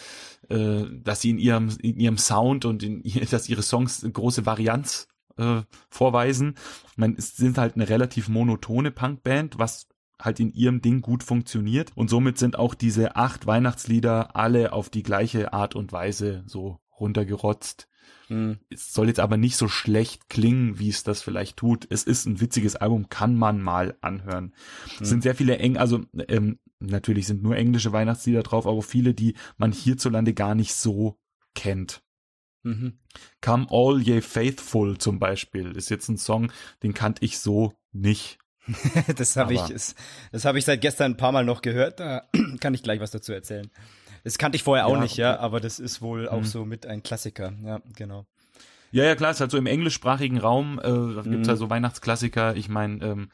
äh, 0.50 0.54
äh, 0.54 0.86
dass 1.02 1.22
sie 1.22 1.30
in 1.30 1.38
ihrem 1.38 1.70
in 1.82 1.98
ihrem 2.00 2.18
Sound 2.18 2.66
und 2.66 2.84
in 2.84 3.02
dass 3.32 3.48
ihre 3.48 3.64
Songs 3.64 4.06
große 4.12 4.46
Varianz 4.46 5.08
äh, 5.38 5.62
vorweisen. 5.90 6.56
Ich 6.92 6.98
meine, 6.98 7.16
es 7.18 7.38
sind 7.38 7.58
halt 7.58 7.76
eine 7.76 7.88
relativ 7.88 8.28
monotone 8.28 8.92
Punkband, 8.92 9.58
was 9.58 9.88
halt 10.24 10.40
in 10.40 10.54
ihrem 10.54 10.82
Ding 10.82 11.02
gut 11.02 11.24
funktioniert. 11.24 11.92
Und 11.96 12.10
somit 12.10 12.38
sind 12.38 12.58
auch 12.58 12.74
diese 12.74 13.16
acht 13.16 13.46
Weihnachtslieder 13.46 14.36
alle 14.36 14.74
auf 14.74 14.90
die 14.90 15.04
gleiche 15.04 15.54
Art 15.54 15.76
und 15.76 15.92
Weise 15.92 16.44
so 16.48 16.80
runtergerotzt. 17.00 17.88
Hm. 18.28 18.60
Es 18.70 18.94
soll 18.94 19.08
jetzt 19.08 19.20
aber 19.20 19.38
nicht 19.38 19.58
so 19.58 19.68
schlecht 19.68 20.30
klingen, 20.30 20.80
wie 20.80 20.90
es 20.90 21.04
das 21.04 21.22
vielleicht 21.22 21.58
tut. 21.58 21.86
Es 21.90 22.04
ist 22.04 22.26
ein 22.26 22.40
witziges 22.40 22.76
Album, 22.76 23.10
kann 23.10 23.36
man 23.36 23.62
mal 23.62 23.98
anhören. 24.02 24.54
Hm. 24.86 24.98
Es 25.02 25.10
sind 25.10 25.24
sehr 25.24 25.36
viele 25.36 25.58
eng, 25.58 25.78
also 25.78 26.02
ähm, 26.28 26.60
natürlich 26.80 27.28
sind 27.28 27.44
nur 27.44 27.56
englische 27.56 27.92
Weihnachtslieder 27.92 28.44
drauf, 28.44 28.66
aber 28.66 28.82
viele, 28.82 29.14
die 29.14 29.36
man 29.58 29.72
hierzulande 29.72 30.34
gar 30.34 30.56
nicht 30.56 30.74
so 30.74 31.20
kennt. 31.54 32.02
Mhm. 32.64 33.00
Come 33.42 33.68
All 33.70 34.02
Ye 34.02 34.22
Faithful 34.22 34.98
zum 34.98 35.20
Beispiel 35.20 35.76
ist 35.76 35.90
jetzt 35.90 36.08
ein 36.08 36.18
Song, 36.18 36.52
den 36.82 36.94
kannte 36.94 37.24
ich 37.26 37.40
so 37.40 37.74
nicht. 37.92 38.40
das 39.16 39.36
habe 39.36 39.54
ich, 39.54 39.62
das, 39.62 39.96
das 40.32 40.46
habe 40.46 40.60
ich 40.60 40.66
seit 40.66 40.82
gestern 40.82 41.14
ein 41.14 41.18
paar 41.18 41.32
Mal 41.32 41.46
noch 41.46 41.62
gehört. 41.62 42.00
Da 42.00 42.24
kann 42.60 42.74
ich 42.74 42.84
gleich 42.84 43.00
was 43.00 43.12
dazu 43.12 43.34
erzählen. 43.34 43.70
Das 44.24 44.38
kannte 44.38 44.56
ich 44.56 44.64
vorher 44.64 44.88
auch 44.88 44.96
ja, 44.96 45.02
nicht, 45.02 45.18
ja, 45.18 45.38
aber 45.40 45.60
das 45.60 45.80
ist 45.80 46.02
wohl 46.02 46.30
auch 46.30 46.40
mhm. 46.40 46.46
so 46.46 46.66
mit 46.66 46.86
ein 46.86 47.04
Klassiker. 47.04 47.54
Ja, 47.64 47.82
genau. 47.96 48.26
Ja, 48.92 49.04
ja, 49.04 49.16
klar, 49.16 49.32
ist 49.32 49.42
halt 49.42 49.52
so 49.52 49.58
im 49.58 49.66
englischsprachigen 49.66 50.38
Raum, 50.38 50.80
äh, 50.82 51.22
gibt's 51.24 51.48
mhm. 51.48 51.48
halt 51.48 51.58
so 51.58 51.70
Weihnachtsklassiker. 51.70 52.56
Ich 52.56 52.70
meine, 52.70 53.04
ähm, 53.04 53.32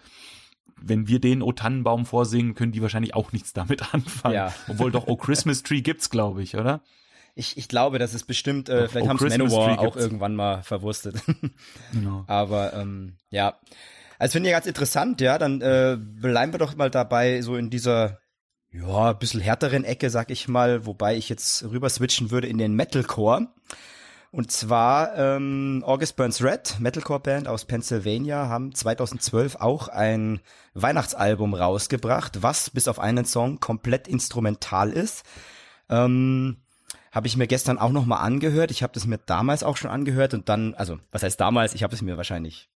wenn 0.81 1.07
wir 1.07 1.19
den 1.19 1.41
O 1.41 1.51
Tannenbaum 1.51 2.05
vorsingen, 2.05 2.55
können 2.55 2.71
die 2.71 2.81
wahrscheinlich 2.81 3.13
auch 3.13 3.31
nichts 3.31 3.53
damit 3.53 3.93
anfangen. 3.93 4.35
Ja. 4.35 4.53
Obwohl 4.67 4.91
doch 4.91 5.07
O 5.07 5.15
Christmas 5.15 5.61
Tree 5.61 5.81
gibt's, 5.81 6.09
glaube 6.09 6.41
ich, 6.41 6.55
oder? 6.55 6.81
Ich, 7.35 7.57
ich 7.57 7.67
glaube, 7.67 7.99
das 7.99 8.13
ist 8.13 8.25
bestimmt, 8.25 8.69
äh, 8.69 8.87
vielleicht 8.87 9.05
oh, 9.05 9.09
haben 9.09 9.25
es 9.25 9.37
Manowar 9.37 9.79
auch 9.79 9.95
irgendwann 9.95 10.35
mal 10.35 10.63
verwurstet. 10.63 11.21
genau. 11.93 12.23
Aber 12.27 12.73
ähm, 12.73 13.17
ja. 13.29 13.59
Also 14.19 14.33
finde 14.33 14.49
ich 14.49 14.53
ganz 14.53 14.67
interessant, 14.67 15.21
ja, 15.21 15.37
dann 15.37 15.61
äh, 15.61 15.97
bleiben 15.97 16.53
wir 16.53 16.59
doch 16.59 16.75
mal 16.75 16.91
dabei, 16.91 17.41
so 17.41 17.55
in 17.55 17.69
dieser 17.69 18.19
ja, 18.71 19.13
bisschen 19.13 19.39
härteren 19.39 19.83
Ecke, 19.83 20.09
sag 20.09 20.29
ich 20.29 20.47
mal, 20.47 20.85
wobei 20.85 21.15
ich 21.15 21.29
jetzt 21.29 21.63
rüber 21.63 21.89
switchen 21.89 22.29
würde 22.29 22.47
in 22.47 22.57
den 22.57 22.73
Metalcore. 22.73 23.47
Und 24.31 24.51
zwar 24.51 25.17
ähm, 25.17 25.83
August 25.87 26.17
Burns 26.17 26.43
Red, 26.43 26.79
Metalcore-Band 26.79 27.47
aus 27.47 27.65
Pennsylvania, 27.65 28.47
haben 28.47 28.75
2012 28.75 29.55
auch 29.55 29.87
ein 29.87 30.39
Weihnachtsalbum 30.75 31.55
rausgebracht, 31.55 32.43
was 32.43 32.69
bis 32.69 32.87
auf 32.87 32.99
einen 32.99 33.25
Song 33.25 33.59
komplett 33.59 34.07
instrumental 34.07 34.91
ist. 34.91 35.23
Ähm, 35.89 36.57
habe 37.11 37.25
ich 37.25 37.37
mir 37.37 37.47
gestern 37.47 37.79
auch 37.79 37.91
noch 37.91 38.05
mal 38.05 38.19
angehört. 38.19 38.69
Ich 38.69 38.83
habe 38.83 38.93
das 38.93 39.07
mir 39.07 39.17
damals 39.17 39.63
auch 39.63 39.77
schon 39.77 39.89
angehört 39.89 40.35
und 40.35 40.47
dann, 40.47 40.75
also 40.75 40.99
was 41.11 41.23
heißt 41.23 41.39
damals? 41.39 41.73
Ich 41.73 41.81
habe 41.81 41.95
es 41.95 42.03
mir 42.03 42.17
wahrscheinlich 42.17 42.69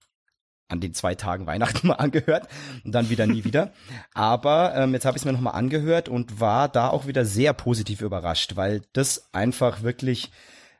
an 0.68 0.80
den 0.80 0.94
zwei 0.94 1.14
Tagen 1.14 1.46
Weihnachten 1.46 1.86
mal 1.88 1.94
angehört 1.94 2.48
und 2.84 2.92
dann 2.92 3.10
wieder 3.10 3.26
nie 3.26 3.44
wieder. 3.44 3.72
Aber 4.14 4.74
ähm, 4.76 4.92
jetzt 4.94 5.04
habe 5.04 5.16
ich 5.16 5.22
es 5.22 5.24
mir 5.24 5.32
noch 5.32 5.40
mal 5.40 5.50
angehört 5.50 6.08
und 6.08 6.40
war 6.40 6.68
da 6.68 6.88
auch 6.88 7.06
wieder 7.06 7.24
sehr 7.24 7.52
positiv 7.52 8.00
überrascht, 8.00 8.56
weil 8.56 8.82
das 8.92 9.28
einfach 9.32 9.82
wirklich 9.82 10.30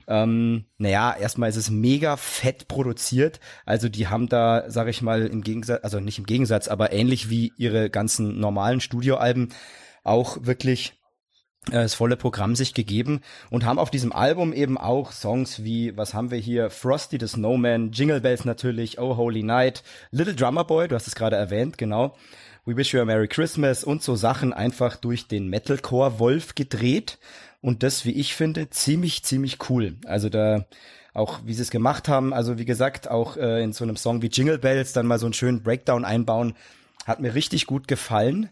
ähm, 0.08 0.64
naja, 0.78 1.14
erstmal 1.18 1.48
ist 1.48 1.56
es 1.56 1.70
mega 1.70 2.16
fett 2.16 2.68
produziert. 2.68 3.40
Also 3.64 3.88
die 3.88 4.08
haben 4.08 4.28
da, 4.28 4.64
sag 4.68 4.88
ich 4.88 5.00
mal, 5.00 5.26
im 5.26 5.42
Gegensatz, 5.42 5.84
also 5.84 6.00
nicht 6.00 6.18
im 6.18 6.26
Gegensatz, 6.26 6.68
aber 6.68 6.92
ähnlich 6.92 7.30
wie 7.30 7.52
ihre 7.56 7.88
ganzen 7.90 8.40
normalen 8.40 8.80
Studioalben 8.80 9.50
auch 10.04 10.38
wirklich 10.42 10.94
das 11.70 11.94
volle 11.94 12.16
Programm 12.16 12.56
sich 12.56 12.74
gegeben 12.74 13.20
und 13.50 13.64
haben 13.64 13.78
auf 13.78 13.90
diesem 13.90 14.12
Album 14.12 14.52
eben 14.52 14.76
auch 14.78 15.12
Songs 15.12 15.62
wie, 15.62 15.96
was 15.96 16.12
haben 16.12 16.30
wir 16.30 16.38
hier, 16.38 16.70
Frosty 16.70 17.18
the 17.20 17.28
Snowman, 17.28 17.92
Jingle 17.92 18.20
Bells 18.20 18.44
natürlich, 18.44 18.98
Oh 18.98 19.16
Holy 19.16 19.44
Night, 19.44 19.84
Little 20.10 20.34
Drummer 20.34 20.64
Boy, 20.64 20.88
du 20.88 20.96
hast 20.96 21.06
es 21.06 21.14
gerade 21.14 21.36
erwähnt, 21.36 21.78
genau, 21.78 22.16
We 22.64 22.76
Wish 22.76 22.92
You 22.92 23.00
a 23.00 23.04
Merry 23.04 23.28
Christmas 23.28 23.84
und 23.84 24.02
so 24.02 24.16
Sachen 24.16 24.52
einfach 24.52 24.96
durch 24.96 25.28
den 25.28 25.48
Metalcore 25.48 26.18
Wolf 26.18 26.56
gedreht 26.56 27.18
und 27.60 27.84
das, 27.84 28.04
wie 28.04 28.12
ich 28.12 28.34
finde, 28.34 28.70
ziemlich, 28.70 29.22
ziemlich 29.22 29.70
cool. 29.70 29.96
Also 30.04 30.28
da 30.28 30.66
auch, 31.14 31.40
wie 31.44 31.54
sie 31.54 31.62
es 31.62 31.70
gemacht 31.70 32.08
haben, 32.08 32.32
also 32.32 32.58
wie 32.58 32.64
gesagt, 32.64 33.08
auch 33.08 33.36
äh, 33.36 33.62
in 33.62 33.72
so 33.72 33.84
einem 33.84 33.96
Song 33.96 34.22
wie 34.22 34.28
Jingle 34.28 34.58
Bells 34.58 34.92
dann 34.92 35.06
mal 35.06 35.18
so 35.18 35.26
einen 35.26 35.34
schönen 35.34 35.62
Breakdown 35.62 36.04
einbauen, 36.04 36.54
hat 37.06 37.20
mir 37.20 37.34
richtig 37.34 37.66
gut 37.66 37.86
gefallen. 37.86 38.50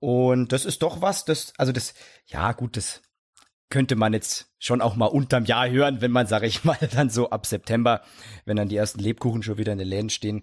Und 0.00 0.52
das 0.52 0.64
ist 0.64 0.82
doch 0.82 1.00
was, 1.00 1.24
das, 1.24 1.52
also 1.56 1.72
das, 1.72 1.94
ja 2.26 2.52
gut, 2.52 2.76
das 2.76 3.02
könnte 3.70 3.96
man 3.96 4.12
jetzt 4.12 4.52
schon 4.58 4.80
auch 4.80 4.96
mal 4.96 5.06
unterm 5.06 5.44
Jahr 5.46 5.68
hören, 5.68 6.00
wenn 6.00 6.10
man, 6.10 6.26
sage 6.26 6.46
ich 6.46 6.64
mal, 6.64 6.78
dann 6.92 7.10
so 7.10 7.30
ab 7.30 7.46
September, 7.46 8.02
wenn 8.44 8.56
dann 8.56 8.68
die 8.68 8.76
ersten 8.76 9.00
Lebkuchen 9.00 9.42
schon 9.42 9.58
wieder 9.58 9.72
in 9.72 9.78
den 9.78 9.88
Läden 9.88 10.10
stehen, 10.10 10.42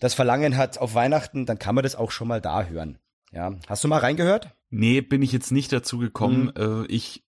das 0.00 0.14
Verlangen 0.14 0.56
hat 0.56 0.78
auf 0.78 0.94
Weihnachten, 0.94 1.46
dann 1.46 1.58
kann 1.58 1.74
man 1.74 1.84
das 1.84 1.94
auch 1.96 2.10
schon 2.10 2.28
mal 2.28 2.40
da 2.40 2.64
hören. 2.64 2.98
Ja, 3.32 3.54
hast 3.66 3.84
du 3.84 3.88
mal 3.88 3.98
reingehört? 3.98 4.56
Nee, 4.70 5.00
bin 5.00 5.22
ich 5.22 5.32
jetzt 5.32 5.52
nicht 5.52 5.72
dazu 5.72 5.98
gekommen. 5.98 6.52
Mhm. 6.56 6.84
Äh, 6.84 6.86
ich 6.86 7.24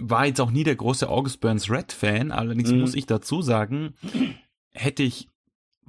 war 0.00 0.26
jetzt 0.26 0.40
auch 0.40 0.50
nie 0.50 0.64
der 0.64 0.76
große 0.76 1.08
August 1.08 1.40
Burns 1.40 1.70
Red 1.70 1.92
Fan, 1.92 2.32
allerdings 2.32 2.70
mhm. 2.70 2.80
muss 2.80 2.94
ich 2.94 3.06
dazu 3.06 3.42
sagen, 3.42 3.94
hätte 4.70 5.02
ich 5.02 5.28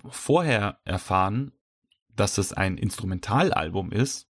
vorher 0.07 0.79
erfahren, 0.83 1.51
dass 2.15 2.37
es 2.37 2.53
ein 2.53 2.77
Instrumentalalbum 2.77 3.91
ist, 3.91 4.27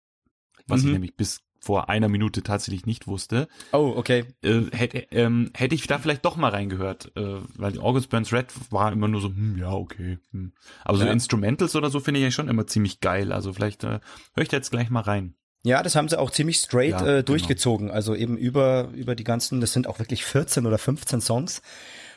was 0.66 0.82
mhm. 0.82 0.86
ich 0.86 0.92
nämlich 0.92 1.16
bis 1.16 1.40
vor 1.64 1.88
einer 1.88 2.08
Minute 2.08 2.42
tatsächlich 2.42 2.84
nicht 2.84 3.06
wusste. 3.06 3.48
Oh, 3.72 3.94
okay. 3.96 4.26
Äh, 4.42 4.64
hätte, 4.72 4.98
ähm, 5.10 5.50
hätte 5.54 5.74
ich 5.74 5.86
da 5.86 5.98
vielleicht 5.98 6.24
doch 6.24 6.36
mal 6.36 6.50
reingehört, 6.50 7.10
äh, 7.16 7.38
weil 7.56 7.78
August 7.80 8.10
Burns 8.10 8.32
Red 8.32 8.46
war 8.70 8.92
immer 8.92 9.08
nur 9.08 9.22
so, 9.22 9.28
hm, 9.28 9.56
ja, 9.58 9.72
okay. 9.72 10.18
Hm. 10.32 10.52
Aber 10.84 10.98
so 10.98 11.04
ja. 11.04 11.12
Instrumentals 11.12 11.74
oder 11.74 11.88
so 11.88 12.00
finde 12.00 12.20
ich 12.20 12.24
ja 12.24 12.30
schon 12.30 12.48
immer 12.48 12.66
ziemlich 12.66 13.00
geil. 13.00 13.32
Also 13.32 13.52
vielleicht 13.52 13.82
äh, 13.82 14.00
höre 14.34 14.42
ich 14.42 14.48
da 14.48 14.58
jetzt 14.58 14.70
gleich 14.70 14.90
mal 14.90 15.00
rein. 15.00 15.34
Ja, 15.62 15.82
das 15.82 15.96
haben 15.96 16.10
sie 16.10 16.18
auch 16.18 16.30
ziemlich 16.30 16.58
straight 16.58 16.90
ja, 16.90 17.00
äh, 17.00 17.04
genau. 17.04 17.22
durchgezogen. 17.22 17.86
Genau. 17.86 17.96
Also 17.96 18.14
eben 18.14 18.36
über, 18.36 18.90
über 18.92 19.14
die 19.14 19.24
ganzen, 19.24 19.62
das 19.62 19.72
sind 19.72 19.86
auch 19.86 19.98
wirklich 19.98 20.24
14 20.24 20.66
oder 20.66 20.76
15 20.76 21.22
Songs. 21.22 21.62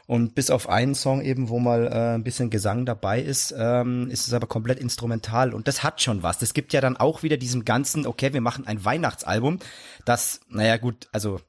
Und 0.08 0.36
bis 0.36 0.50
auf 0.50 0.70
einen 0.70 0.96
Song 0.96 1.22
eben, 1.22 1.50
wo 1.50 1.60
mal 1.60 1.88
äh, 1.88 2.16
ein 2.16 2.24
bisschen 2.24 2.50
Gesang 2.50 2.86
dabei 2.86 3.22
ist, 3.22 3.54
ähm, 3.58 4.10
ist 4.10 4.26
es 4.26 4.34
aber 4.34 4.48
komplett 4.48 4.80
instrumental. 4.80 5.54
Und 5.54 5.68
das 5.68 5.84
hat 5.84 6.02
schon 6.02 6.24
was. 6.24 6.40
Das 6.40 6.54
gibt 6.54 6.72
ja 6.72 6.80
dann 6.80 6.96
auch 6.96 7.24
wieder 7.24 7.36
diesem 7.36 7.66
ganzen, 7.66 8.08
okay, 8.08 8.34
wir 8.34 8.40
machen 8.40 8.66
ein 8.66 8.86
Weihnachtsalbum, 8.86 9.60
das, 10.06 10.40
naja 10.50 10.78
gut, 10.78 11.10
also 11.12 11.42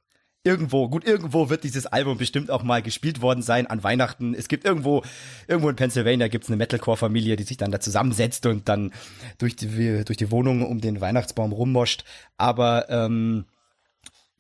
irgendwo, 0.42 0.88
gut, 0.88 1.04
irgendwo 1.04 1.50
wird 1.50 1.62
dieses 1.62 1.86
Album 1.86 2.18
bestimmt 2.18 2.50
auch 2.50 2.64
mal 2.64 2.82
gespielt 2.82 3.20
worden 3.20 3.42
sein 3.42 3.68
an 3.68 3.84
Weihnachten. 3.84 4.34
Es 4.34 4.48
gibt 4.48 4.64
irgendwo, 4.64 5.04
irgendwo 5.46 5.68
in 5.68 5.76
Pennsylvania 5.76 6.26
gibt's 6.26 6.48
eine 6.48 6.56
Metalcore-Familie, 6.56 7.36
die 7.36 7.44
sich 7.44 7.58
dann 7.58 7.70
da 7.70 7.78
zusammensetzt 7.78 8.44
und 8.46 8.68
dann 8.68 8.92
durch 9.38 9.54
die, 9.54 10.04
durch 10.04 10.16
die 10.16 10.30
Wohnung 10.32 10.66
um 10.66 10.80
den 10.80 11.00
Weihnachtsbaum 11.00 11.52
rummoscht. 11.52 12.04
Aber 12.38 12.88
ähm, 12.90 13.44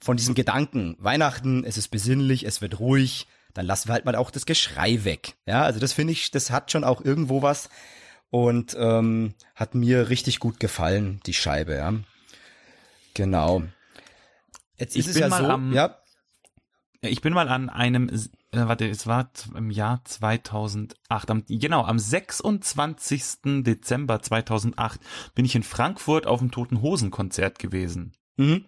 von 0.00 0.16
diesem 0.16 0.34
Gedanken, 0.34 0.96
Weihnachten, 0.98 1.62
es 1.64 1.76
ist 1.76 1.88
besinnlich, 1.88 2.44
es 2.44 2.60
wird 2.62 2.80
ruhig, 2.80 3.26
dann 3.54 3.66
lassen 3.66 3.88
wir 3.88 3.94
halt 3.94 4.04
mal 4.04 4.16
auch 4.16 4.30
das 4.30 4.46
Geschrei 4.46 5.04
weg. 5.04 5.34
Ja, 5.46 5.62
also 5.62 5.80
das 5.80 5.92
finde 5.92 6.12
ich, 6.12 6.30
das 6.30 6.50
hat 6.50 6.70
schon 6.70 6.84
auch 6.84 7.04
irgendwo 7.04 7.42
was 7.42 7.68
und 8.30 8.76
ähm, 8.78 9.34
hat 9.54 9.74
mir 9.74 10.10
richtig 10.10 10.38
gut 10.38 10.60
gefallen, 10.60 11.20
die 11.26 11.34
Scheibe, 11.34 11.74
ja. 11.76 11.94
Genau. 13.14 13.62
Jetzt 14.76 14.96
ist 14.96 15.06
ich 15.06 15.16
es 15.16 15.18
ja 15.18 15.30
so, 15.30 15.44
am, 15.44 15.72
ja. 15.72 15.98
Ich 17.00 17.20
bin 17.20 17.32
mal 17.32 17.48
an 17.48 17.70
einem, 17.70 18.08
äh, 18.08 18.18
warte, 18.50 18.88
es 18.88 19.06
war 19.06 19.30
im 19.56 19.70
Jahr 19.70 20.04
2008, 20.04 21.30
am, 21.30 21.44
genau, 21.48 21.84
am 21.84 21.98
26. 21.98 23.62
Dezember 23.62 24.20
2008 24.20 25.00
bin 25.34 25.44
ich 25.44 25.54
in 25.54 25.62
Frankfurt 25.62 26.26
auf 26.26 26.40
dem 26.40 26.50
Toten 26.50 26.82
Hosen 26.82 27.10
Konzert 27.10 27.58
gewesen. 27.58 28.12
Mhm. 28.36 28.66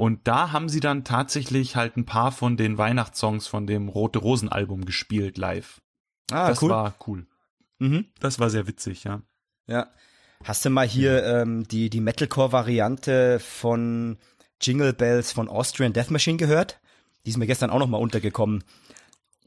Und 0.00 0.26
da 0.26 0.50
haben 0.50 0.70
sie 0.70 0.80
dann 0.80 1.04
tatsächlich 1.04 1.76
halt 1.76 1.98
ein 1.98 2.06
paar 2.06 2.32
von 2.32 2.56
den 2.56 2.78
Weihnachtssongs 2.78 3.46
von 3.46 3.66
dem 3.66 3.90
Rote 3.90 4.18
Rosen 4.18 4.48
Album 4.48 4.86
gespielt 4.86 5.36
live. 5.36 5.82
Ah, 6.30 6.48
das 6.48 6.62
cool. 6.62 6.70
war 6.70 6.94
cool. 7.06 7.26
Mhm. 7.80 8.06
Das 8.18 8.38
war 8.38 8.48
sehr 8.48 8.66
witzig, 8.66 9.04
ja. 9.04 9.20
Ja. 9.66 9.90
Hast 10.42 10.64
du 10.64 10.70
mal 10.70 10.88
hier 10.88 11.22
ähm, 11.26 11.68
die, 11.68 11.90
die 11.90 12.00
Metalcore-Variante 12.00 13.40
von 13.40 14.16
Jingle 14.58 14.94
Bells 14.94 15.32
von 15.32 15.50
Austrian 15.50 15.92
Death 15.92 16.10
Machine 16.10 16.38
gehört? 16.38 16.80
Die 17.26 17.30
ist 17.30 17.36
mir 17.36 17.46
gestern 17.46 17.68
auch 17.68 17.78
noch 17.78 17.86
mal 17.86 17.98
untergekommen. 17.98 18.64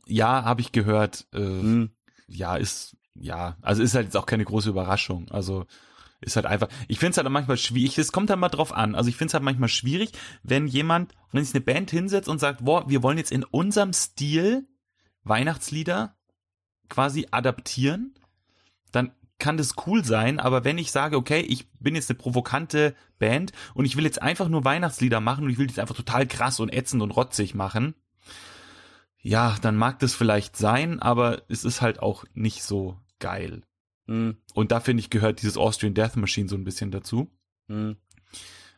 Ja, 0.05 0.43
habe 0.43 0.61
ich 0.61 0.71
gehört. 0.71 1.25
Äh, 1.33 1.39
mhm. 1.39 1.89
Ja, 2.27 2.57
ist 2.57 2.95
ja, 3.15 3.57
also 3.63 3.81
ist 3.81 3.95
halt 3.95 4.05
jetzt 4.05 4.17
auch 4.17 4.27
keine 4.27 4.45
große 4.45 4.69
Überraschung. 4.69 5.31
Also 5.31 5.65
ist 6.23 6.35
halt 6.35 6.45
einfach, 6.45 6.69
ich 6.87 6.99
finde 6.99 7.11
es 7.11 7.17
halt 7.17 7.29
manchmal 7.29 7.57
schwierig, 7.57 7.97
es 7.97 8.11
kommt 8.11 8.29
halt 8.29 8.39
mal 8.39 8.49
drauf 8.49 8.73
an. 8.73 8.95
Also 8.95 9.09
ich 9.09 9.15
finde 9.15 9.29
es 9.29 9.33
halt 9.33 9.43
manchmal 9.43 9.69
schwierig, 9.69 10.11
wenn 10.43 10.67
jemand, 10.67 11.13
wenn 11.31 11.43
sich 11.43 11.53
eine 11.53 11.63
Band 11.63 11.91
hinsetzt 11.91 12.29
und 12.29 12.39
sagt, 12.39 12.65
boah, 12.65 12.89
wir 12.89 13.03
wollen 13.03 13.17
jetzt 13.17 13.31
in 13.31 13.43
unserem 13.43 13.93
Stil 13.93 14.67
Weihnachtslieder 15.23 16.15
quasi 16.89 17.27
adaptieren, 17.31 18.15
dann 18.91 19.11
kann 19.39 19.57
das 19.57 19.75
cool 19.87 20.05
sein, 20.05 20.39
aber 20.39 20.63
wenn 20.63 20.77
ich 20.77 20.91
sage, 20.91 21.17
okay, 21.17 21.41
ich 21.41 21.69
bin 21.79 21.95
jetzt 21.95 22.09
eine 22.09 22.17
provokante 22.17 22.95
Band 23.19 23.51
und 23.73 23.85
ich 23.85 23.97
will 23.97 24.05
jetzt 24.05 24.21
einfach 24.21 24.47
nur 24.47 24.63
Weihnachtslieder 24.63 25.19
machen 25.19 25.45
und 25.45 25.49
ich 25.49 25.57
will 25.57 25.67
das 25.67 25.79
einfach 25.79 25.95
total 25.95 26.27
krass 26.27 26.59
und 26.59 26.71
ätzend 26.71 27.01
und 27.01 27.11
rotzig 27.11 27.55
machen, 27.55 27.95
ja, 29.21 29.55
dann 29.61 29.75
mag 29.75 29.99
das 29.99 30.13
vielleicht 30.13 30.55
sein, 30.55 31.01
aber 31.01 31.41
es 31.49 31.63
ist 31.63 31.81
halt 31.81 31.99
auch 31.99 32.25
nicht 32.33 32.63
so 32.63 32.97
geil. 33.19 33.63
Mhm. 34.07 34.37
Und 34.53 34.71
da 34.71 34.79
finde 34.79 35.01
ich, 35.01 35.09
gehört 35.09 35.41
dieses 35.41 35.57
Austrian 35.57 35.93
Death 35.93 36.15
Machine 36.15 36.49
so 36.49 36.55
ein 36.55 36.63
bisschen 36.63 36.91
dazu. 36.91 37.29
Mhm. 37.67 37.97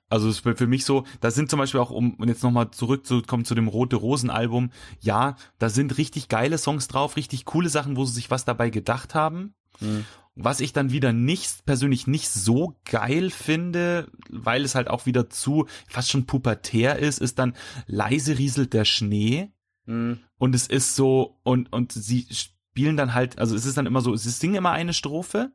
Also 0.07 0.29
es 0.29 0.39
für 0.39 0.67
mich 0.67 0.85
so, 0.85 1.03
da 1.19 1.31
sind 1.31 1.49
zum 1.49 1.59
Beispiel 1.59 1.79
auch, 1.79 1.89
um 1.89 2.17
jetzt 2.25 2.43
nochmal 2.43 2.69
zurückzukommen 2.71 3.43
zu 3.43 3.55
dem 3.55 3.67
Rote 3.67 3.95
Rosen 3.95 4.29
Album, 4.29 4.69
ja, 4.99 5.35
da 5.57 5.69
sind 5.69 5.97
richtig 5.97 6.29
geile 6.29 6.57
Songs 6.59 6.87
drauf, 6.87 7.17
richtig 7.17 7.45
coole 7.45 7.69
Sachen, 7.69 7.97
wo 7.97 8.05
sie 8.05 8.13
sich 8.13 8.29
was 8.29 8.45
dabei 8.45 8.69
gedacht 8.69 9.15
haben. 9.15 9.55
Mhm. 9.79 10.05
Was 10.35 10.59
ich 10.59 10.73
dann 10.73 10.91
wieder 10.91 11.13
nicht, 11.13 11.65
persönlich 11.65 12.07
nicht 12.07 12.29
so 12.29 12.75
geil 12.83 13.31
finde, 13.31 14.11
weil 14.29 14.63
es 14.63 14.75
halt 14.75 14.89
auch 14.89 15.05
wieder 15.05 15.29
zu 15.29 15.65
fast 15.87 16.11
schon 16.11 16.25
pubertär 16.25 16.99
ist, 16.99 17.19
ist 17.19 17.39
dann 17.39 17.55
leise 17.87 18.37
rieselt 18.37 18.73
der 18.73 18.85
Schnee. 18.85 19.49
Mhm. 19.85 20.19
Und 20.37 20.53
es 20.53 20.67
ist 20.67 20.95
so, 20.95 21.39
und, 21.43 21.71
und 21.73 21.93
sie 21.93 22.27
spielen 22.75 22.97
dann 22.97 23.13
halt, 23.13 23.39
also 23.39 23.55
es 23.55 23.65
ist 23.65 23.77
dann 23.77 23.85
immer 23.85 24.01
so, 24.01 24.13
sie 24.17 24.29
singen 24.29 24.55
immer 24.55 24.71
eine 24.71 24.91
Strophe 24.91 25.53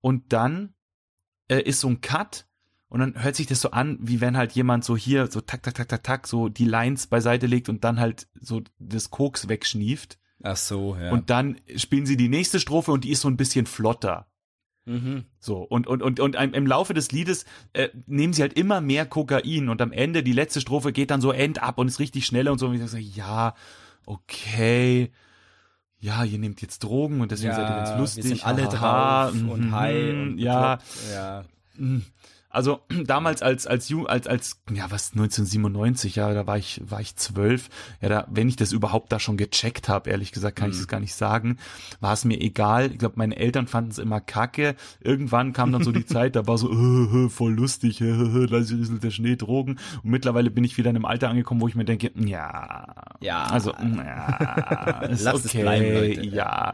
und 0.00 0.32
dann 0.32 0.72
äh, 1.48 1.60
ist 1.60 1.80
so 1.80 1.88
ein 1.88 2.00
Cut 2.00 2.46
und 2.88 3.00
dann 3.00 3.22
hört 3.22 3.36
sich 3.36 3.46
das 3.46 3.60
so 3.60 3.72
an, 3.72 3.98
wie 4.00 4.22
wenn 4.22 4.38
halt 4.38 4.52
jemand 4.52 4.82
so 4.82 4.96
hier 4.96 5.26
so 5.26 5.42
tak 5.42 5.62
tak 5.62 5.74
tak 5.74 5.86
tak 5.86 6.02
tak 6.02 6.26
so 6.26 6.48
die 6.48 6.64
Lines 6.64 7.08
beiseite 7.08 7.46
legt 7.46 7.68
und 7.68 7.84
dann 7.84 8.00
halt 8.00 8.26
so 8.40 8.62
das 8.78 9.10
Koks 9.10 9.50
wegschnieft. 9.50 10.18
Ach 10.42 10.56
so, 10.56 10.96
ja. 10.96 11.12
Und 11.12 11.28
dann 11.28 11.60
spielen 11.76 12.06
sie 12.06 12.16
die 12.16 12.30
nächste 12.30 12.58
Strophe 12.58 12.90
und 12.90 13.04
die 13.04 13.10
ist 13.10 13.20
so 13.20 13.28
ein 13.28 13.36
bisschen 13.36 13.66
flotter. 13.66 14.26
Mhm. 14.86 15.24
So, 15.38 15.58
und, 15.58 15.86
und, 15.86 16.00
und, 16.00 16.20
und 16.20 16.34
im 16.36 16.66
Laufe 16.66 16.94
des 16.94 17.12
Liedes 17.12 17.44
äh, 17.74 17.90
nehmen 18.06 18.32
sie 18.32 18.40
halt 18.40 18.54
immer 18.54 18.80
mehr 18.80 19.04
Kokain 19.04 19.68
und 19.68 19.82
am 19.82 19.92
Ende 19.92 20.22
die 20.22 20.32
letzte 20.32 20.62
Strophe 20.62 20.92
geht 20.92 21.10
dann 21.10 21.20
so 21.20 21.32
end 21.32 21.62
ab 21.62 21.76
und 21.76 21.88
ist 21.88 22.00
richtig 22.00 22.24
schneller 22.24 22.50
und 22.50 22.58
so. 22.58 22.66
Und 22.68 22.76
ich 22.76 22.90
sage, 22.90 23.02
ja, 23.02 23.54
okay, 24.06 25.12
ja, 26.06 26.22
ihr 26.22 26.38
nehmt 26.38 26.62
jetzt 26.62 26.84
Drogen 26.84 27.20
und 27.20 27.32
deswegen 27.32 27.50
ja, 27.50 27.56
seid 27.56 27.68
ihr 27.68 27.76
ganz 27.76 27.98
lustig. 27.98 28.24
Wir 28.24 28.36
sind 28.36 28.46
alle 28.46 28.68
Aha, 28.68 29.26
drauf 29.26 29.32
und 29.32 29.66
mhm, 29.66 29.74
high 29.74 30.12
und 30.12 30.38
ja. 30.38 30.78
ja. 31.12 31.44
Mhm. 32.56 32.66
Also 32.66 32.80
damals 33.04 33.42
als 33.42 33.66
als 33.66 33.92
als 34.06 34.26
als 34.26 34.60
ja 34.70 34.90
was 34.90 35.12
1997 35.12 36.16
ja 36.16 36.32
da 36.32 36.46
war 36.46 36.58
ich 36.58 36.80
war 36.84 37.00
ich 37.00 37.16
zwölf. 37.16 37.68
Ja 38.00 38.08
da 38.08 38.26
wenn 38.30 38.48
ich 38.48 38.56
das 38.56 38.72
überhaupt 38.72 39.12
da 39.12 39.20
schon 39.20 39.36
gecheckt 39.36 39.88
habe 39.88 40.10
ehrlich 40.10 40.32
gesagt 40.32 40.56
kann 40.56 40.70
ich 40.70 40.78
das 40.78 40.88
gar 40.88 41.00
nicht 41.00 41.14
sagen. 41.14 41.58
War 42.00 42.12
es 42.12 42.24
mir 42.24 42.40
egal. 42.40 42.92
Ich 42.92 42.98
glaube 42.98 43.14
meine 43.16 43.36
Eltern 43.36 43.66
fanden 43.66 43.90
es 43.90 43.98
immer 43.98 44.20
kacke. 44.20 44.74
Irgendwann 45.00 45.52
kam 45.52 45.72
dann 45.72 45.84
so 45.84 45.92
die 45.92 46.06
Zeit 46.06 46.36
da 46.36 46.46
war 46.46 46.58
so 46.58 46.70
äh, 46.72 47.24
äh, 47.24 47.28
voll 47.28 47.52
lustig. 47.52 48.00
Äh, 48.06 48.10
äh, 48.10 48.46
da 48.46 48.58
ist 48.58 48.72
der 49.02 49.10
Schnee 49.10 49.36
Drogen. 49.36 49.78
Und 50.02 50.10
mittlerweile 50.10 50.50
bin 50.50 50.64
ich 50.64 50.78
wieder 50.78 50.90
in 50.90 50.96
einem 50.96 51.04
Alter 51.04 51.28
angekommen 51.28 51.60
wo 51.60 51.68
ich 51.68 51.74
mir 51.74 51.84
denke 51.84 52.10
ja. 52.14 52.94
Ja. 53.20 53.44
also 53.44 53.72
ja 53.72 55.00
ist 55.08 55.24
Lasst 55.24 55.44
es 55.44 55.50
okay 55.50 55.62
bleiben, 55.62 55.94
Leute. 55.94 56.26
ja. 56.26 56.72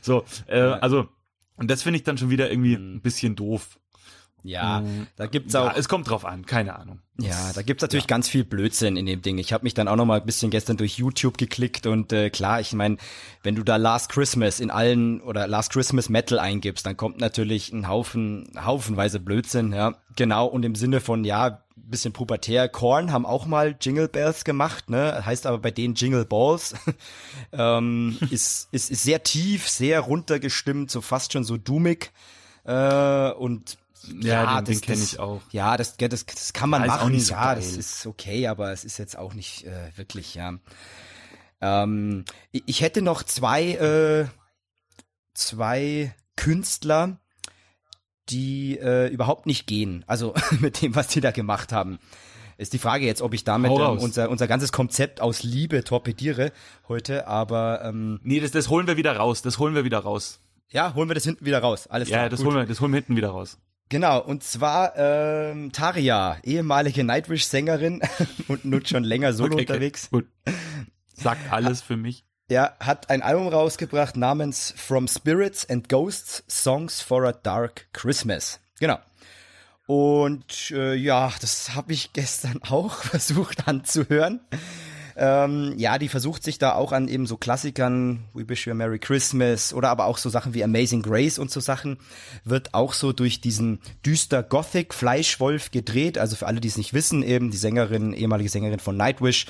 So 0.00 0.24
äh, 0.46 0.60
also 0.60 1.08
und 1.56 1.70
das 1.70 1.82
finde 1.82 1.98
ich 1.98 2.02
dann 2.02 2.18
schon 2.18 2.30
wieder 2.30 2.50
irgendwie 2.50 2.74
ein 2.74 3.00
bisschen 3.00 3.36
doof 3.36 3.78
Ja, 4.44 4.80
Mm, 4.80 5.06
da 5.16 5.26
gibt's 5.26 5.54
ja, 5.54 5.70
auch 5.70 5.76
es 5.76 5.88
kommt 5.88 6.08
drauf 6.10 6.24
an, 6.24 6.46
keine 6.46 6.76
Ahnung. 6.76 6.98
Ja, 7.18 7.52
da 7.54 7.62
gibt's 7.62 7.82
natürlich 7.82 8.06
ganz 8.06 8.28
viel 8.28 8.44
Blödsinn 8.44 8.96
in 8.96 9.06
dem 9.06 9.22
Ding. 9.22 9.38
Ich 9.38 9.52
habe 9.52 9.64
mich 9.64 9.74
dann 9.74 9.86
auch 9.86 9.96
noch 9.96 10.06
mal 10.06 10.20
ein 10.20 10.26
bisschen 10.26 10.50
gestern 10.50 10.76
durch 10.76 10.98
YouTube 10.98 11.38
geklickt 11.38 11.86
und 11.86 12.12
äh, 12.12 12.30
klar, 12.30 12.60
ich 12.60 12.72
meine, 12.72 12.96
wenn 13.42 13.54
du 13.54 13.62
da 13.62 13.76
Last 13.76 14.10
Christmas 14.10 14.58
in 14.58 14.70
allen 14.70 15.20
oder 15.20 15.46
Last 15.46 15.72
Christmas 15.72 16.08
Metal 16.08 16.38
eingibst, 16.38 16.84
dann 16.84 16.96
kommt 16.96 17.20
natürlich 17.20 17.72
ein 17.72 17.86
Haufen 17.88 18.50
haufenweise 18.58 19.20
Blödsinn, 19.20 19.72
ja. 19.72 19.94
Genau 20.16 20.46
und 20.46 20.64
im 20.64 20.74
Sinne 20.74 21.00
von 21.00 21.24
ja, 21.24 21.62
bisschen 21.76 22.12
pubertär. 22.12 22.68
Korn 22.68 23.12
haben 23.12 23.24
auch 23.24 23.46
mal 23.46 23.76
Jingle 23.80 24.08
Bells 24.08 24.44
gemacht, 24.44 24.90
ne? 24.90 25.24
Heißt 25.24 25.46
aber 25.46 25.58
bei 25.58 25.70
denen 25.70 25.94
Jingle 25.94 26.24
Balls. 26.24 26.74
ähm, 27.52 28.18
ist, 28.30 28.68
ist 28.72 28.90
ist 28.90 29.04
sehr 29.04 29.22
tief, 29.22 29.68
sehr 29.68 30.00
runtergestimmt, 30.00 30.90
so 30.90 31.00
fast 31.00 31.32
schon 31.32 31.44
so 31.44 31.56
doomig. 31.56 32.10
Äh, 32.64 33.30
und 33.32 33.76
Ja, 34.20 34.60
den- 34.60 34.64
den 34.66 34.74
das- 34.74 34.80
kenn 34.82 34.98
das- 35.00 35.12
ich 35.12 35.18
auch. 35.18 35.40
Ja, 35.50 35.76
das, 35.76 35.96
das, 35.96 36.26
das 36.26 36.52
kann 36.52 36.70
man 36.70 36.82
Ja, 36.82 36.88
machen. 36.88 37.12
nicht 37.12 37.26
so 37.26 37.34
ja, 37.34 37.44
geil. 37.54 37.56
das 37.56 37.76
ist 37.76 38.06
okay, 38.06 38.46
aber 38.48 38.72
es 38.72 38.84
ist 38.84 38.98
jetzt 38.98 39.16
auch 39.16 39.34
nicht 39.34 39.64
äh, 39.64 39.90
wirklich, 39.96 40.34
ja. 40.34 40.54
Ähm, 41.60 42.24
ich 42.50 42.80
hätte 42.80 43.02
noch 43.02 43.22
zwei, 43.22 43.62
äh, 43.72 44.26
zwei 45.34 46.14
Künstler, 46.36 47.18
die 48.28 48.78
äh, 48.78 49.08
überhaupt 49.08 49.46
nicht 49.46 49.66
gehen. 49.66 50.04
Also 50.06 50.34
mit 50.60 50.82
dem, 50.82 50.94
was 50.94 51.08
die 51.08 51.20
da 51.20 51.30
gemacht 51.30 51.72
haben. 51.72 51.98
Ist 52.58 52.72
die 52.74 52.78
Frage 52.78 53.06
jetzt, 53.06 53.22
ob 53.22 53.34
ich 53.34 53.44
damit 53.44 53.70
ähm, 53.72 53.98
unser, 53.98 54.28
unser 54.30 54.46
ganzes 54.46 54.72
Konzept 54.72 55.20
aus 55.20 55.42
Liebe 55.42 55.82
torpediere 55.84 56.52
heute, 56.86 57.26
aber 57.26 57.82
ähm, 57.84 58.20
Nee, 58.22 58.40
das, 58.40 58.50
das 58.52 58.68
holen 58.68 58.86
wir 58.86 58.96
wieder 58.96 59.16
raus, 59.16 59.42
das 59.42 59.58
holen 59.58 59.74
wir 59.74 59.84
wieder 59.84 59.98
raus. 60.00 60.38
ja, 60.70 60.94
holen 60.94 61.08
wir 61.08 61.14
das 61.14 61.24
hinten 61.24 61.44
wieder 61.44 61.58
raus. 61.60 61.86
Alles 61.86 62.08
klar. 62.08 62.24
Ja, 62.24 62.28
das 62.28 62.40
gut. 62.40 62.48
holen 62.48 62.56
wir, 62.58 62.66
das 62.66 62.80
holen 62.80 62.92
wir 62.92 62.98
hinten 62.98 63.16
wieder 63.16 63.30
raus. 63.30 63.58
Genau, 63.92 64.22
und 64.22 64.42
zwar 64.42 64.96
ähm, 64.96 65.70
Taria, 65.70 66.38
ehemalige 66.44 67.04
Nightwish-Sängerin 67.04 68.00
und 68.48 68.64
nun 68.64 68.86
schon 68.86 69.04
länger 69.04 69.34
solo 69.34 69.52
Okay, 69.52 69.66
unterwegs. 69.66 70.08
Gut. 70.08 70.26
Sagt 71.12 71.52
alles 71.52 71.82
für 71.82 71.98
mich. 71.98 72.24
Er 72.48 72.74
hat 72.80 73.10
ein 73.10 73.20
Album 73.20 73.48
rausgebracht 73.48 74.16
namens 74.16 74.72
From 74.78 75.08
Spirits 75.08 75.68
and 75.68 75.90
Ghosts 75.90 76.42
Songs 76.48 77.02
for 77.02 77.26
a 77.26 77.32
Dark 77.32 77.88
Christmas. 77.92 78.60
Genau. 78.80 78.98
Und 79.86 80.70
äh, 80.70 80.94
ja, 80.94 81.30
das 81.42 81.74
habe 81.74 81.92
ich 81.92 82.14
gestern 82.14 82.62
auch 82.70 82.94
versucht 82.94 83.68
anzuhören. 83.68 84.40
Ähm, 85.16 85.74
ja, 85.76 85.98
die 85.98 86.08
versucht 86.08 86.42
sich 86.42 86.58
da 86.58 86.74
auch 86.74 86.92
an 86.92 87.08
eben 87.08 87.26
so 87.26 87.36
Klassikern, 87.36 88.24
We 88.32 88.48
Wish 88.48 88.66
You 88.66 88.72
a 88.72 88.74
Merry 88.74 88.98
Christmas 88.98 89.74
oder 89.74 89.90
aber 89.90 90.06
auch 90.06 90.18
so 90.18 90.30
Sachen 90.30 90.54
wie 90.54 90.64
Amazing 90.64 91.02
Grace 91.02 91.38
und 91.38 91.50
so 91.50 91.60
Sachen, 91.60 91.98
wird 92.44 92.74
auch 92.74 92.92
so 92.92 93.12
durch 93.12 93.40
diesen 93.40 93.80
düster 94.04 94.42
Gothic 94.42 94.94
Fleischwolf 94.94 95.70
gedreht. 95.70 96.18
Also 96.18 96.36
für 96.36 96.46
alle, 96.46 96.60
die 96.60 96.68
es 96.68 96.76
nicht 96.76 96.94
wissen, 96.94 97.22
eben 97.22 97.50
die 97.50 97.56
Sängerin, 97.56 98.12
ehemalige 98.12 98.48
Sängerin 98.48 98.80
von 98.80 98.96
Nightwish, 98.96 99.46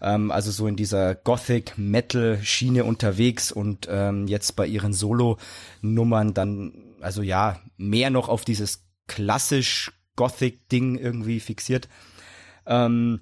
ähm, 0.00 0.30
also 0.30 0.50
so 0.50 0.66
in 0.66 0.76
dieser 0.76 1.14
Gothic 1.14 1.74
Metal 1.76 2.38
Schiene 2.42 2.84
unterwegs 2.84 3.52
und 3.52 3.88
ähm, 3.90 4.26
jetzt 4.26 4.56
bei 4.56 4.66
ihren 4.66 4.92
Solo-Nummern 4.92 6.34
dann, 6.34 6.72
also 7.00 7.22
ja, 7.22 7.60
mehr 7.76 8.10
noch 8.10 8.28
auf 8.28 8.44
dieses 8.44 8.84
klassisch 9.06 9.92
Gothic 10.16 10.68
Ding 10.68 10.96
irgendwie 10.96 11.40
fixiert. 11.40 11.88
Ähm, 12.66 13.20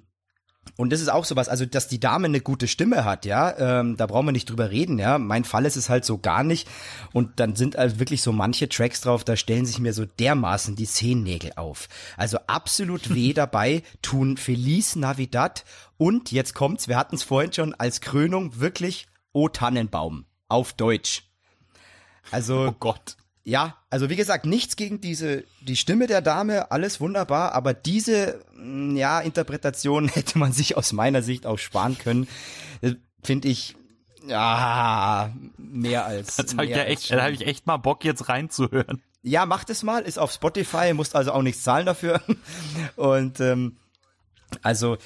und 0.75 0.91
das 0.91 1.01
ist 1.01 1.09
auch 1.09 1.25
sowas, 1.25 1.49
also 1.49 1.65
dass 1.65 1.87
die 1.87 1.99
Dame 1.99 2.25
eine 2.25 2.41
gute 2.41 2.67
Stimme 2.67 3.05
hat, 3.05 3.25
ja, 3.25 3.79
ähm, 3.79 3.95
da 3.95 4.07
brauchen 4.07 4.25
wir 4.27 4.31
nicht 4.31 4.49
drüber 4.49 4.71
reden, 4.71 4.97
ja. 4.97 5.19
Mein 5.19 5.43
Fall 5.43 5.65
ist 5.65 5.75
es 5.75 5.89
halt 5.89 6.03
so 6.03 6.17
gar 6.17 6.43
nicht. 6.43 6.67
Und 7.13 7.39
dann 7.39 7.55
sind 7.55 7.75
halt 7.75 7.99
wirklich 7.99 8.23
so 8.23 8.31
manche 8.31 8.67
Tracks 8.67 9.01
drauf, 9.01 9.23
da 9.23 9.35
stellen 9.35 9.65
sich 9.65 9.79
mir 9.79 9.93
so 9.93 10.05
dermaßen 10.05 10.75
die 10.75 10.87
Zehennägel 10.87 11.53
auf. 11.57 11.89
Also 12.17 12.39
absolut 12.47 13.13
weh 13.13 13.33
dabei 13.33 13.83
tun 14.01 14.37
Feliz 14.37 14.95
Navidad 14.95 15.63
und 15.97 16.31
jetzt 16.31 16.55
kommt's, 16.55 16.87
wir 16.87 16.97
hatten 16.97 17.15
es 17.15 17.23
vorhin 17.23 17.53
schon 17.53 17.75
als 17.75 18.01
Krönung 18.01 18.59
wirklich 18.59 19.07
O 19.31 19.49
Tannenbaum 19.49 20.25
auf 20.47 20.73
Deutsch. 20.73 21.23
Also 22.31 22.67
Oh 22.69 22.75
Gott. 22.79 23.17
Ja, 23.43 23.77
also 23.89 24.09
wie 24.09 24.15
gesagt, 24.15 24.45
nichts 24.45 24.75
gegen 24.75 25.01
diese, 25.01 25.43
die 25.61 25.75
Stimme 25.75 26.07
der 26.07 26.21
Dame, 26.21 26.71
alles 26.71 27.01
wunderbar, 27.01 27.53
aber 27.53 27.73
diese, 27.73 28.43
mm, 28.55 28.95
ja, 28.95 29.19
Interpretation 29.19 30.07
hätte 30.13 30.37
man 30.37 30.53
sich 30.53 30.77
aus 30.77 30.93
meiner 30.93 31.21
Sicht 31.21 31.45
auch 31.45 31.59
sparen 31.59 31.97
können. 31.97 32.27
Finde 33.21 33.47
ich, 33.47 33.75
ja, 34.25 35.33
mehr 35.57 36.05
als. 36.05 36.37
Das 36.37 36.55
hab 36.55 36.63
ich 36.63 36.71
ja 36.71 36.83
echt, 36.83 37.11
da 37.11 37.23
habe 37.23 37.33
ich 37.33 37.45
echt 37.45 37.67
mal 37.67 37.77
Bock 37.77 38.03
jetzt 38.05 38.29
reinzuhören. 38.29 39.01
Ja, 39.21 39.45
macht 39.45 39.69
es 39.69 39.83
mal, 39.83 40.01
ist 40.03 40.19
auf 40.19 40.31
Spotify, 40.31 40.93
musst 40.93 41.15
also 41.15 41.31
auch 41.31 41.41
nichts 41.41 41.63
zahlen 41.63 41.85
dafür. 41.85 42.21
Und 42.95 43.39
ähm, 43.39 43.77
also 44.61 44.97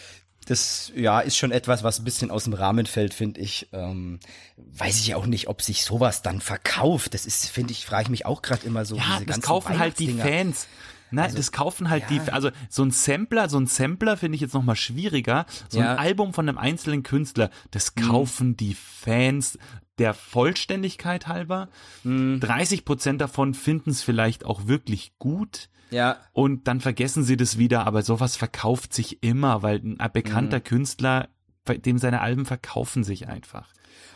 das 0.48 0.91
ja 0.95 1.20
ist 1.20 1.38
schon 1.38 1.52
etwas, 1.52 1.84
was 1.84 2.00
ein 2.00 2.06
bisschen 2.06 2.32
aus 2.32 2.45
dem 2.45 2.54
Rahmen 2.54 2.86
fällt, 2.86 3.14
finde 3.14 3.41
ich. 3.41 3.68
Ähm, 3.74 4.20
weiß 4.58 5.00
ich 5.02 5.14
auch 5.16 5.26
nicht, 5.26 5.48
ob 5.48 5.62
sich 5.62 5.84
sowas 5.84 6.22
dann 6.22 6.41
verkauft. 6.41 7.14
Das 7.14 7.26
ist, 7.26 7.50
finde 7.50 7.72
ich, 7.74 7.86
frage 7.86 8.04
ich 8.04 8.10
mich 8.10 8.26
auch 8.26 8.41
gerade 8.41 8.66
immer 8.66 8.86
so. 8.86 8.95
Ja, 8.95 9.04
diese 9.04 9.26
das 9.26 9.36
ganzen 9.36 9.41
kaufen 9.41 9.80
halt 9.80 10.00
die. 10.00 10.14
Fans. 10.14 10.68
Nein, 11.10 11.34
das 11.36 11.54
kaufen 11.54 11.89
halt 11.89 12.10
die, 12.10 12.20
also 12.32 12.52
so 12.70 12.84
ein 12.84 12.91
Sampler, 12.91 13.48
so 13.48 13.58
ein 13.58 13.66
Sampler 13.68 14.18
finde 14.18 14.36
ich 14.36 14.41
jetzt 14.41 14.54
noch 14.54 14.64
mal 14.64 14.76
schwieriger. 14.76 15.45
So 15.70 15.80
Ja. 15.80 15.93
ein 15.93 16.00
Album 16.00 16.34
von 16.34 16.50
einem 16.50 16.58
einzelnen 16.58 17.04
Künstler, 17.04 17.50
das 17.72 17.95
kaufen 17.95 18.58
die 18.58 18.74
Fans 18.74 19.58
der 20.00 20.14
Vollständigkeit 20.14 21.28
halber. 21.28 21.70
30 22.04 22.84
Prozent 22.86 23.22
davon 23.22 23.54
finden 23.54 23.89
es 23.91 24.04
vielleicht 24.04 24.45
auch 24.45 24.68
wirklich 24.68 25.14
gut. 25.18 25.70
Ja, 25.90 26.18
Und 26.34 26.68
dann 26.68 26.82
vergessen 26.82 27.24
sie 27.24 27.38
das 27.38 27.58
wieder, 27.58 27.88
aber 27.88 28.02
sowas 28.02 28.36
verkauft 28.36 28.94
sich 28.94 29.24
immer, 29.24 29.62
weil 29.64 29.78
ein 29.78 29.98
bekannter 30.12 30.60
Künstler, 30.60 31.30
bei 31.66 31.78
dem 31.78 31.98
seine 31.98 32.22
Alben 32.22 32.46
verkaufen 32.46 33.04
sich 33.04 33.28
einfach. 33.28 33.70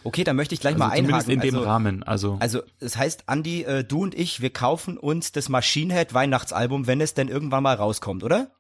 okay, 0.04 0.24
dann 0.24 0.36
möchte 0.36 0.54
ich 0.56 0.62
gleich 0.62 0.74
Also 0.74 0.84
mal 0.86 0.96
zumindest 0.96 1.30
einhaken. 1.30 1.34
in 1.34 1.40
dem 1.42 1.56
also, 1.56 1.68
Rahmen. 1.70 2.04
Also, 2.04 2.38
also 2.40 2.62
es 2.80 2.98
heißt, 2.98 3.24
Andi, 3.28 3.64
äh, 3.64 3.84
du 3.84 4.04
und 4.04 4.16
ich, 4.16 4.42
wir 4.42 4.52
kaufen 4.52 4.98
uns 4.98 5.32
das 5.32 5.48
Machine 5.50 5.94
Head 5.94 6.14
Weihnachtsalbum, 6.14 6.88
wenn 6.88 7.02
es 7.02 7.14
denn 7.14 7.28
irgendwann 7.28 7.64
mal 7.64 7.76
rauskommt, 7.76 8.24
oder? 8.24 8.52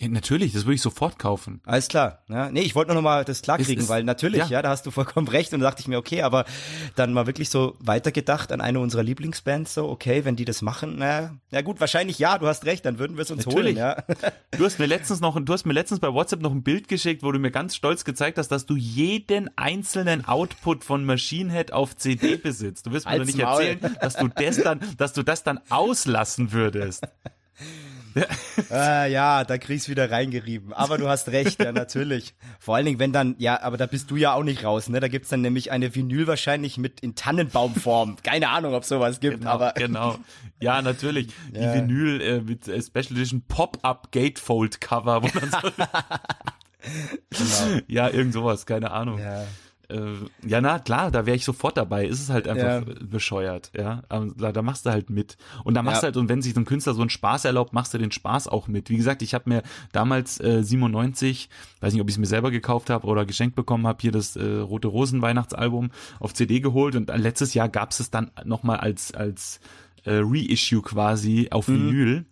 Ja, 0.00 0.08
natürlich, 0.08 0.52
das 0.52 0.64
würde 0.64 0.74
ich 0.74 0.82
sofort 0.82 1.18
kaufen. 1.20 1.60
Alles 1.64 1.86
klar. 1.88 2.24
Ja, 2.28 2.50
nee, 2.50 2.62
ich 2.62 2.74
wollte 2.74 2.88
nur 2.88 2.96
noch 2.96 3.08
mal 3.08 3.24
das 3.24 3.42
klarkriegen, 3.42 3.76
Es 3.78 3.84
ist- 3.84 3.88
weil 3.88 4.02
natürlich, 4.02 4.40
ja. 4.40 4.46
ja. 4.48 4.62
da 4.62 4.70
hast 4.70 4.84
du 4.86 4.90
vollkommen 4.90 5.28
recht 5.28 5.52
und 5.54 5.60
da 5.60 5.68
dachte 5.68 5.82
ich 5.82 5.88
mir, 5.88 5.98
okay, 5.98 6.22
aber 6.22 6.44
dann 6.96 7.12
mal 7.12 7.26
wirklich 7.26 7.48
so 7.48 7.76
weitergedacht 7.78 8.50
an 8.50 8.60
eine 8.60 8.80
unserer 8.80 9.04
Lieblingsbands, 9.04 9.72
so, 9.74 9.88
okay, 9.88 10.24
wenn 10.24 10.34
die 10.34 10.44
das 10.44 10.62
machen, 10.62 10.96
na, 10.98 11.36
ja 11.52 11.60
gut, 11.62 11.78
wahrscheinlich 11.80 12.18
ja, 12.18 12.38
du 12.38 12.46
hast 12.48 12.64
recht, 12.64 12.84
dann 12.84 12.98
würden 12.98 13.16
wir 13.16 13.22
es 13.22 13.30
uns 13.30 13.46
Natürlich. 13.46 13.76
holen, 13.76 13.76
ja. 13.76 14.02
Du 14.58 14.64
hast 14.64 14.78
mir 14.80 14.86
letztens 14.86 15.20
noch, 15.20 15.38
du 15.40 15.52
hast 15.52 15.64
mir 15.64 15.72
letztens 15.72 16.00
bei 16.00 16.12
WhatsApp 16.12 16.40
noch 16.42 16.50
ein 16.52 16.62
Bild 16.64 16.88
geschickt, 16.88 17.22
wo 17.22 17.30
du 17.30 17.38
mir 17.38 17.50
ganz 17.52 17.76
stolz 17.76 18.04
gezeigt 18.04 18.38
hast, 18.38 18.48
dass 18.48 18.66
du 18.66 18.74
jeden 18.76 19.48
einzelnen 19.56 20.24
Output 20.24 20.82
von 20.84 21.04
Machine 21.04 21.52
Head 21.52 21.72
auf 21.72 21.96
CD 21.96 22.36
besitzt. 22.36 22.86
Du 22.86 22.90
wirst 22.92 23.06
mir 23.08 23.18
doch 23.18 23.24
nicht 23.26 23.38
Maul. 23.38 23.62
erzählen, 23.62 23.96
dass 24.00 24.16
du 24.16 24.28
das 24.28 24.56
dann, 24.56 24.80
dass 24.98 25.12
du 25.12 25.22
das 25.22 25.44
dann 25.44 25.60
auslassen 25.70 26.50
würdest. 26.52 27.04
Äh, 28.70 29.10
ja, 29.12 29.44
da 29.44 29.58
kriegst 29.58 29.88
wieder 29.88 30.10
reingerieben. 30.10 30.72
Aber 30.72 30.98
du 30.98 31.08
hast 31.08 31.28
recht, 31.28 31.62
ja, 31.62 31.72
natürlich. 31.72 32.34
Vor 32.58 32.76
allen 32.76 32.86
Dingen, 32.86 32.98
wenn 32.98 33.12
dann, 33.12 33.34
ja, 33.38 33.60
aber 33.62 33.76
da 33.76 33.86
bist 33.86 34.10
du 34.10 34.16
ja 34.16 34.34
auch 34.34 34.42
nicht 34.42 34.64
raus, 34.64 34.88
ne? 34.88 35.00
Da 35.00 35.08
gibt's 35.08 35.28
dann 35.28 35.40
nämlich 35.40 35.70
eine 35.72 35.94
Vinyl 35.94 36.26
wahrscheinlich 36.26 36.78
mit 36.78 37.00
in 37.00 37.14
Tannenbaumform. 37.14 38.16
Keine 38.22 38.48
Ahnung, 38.50 38.74
ob 38.74 38.84
sowas 38.84 39.20
gibt, 39.20 39.40
genau, 39.40 39.50
aber. 39.50 39.72
Genau. 39.72 40.16
Ja, 40.60 40.80
natürlich. 40.82 41.28
Die 41.54 41.60
Ja. 41.60 41.74
Vinyl 41.74 42.20
äh, 42.20 42.40
mit 42.40 42.68
äh, 42.68 42.80
Special 42.82 43.12
Edition 43.18 43.42
Pop-Up 43.46 44.12
Gatefold 44.12 44.80
Cover, 44.80 45.22
wo 45.22 45.28
dann 45.28 45.50
so, 45.50 45.70
Genau. 47.30 47.80
ja, 47.88 48.08
irgend 48.10 48.32
sowas, 48.34 48.66
keine 48.66 48.90
Ahnung. 48.90 49.18
Ja. 49.18 49.44
Äh, 49.88 50.48
ja, 50.48 50.60
na 50.60 50.78
klar, 50.78 51.10
da 51.10 51.26
wäre 51.26 51.36
ich 51.36 51.44
sofort 51.44 51.76
dabei. 51.76 52.06
Ist 52.06 52.20
es 52.22 52.30
halt 52.30 52.48
einfach 52.48 52.86
Ja. 52.86 52.94
bescheuert, 53.06 53.70
ja. 53.76 54.02
Aber 54.08 54.28
da, 54.36 54.52
da 54.52 54.62
machst 54.62 54.86
du 54.86 54.90
halt 54.90 55.10
mit. 55.10 55.36
Und 55.64 55.74
da 55.74 55.82
machst 55.82 55.96
Ja. 55.96 56.00
du 56.00 56.04
halt, 56.06 56.16
und 56.16 56.28
wenn 56.28 56.42
sich 56.42 56.54
so 56.54 56.60
ein 56.60 56.64
Künstler 56.64 56.94
so 56.94 57.00
einen 57.02 57.10
Spaß 57.10 57.44
erlaubt, 57.44 57.72
machst 57.72 57.92
du 57.94 57.98
den 57.98 58.12
Spaß 58.12 58.48
auch 58.48 58.66
mit. 58.68 58.88
Wie 58.90 58.96
gesagt, 58.96 59.22
ich 59.22 59.34
habe 59.34 59.48
mir 59.50 59.62
damals 59.92 60.40
äh, 60.40 60.62
97, 60.62 61.48
weiß 61.80 61.92
nicht, 61.92 62.02
ob 62.02 62.08
ich 62.08 62.14
es 62.14 62.18
mir 62.18 62.26
selber 62.26 62.50
gekauft 62.50 62.90
habe 62.90 63.06
oder 63.06 63.26
geschenkt 63.26 63.56
bekommen 63.56 63.86
habe, 63.86 63.98
hier 64.00 64.12
das 64.12 64.36
äh, 64.36 64.44
Rote 64.58 64.88
Rosen 64.88 65.22
Weihnachtsalbum 65.22 65.90
auf 66.20 66.34
CD 66.34 66.60
geholt 66.60 66.96
und 66.96 67.08
letztes 67.16 67.54
Jahr 67.54 67.68
gab 67.68 67.90
es 67.90 68.00
es 68.00 68.10
dann 68.10 68.30
nochmal 68.44 68.78
als, 68.78 69.12
als 69.14 69.60
äh, 70.04 70.20
Reissue 70.22 70.82
quasi 70.82 71.48
auf 71.50 71.68
Mhm. 71.68 71.74
Vinyl. 71.90 72.24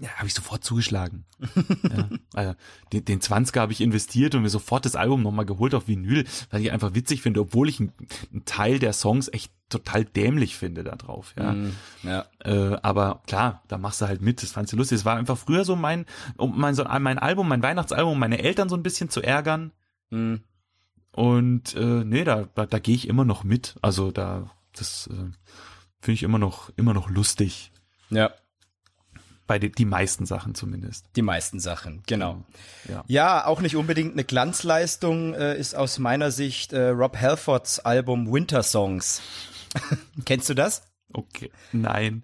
Ja, 0.00 0.08
habe 0.16 0.26
ich 0.26 0.34
sofort 0.34 0.64
zugeschlagen. 0.64 1.24
ja, 1.82 2.08
also 2.34 2.54
den, 2.92 3.04
den 3.04 3.20
20er 3.20 3.60
habe 3.60 3.72
ich 3.72 3.80
investiert 3.80 4.34
und 4.34 4.42
mir 4.42 4.48
sofort 4.48 4.84
das 4.84 4.96
Album 4.96 5.22
nochmal 5.22 5.46
geholt 5.46 5.72
auf 5.72 5.86
Vinyl, 5.86 6.24
weil 6.50 6.62
ich 6.62 6.72
einfach 6.72 6.94
witzig 6.94 7.22
finde, 7.22 7.40
obwohl 7.40 7.68
ich 7.68 7.78
einen, 7.78 7.92
einen 8.32 8.44
Teil 8.44 8.80
der 8.80 8.92
Songs 8.92 9.28
echt 9.28 9.52
total 9.68 10.04
dämlich 10.04 10.56
finde 10.56 10.82
da 10.82 10.96
drauf. 10.96 11.34
Ja. 11.38 11.52
Mhm. 11.52 11.72
Ja. 12.02 12.26
Äh, 12.40 12.76
aber 12.82 13.22
klar, 13.26 13.62
da 13.68 13.78
machst 13.78 14.00
du 14.00 14.06
halt 14.06 14.20
mit, 14.20 14.42
das 14.42 14.50
fandst 14.50 14.72
du 14.72 14.76
lustig. 14.76 14.98
Es 14.98 15.04
war 15.04 15.16
einfach 15.16 15.38
früher 15.38 15.64
so 15.64 15.76
mein, 15.76 16.06
um 16.36 16.58
mein, 16.58 16.74
so 16.74 16.84
mein 16.84 17.18
Album, 17.18 17.48
mein 17.48 17.62
Weihnachtsalbum, 17.62 18.18
meine 18.18 18.40
Eltern 18.40 18.68
so 18.68 18.76
ein 18.76 18.82
bisschen 18.82 19.10
zu 19.10 19.22
ärgern. 19.22 19.72
Mhm. 20.10 20.42
Und 21.12 21.76
äh, 21.76 22.04
nee, 22.04 22.24
da, 22.24 22.48
da, 22.54 22.66
da 22.66 22.78
gehe 22.80 22.96
ich 22.96 23.08
immer 23.08 23.24
noch 23.24 23.44
mit. 23.44 23.76
Also 23.80 24.10
da, 24.10 24.50
das 24.72 25.06
äh, 25.06 25.30
finde 26.00 26.14
ich 26.14 26.24
immer 26.24 26.38
noch, 26.38 26.70
immer 26.76 26.94
noch 26.94 27.08
lustig. 27.08 27.70
Ja. 28.10 28.32
Bei 29.46 29.58
den, 29.58 29.72
die 29.72 29.84
meisten 29.84 30.24
Sachen 30.24 30.54
zumindest. 30.54 31.06
Die 31.16 31.22
meisten 31.22 31.60
Sachen, 31.60 32.02
genau. 32.06 32.42
Ja. 32.88 33.04
Ja, 33.06 33.46
auch 33.46 33.60
nicht 33.60 33.76
unbedingt 33.76 34.12
eine 34.12 34.24
Glanzleistung 34.24 35.34
äh, 35.34 35.58
ist 35.58 35.74
aus 35.74 35.98
meiner 35.98 36.30
Sicht 36.30 36.72
äh, 36.72 36.88
Rob 36.88 37.18
Halfords 37.20 37.80
Album 37.80 38.32
Winter 38.32 38.62
Songs. 38.62 39.20
Kennst 40.24 40.48
du 40.48 40.54
das? 40.54 40.82
Okay. 41.12 41.50
Nein, 41.72 42.22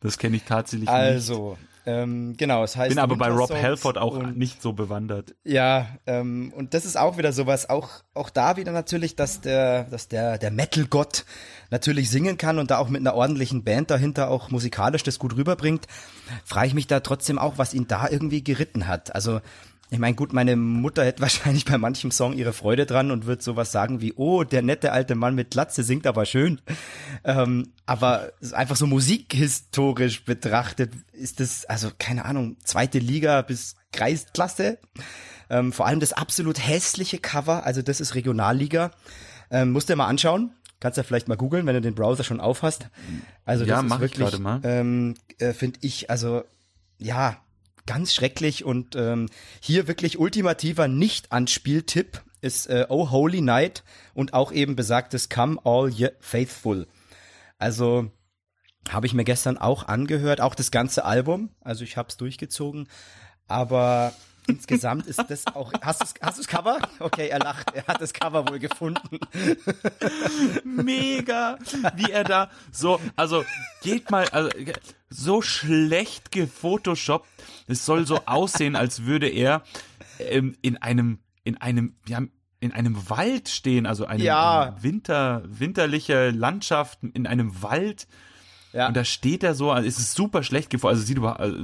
das 0.00 0.18
kenne 0.18 0.36
ich 0.36 0.44
tatsächlich 0.44 0.88
nicht. 0.88 0.96
Also, 0.96 1.58
ähm, 1.88 2.36
genau, 2.36 2.64
es 2.64 2.76
heißt 2.76 2.90
Bin 2.90 2.98
aber 2.98 3.16
bei 3.16 3.30
Rob 3.30 3.50
Halford 3.50 3.96
auch 3.96 4.12
und, 4.12 4.36
nicht 4.36 4.60
so 4.60 4.74
bewandert. 4.74 5.34
Ja, 5.42 5.86
ähm, 6.06 6.52
und 6.54 6.74
das 6.74 6.84
ist 6.84 6.98
auch 6.98 7.16
wieder 7.16 7.32
sowas, 7.32 7.70
auch 7.70 7.88
auch 8.12 8.28
da 8.28 8.58
wieder 8.58 8.72
natürlich, 8.72 9.16
dass 9.16 9.40
der 9.40 9.84
dass 9.84 10.06
der 10.06 10.36
der 10.36 10.50
Metal-Gott 10.50 11.24
natürlich 11.70 12.10
singen 12.10 12.36
kann 12.36 12.58
und 12.58 12.70
da 12.70 12.76
auch 12.76 12.90
mit 12.90 13.00
einer 13.00 13.14
ordentlichen 13.14 13.64
Band 13.64 13.90
dahinter 13.90 14.28
auch 14.28 14.50
musikalisch 14.50 15.02
das 15.02 15.18
gut 15.18 15.34
rüberbringt, 15.34 15.86
frage 16.44 16.66
ich 16.66 16.74
mich 16.74 16.88
da 16.88 17.00
trotzdem 17.00 17.38
auch, 17.38 17.56
was 17.56 17.72
ihn 17.72 17.88
da 17.88 18.06
irgendwie 18.10 18.44
geritten 18.44 18.86
hat. 18.86 19.14
Also 19.14 19.40
ich 19.90 19.98
meine, 19.98 20.14
gut, 20.14 20.32
meine 20.32 20.56
Mutter 20.56 21.04
hätte 21.04 21.22
wahrscheinlich 21.22 21.64
bei 21.64 21.78
manchem 21.78 22.10
Song 22.10 22.34
ihre 22.34 22.52
Freude 22.52 22.86
dran 22.86 23.10
und 23.10 23.26
wird 23.26 23.42
sowas 23.42 23.72
sagen 23.72 24.00
wie, 24.00 24.12
oh, 24.14 24.44
der 24.44 24.62
nette 24.62 24.92
alte 24.92 25.14
Mann 25.14 25.34
mit 25.34 25.50
Glatze 25.50 25.82
singt 25.82 26.06
aber 26.06 26.26
schön. 26.26 26.60
Ähm, 27.24 27.72
aber 27.86 28.32
ist 28.40 28.54
einfach 28.54 28.76
so 28.76 28.86
musikhistorisch 28.86 30.24
betrachtet 30.24 30.92
ist 31.12 31.40
das, 31.40 31.64
also 31.64 31.90
keine 31.98 32.24
Ahnung, 32.24 32.56
zweite 32.62 32.98
Liga 32.98 33.42
bis 33.42 33.76
Kreisklasse. 33.92 34.78
Ähm, 35.50 35.72
vor 35.72 35.86
allem 35.86 36.00
das 36.00 36.12
absolut 36.12 36.64
hässliche 36.64 37.18
Cover, 37.18 37.64
also 37.64 37.82
das 37.82 38.00
ist 38.00 38.14
Regionalliga. 38.14 38.90
Ähm, 39.50 39.72
musst 39.72 39.88
du 39.88 39.94
dir 39.94 39.96
mal 39.96 40.06
anschauen. 40.06 40.52
Kannst 40.80 40.96
ja 40.96 41.02
vielleicht 41.02 41.26
mal 41.26 41.36
googeln, 41.36 41.66
wenn 41.66 41.74
du 41.74 41.80
den 41.80 41.94
Browser 41.94 42.22
schon 42.22 42.40
auf 42.40 42.62
hast. 42.62 42.88
Also 43.44 43.64
Ja, 43.64 43.76
das 43.76 43.84
ist 43.84 43.88
mach 43.88 44.00
ich 44.00 44.18
wirklich, 44.18 44.40
ähm, 44.62 45.14
äh, 45.38 45.52
finde 45.52 45.80
ich, 45.82 46.08
also 46.08 46.44
ja, 46.98 47.38
ganz 47.88 48.12
schrecklich 48.12 48.64
und 48.64 48.96
ähm, 48.96 49.30
hier 49.60 49.88
wirklich 49.88 50.18
ultimativer 50.18 50.88
Nicht-Anspieltipp 50.88 52.22
ist 52.42 52.66
äh, 52.66 52.84
Oh 52.90 53.10
Holy 53.10 53.40
Night 53.40 53.82
und 54.12 54.34
auch 54.34 54.52
eben 54.52 54.76
besagtes 54.76 55.30
Come 55.30 55.58
All 55.64 55.88
Ye 55.88 56.12
Faithful. 56.20 56.86
Also 57.56 58.10
habe 58.90 59.06
ich 59.06 59.14
mir 59.14 59.24
gestern 59.24 59.56
auch 59.56 59.88
angehört, 59.88 60.42
auch 60.42 60.54
das 60.54 60.70
ganze 60.70 61.06
Album. 61.06 61.48
Also 61.62 61.82
ich 61.82 61.96
habe 61.96 62.10
es 62.10 62.18
durchgezogen, 62.18 62.88
aber 63.46 64.12
insgesamt 64.46 65.06
ist 65.06 65.24
das 65.26 65.46
auch. 65.46 65.72
Hast 65.80 66.02
du 66.02 66.06
hast 66.20 66.38
du's 66.38 66.46
Cover? 66.46 66.80
Okay, 66.98 67.28
er 67.28 67.38
lacht. 67.38 67.74
Er 67.74 67.86
hat 67.86 68.02
das 68.02 68.12
Cover 68.12 68.46
wohl 68.48 68.58
gefunden. 68.58 69.18
Mega, 70.62 71.58
wie 71.96 72.10
er 72.12 72.24
da 72.24 72.50
so, 72.70 73.00
also 73.16 73.46
geht 73.80 74.10
mal, 74.10 74.28
also 74.28 74.50
so 75.10 75.42
schlecht 75.42 76.30
gefotoshoppt. 76.30 77.28
Es 77.66 77.84
soll 77.86 78.06
so 78.06 78.20
aussehen, 78.26 78.76
als 78.76 79.04
würde 79.04 79.28
er 79.28 79.62
ähm, 80.18 80.56
in 80.62 80.76
einem, 80.76 81.18
in 81.44 81.56
einem, 81.56 81.94
ja, 82.06 82.22
in 82.60 82.72
einem 82.72 83.08
Wald 83.08 83.48
stehen, 83.48 83.86
also 83.86 84.06
eine 84.06 84.22
Ja. 84.22 84.76
Winter, 84.80 85.42
winterliche 85.46 86.30
Landschaft 86.30 86.98
in 87.02 87.26
einem 87.26 87.62
Wald. 87.62 88.08
Ja. 88.72 88.88
Und 88.88 88.96
da 88.96 89.04
steht 89.04 89.42
er 89.42 89.54
so, 89.54 89.70
also 89.70 89.88
es 89.88 89.98
ist 89.98 90.14
super 90.14 90.42
schlecht 90.42 90.70
gefunden, 90.70 90.96
also 90.96 91.06
sieht 91.06 91.16
über, 91.16 91.40
also, 91.40 91.56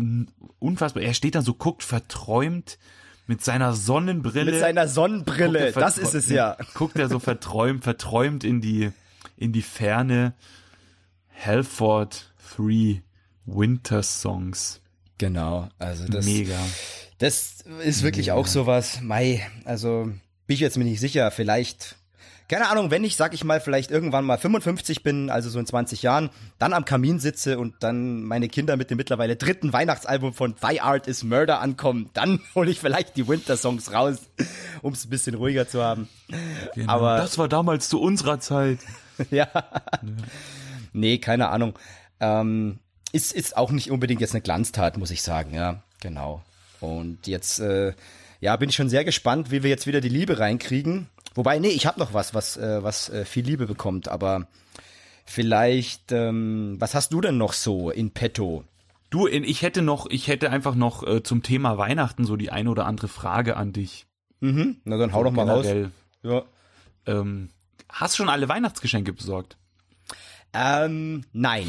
unfassbar, 0.59 1.03
er 1.03 1.15
steht 1.15 1.35
da 1.35 1.43
so, 1.43 1.55
guckt 1.55 1.83
verträumt 1.83 2.79
mit 3.27 3.43
seiner 3.43 3.75
Sonnenbrille. 3.75 4.53
Mit 4.53 4.61
seiner 4.61 4.89
Sonnenbrille. 4.89 5.73
Das 5.73 5.99
ist 5.99 6.15
es 6.15 6.29
ja. 6.29 6.57
Guckt 6.75 6.97
er 6.97 7.09
so 7.09 7.19
verträumt, 7.19 7.85
verträumt 7.85 8.45
in 8.45 8.61
die, 8.61 8.91
in 9.37 9.53
die 9.53 9.63
Ferne. 9.63 10.35
Halford 11.45 12.33
3 12.57 13.03
Winter 13.47 14.03
Songs. 14.03 14.81
Genau. 15.19 15.69
Also 15.79 16.07
das. 16.09 16.25
Mega. 16.25 16.59
Das 17.19 17.61
ist 17.85 18.03
wirklich 18.03 18.33
auch 18.33 18.47
sowas, 18.47 19.01
Mai, 19.01 19.47
also 19.65 20.05
bin 20.47 20.55
ich 20.55 20.61
jetzt 20.61 20.77
mir 20.77 20.85
nicht 20.85 20.99
sicher, 21.01 21.31
vielleicht, 21.31 21.97
keine 22.49 22.69
Ahnung, 22.69 22.91
wenn 22.91 23.05
ich, 23.05 23.15
sag 23.17 23.33
ich 23.35 23.45
mal, 23.45 23.61
vielleicht 23.61 23.91
irgendwann 23.93 24.25
mal 24.25 24.37
55 24.37 25.05
bin, 25.05 25.31
also 25.31 25.49
so 25.49 25.59
in 25.61 25.65
20 25.65 26.03
Jahren, 26.03 26.29
dann 26.59 26.73
am 26.73 26.85
Kamin 26.85 27.21
sitze 27.21 27.59
und 27.59 27.77
dann 27.81 28.25
meine 28.25 28.49
Kinder 28.49 28.77
mit 28.77 28.91
dem 28.91 28.97
mittlerweile 28.97 29.37
dritten 29.37 29.73
Weihnachtsalbum 29.73 30.35
von 30.35 30.57
Thy 30.57 30.81
Art 30.81 31.07
is 31.07 31.23
Murder 31.23 31.61
ankommen, 31.61 32.11
dann 32.15 32.41
hole 32.57 32.71
ich 32.71 32.81
vielleicht 32.81 33.17
die 33.17 33.29
Winter-Songs 33.29 33.93
raus, 33.93 34.19
um 34.83 34.93
es 34.93 35.07
ein 35.07 35.11
bisschen 35.11 35.37
ruhiger 35.37 35.69
zu 35.69 35.83
haben. 35.83 36.09
Genau. 36.75 36.93
Aber- 36.93 37.17
das 37.19 37.39
war 37.39 37.49
damals 37.49 37.89
zu 37.89 38.01
unserer 38.01 38.41
Zeit. 38.41 38.81
ja. 39.31 39.49
Nee, 40.93 41.19
keine 41.19 41.49
Ahnung. 41.49 41.79
Ähm, 42.21 42.81
ist, 43.15 43.33
ist 43.33 43.57
auch 43.57 43.71
nicht 43.71 43.91
unbedingt 43.91 44.21
jetzt 44.21 44.35
eine 44.35 44.43
Glanztat, 44.43 44.99
muss 44.99 45.13
ich 45.13 45.23
sagen, 45.23 45.55
ja, 45.55 45.83
genau. 46.01 46.43
Und 46.81 47.27
jetzt, 47.27 47.61
äh, 47.61 47.95
ja, 48.41 48.57
bin 48.57 48.69
ich 48.69 48.75
schon 48.75 48.89
sehr 48.89 49.05
gespannt, 49.05 49.53
wie 49.53 49.63
wir 49.63 49.71
jetzt 49.71 49.87
wieder 49.87 50.01
die 50.01 50.09
Liebe 50.09 50.41
reinkriegen. 50.41 51.09
Wobei, 51.35 51.61
nee, 51.61 51.69
ich 51.69 51.87
habe 51.87 52.01
noch 52.01 52.13
was, 52.13 52.35
was, 52.35 52.57
äh, 52.57 52.83
was 52.83 53.09
äh, 53.11 53.25
viel 53.25 53.45
Liebe 53.45 53.67
bekommt, 53.67 54.09
aber 54.09 54.49
vielleicht, 55.25 56.11
ähm, 56.11 56.77
was 56.81 56.95
hast 56.95 57.13
du 57.13 57.21
denn 57.21 57.39
noch 57.39 57.53
so 57.53 57.91
in 57.91 58.11
petto? 58.11 58.65
Du, 59.11 59.29
ich 59.29 59.63
hätte 59.63 59.81
noch, 59.81 60.07
ich 60.11 60.27
hätte 60.27 60.51
einfach 60.51 60.75
noch 60.75 61.07
äh, 61.07 61.23
zum 61.23 61.45
Thema 61.45 61.79
Weihnachten 61.79 62.25
so 62.25 62.35
die 62.35 62.51
eine 62.51 62.69
oder 62.69 62.85
andere 62.85 63.07
Frage 63.07 63.57
an 63.57 63.73
dich. 63.73 64.07
Mhm. 64.41 64.79
Na 64.85 64.97
dann 64.97 65.13
hau 65.13 65.23
doch 65.23 65.31
mal 65.31 65.49
raus. 65.49 65.67
Generell. 65.67 65.91
Ja. 66.25 66.43
Ähm, 67.07 67.51
hast 67.89 68.17
schon 68.17 68.29
alle 68.29 68.49
Weihnachtsgeschenke 68.49 69.13
besorgt? 69.13 69.57
Ähm, 70.55 71.25
nein. 71.33 71.67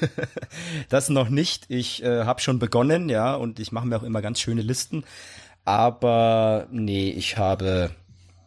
das 0.88 1.08
noch 1.08 1.30
nicht. 1.30 1.64
Ich 1.68 2.02
äh, 2.02 2.24
habe 2.24 2.40
schon 2.40 2.58
begonnen, 2.58 3.08
ja, 3.08 3.34
und 3.34 3.58
ich 3.58 3.72
mache 3.72 3.86
mir 3.86 3.96
auch 3.96 4.02
immer 4.02 4.22
ganz 4.22 4.40
schöne 4.40 4.62
Listen. 4.62 5.04
Aber 5.64 6.66
nee, 6.70 7.10
ich 7.10 7.38
habe 7.38 7.90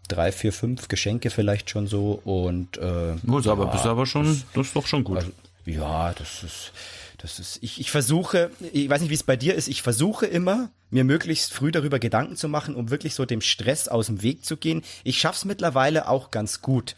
drei, 0.07 0.31
vier, 0.31 0.53
fünf 0.53 0.87
Geschenke 0.87 1.29
vielleicht 1.29 1.69
schon 1.69 1.87
so 1.87 2.21
und 2.23 2.77
äh, 2.77 3.15
Gut, 3.25 3.47
aber 3.47 3.67
bist 3.67 3.85
aber 3.85 4.05
schon, 4.05 4.43
das 4.53 4.67
ist 4.67 4.75
doch 4.75 4.87
schon 4.87 5.03
gut. 5.03 5.17
also, 5.17 5.31
ja, 5.65 6.13
das 6.13 6.43
ist, 6.43 6.71
das 7.17 7.39
ist, 7.39 7.59
ich, 7.61 7.79
ich 7.79 7.91
versuche, 7.91 8.51
ich 8.71 8.89
weiß 8.89 9.01
nicht, 9.01 9.09
wie 9.09 9.15
es 9.15 9.23
bei 9.23 9.35
dir 9.35 9.55
ist, 9.55 9.67
ich 9.67 9.81
versuche 9.81 10.25
immer, 10.25 10.69
mir 10.89 11.03
möglichst 11.03 11.53
früh 11.53 11.71
darüber 11.71 11.99
Gedanken 11.99 12.35
zu 12.35 12.47
machen, 12.47 12.75
um 12.75 12.89
wirklich 12.89 13.15
so 13.15 13.25
dem 13.25 13.41
Stress 13.41 13.87
aus 13.87 14.05
dem 14.05 14.21
Weg 14.21 14.45
zu 14.45 14.55
gehen. 14.55 14.83
Ich 15.03 15.19
schaff's 15.19 15.43
mittlerweile 15.43 16.07
auch 16.07 16.31
ganz 16.31 16.61
gut. 16.61 16.95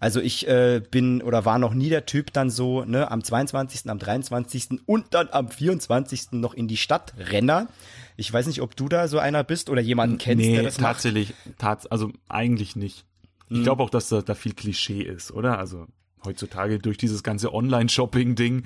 Also 0.00 0.20
ich 0.20 0.46
äh, 0.46 0.80
bin 0.90 1.22
oder 1.22 1.44
war 1.44 1.58
noch 1.58 1.74
nie 1.74 1.88
der 1.88 2.06
Typ 2.06 2.32
dann 2.32 2.50
so, 2.50 2.84
ne, 2.84 3.10
am 3.10 3.22
22., 3.22 3.90
am 3.90 3.98
23. 3.98 4.80
und 4.86 5.06
dann 5.10 5.28
am 5.32 5.48
24. 5.48 6.32
noch 6.32 6.54
in 6.54 6.68
die 6.68 6.76
Stadt 6.76 7.14
renner. 7.18 7.68
Ich 8.16 8.32
weiß 8.32 8.46
nicht, 8.46 8.62
ob 8.62 8.76
du 8.76 8.88
da 8.88 9.08
so 9.08 9.18
einer 9.18 9.42
bist 9.44 9.70
oder 9.70 9.80
jemanden 9.80 10.18
kennst, 10.18 10.44
der 10.44 10.52
nee, 10.52 10.62
das 10.62 10.78
macht. 10.78 10.94
tatsächlich, 10.94 11.34
tats 11.58 11.86
also 11.86 12.12
eigentlich 12.28 12.76
nicht. 12.76 13.04
Ich 13.50 13.62
glaube 13.62 13.82
auch, 13.82 13.90
dass 13.90 14.08
da, 14.08 14.20
da 14.20 14.34
viel 14.34 14.52
Klischee 14.52 15.02
ist, 15.02 15.32
oder? 15.32 15.58
Also 15.58 15.86
heutzutage 16.24 16.78
durch 16.78 16.98
dieses 16.98 17.22
ganze 17.22 17.52
Online-Shopping-Ding 17.54 18.64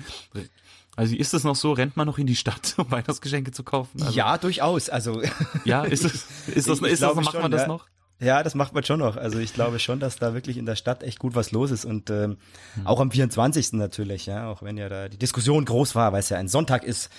Also 0.95 1.15
ist 1.15 1.33
es 1.33 1.43
noch 1.43 1.55
so, 1.55 1.71
rennt 1.71 1.97
man 1.97 2.05
noch 2.05 2.19
in 2.19 2.27
die 2.27 2.35
Stadt, 2.35 2.75
um 2.77 2.91
Weihnachtsgeschenke 2.91 3.51
zu 3.51 3.63
kaufen? 3.63 4.01
Also, 4.01 4.13
ja, 4.13 4.37
durchaus. 4.37 4.89
Also 4.89 5.21
ja, 5.65 5.83
ist 5.83 6.05
es, 6.05 6.27
ist 6.47 6.69
das, 6.69 6.79
ist 6.79 7.01
das, 7.01 7.15
macht 7.15 7.31
schon, 7.31 7.41
man 7.41 7.51
das 7.51 7.61
ja. 7.61 7.67
noch? 7.67 7.87
Ja, 8.19 8.43
das 8.43 8.55
macht 8.55 8.73
man 8.73 8.83
schon 8.83 8.99
noch. 8.99 9.17
Also 9.17 9.39
ich 9.39 9.53
glaube 9.53 9.79
schon, 9.79 9.99
dass 9.99 10.17
da 10.17 10.33
wirklich 10.33 10.57
in 10.57 10.65
der 10.65 10.75
Stadt 10.75 11.03
echt 11.03 11.19
gut 11.19 11.35
was 11.35 11.51
los 11.51 11.71
ist 11.71 11.83
und 11.83 12.09
ähm, 12.09 12.37
auch 12.85 12.99
am 12.99 13.11
24. 13.11 13.73
natürlich, 13.73 14.27
ja, 14.27 14.49
auch 14.49 14.63
wenn 14.63 14.77
ja 14.77 14.87
da 14.87 15.09
die 15.09 15.17
Diskussion 15.17 15.65
groß 15.65 15.95
war, 15.95 16.13
weil 16.13 16.19
es 16.19 16.29
ja 16.29 16.37
ein 16.37 16.47
Sonntag 16.47 16.83
ist. 16.83 17.09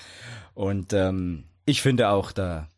Und 0.55 0.93
ähm, 0.93 1.45
ich 1.67 1.83
finde 1.83 2.09
auch, 2.09 2.33
da 2.33 2.69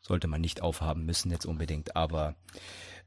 sollte 0.00 0.28
man 0.28 0.40
nicht 0.40 0.62
aufhaben 0.62 1.04
müssen 1.04 1.30
jetzt 1.30 1.46
unbedingt, 1.46 1.96
aber 1.96 2.36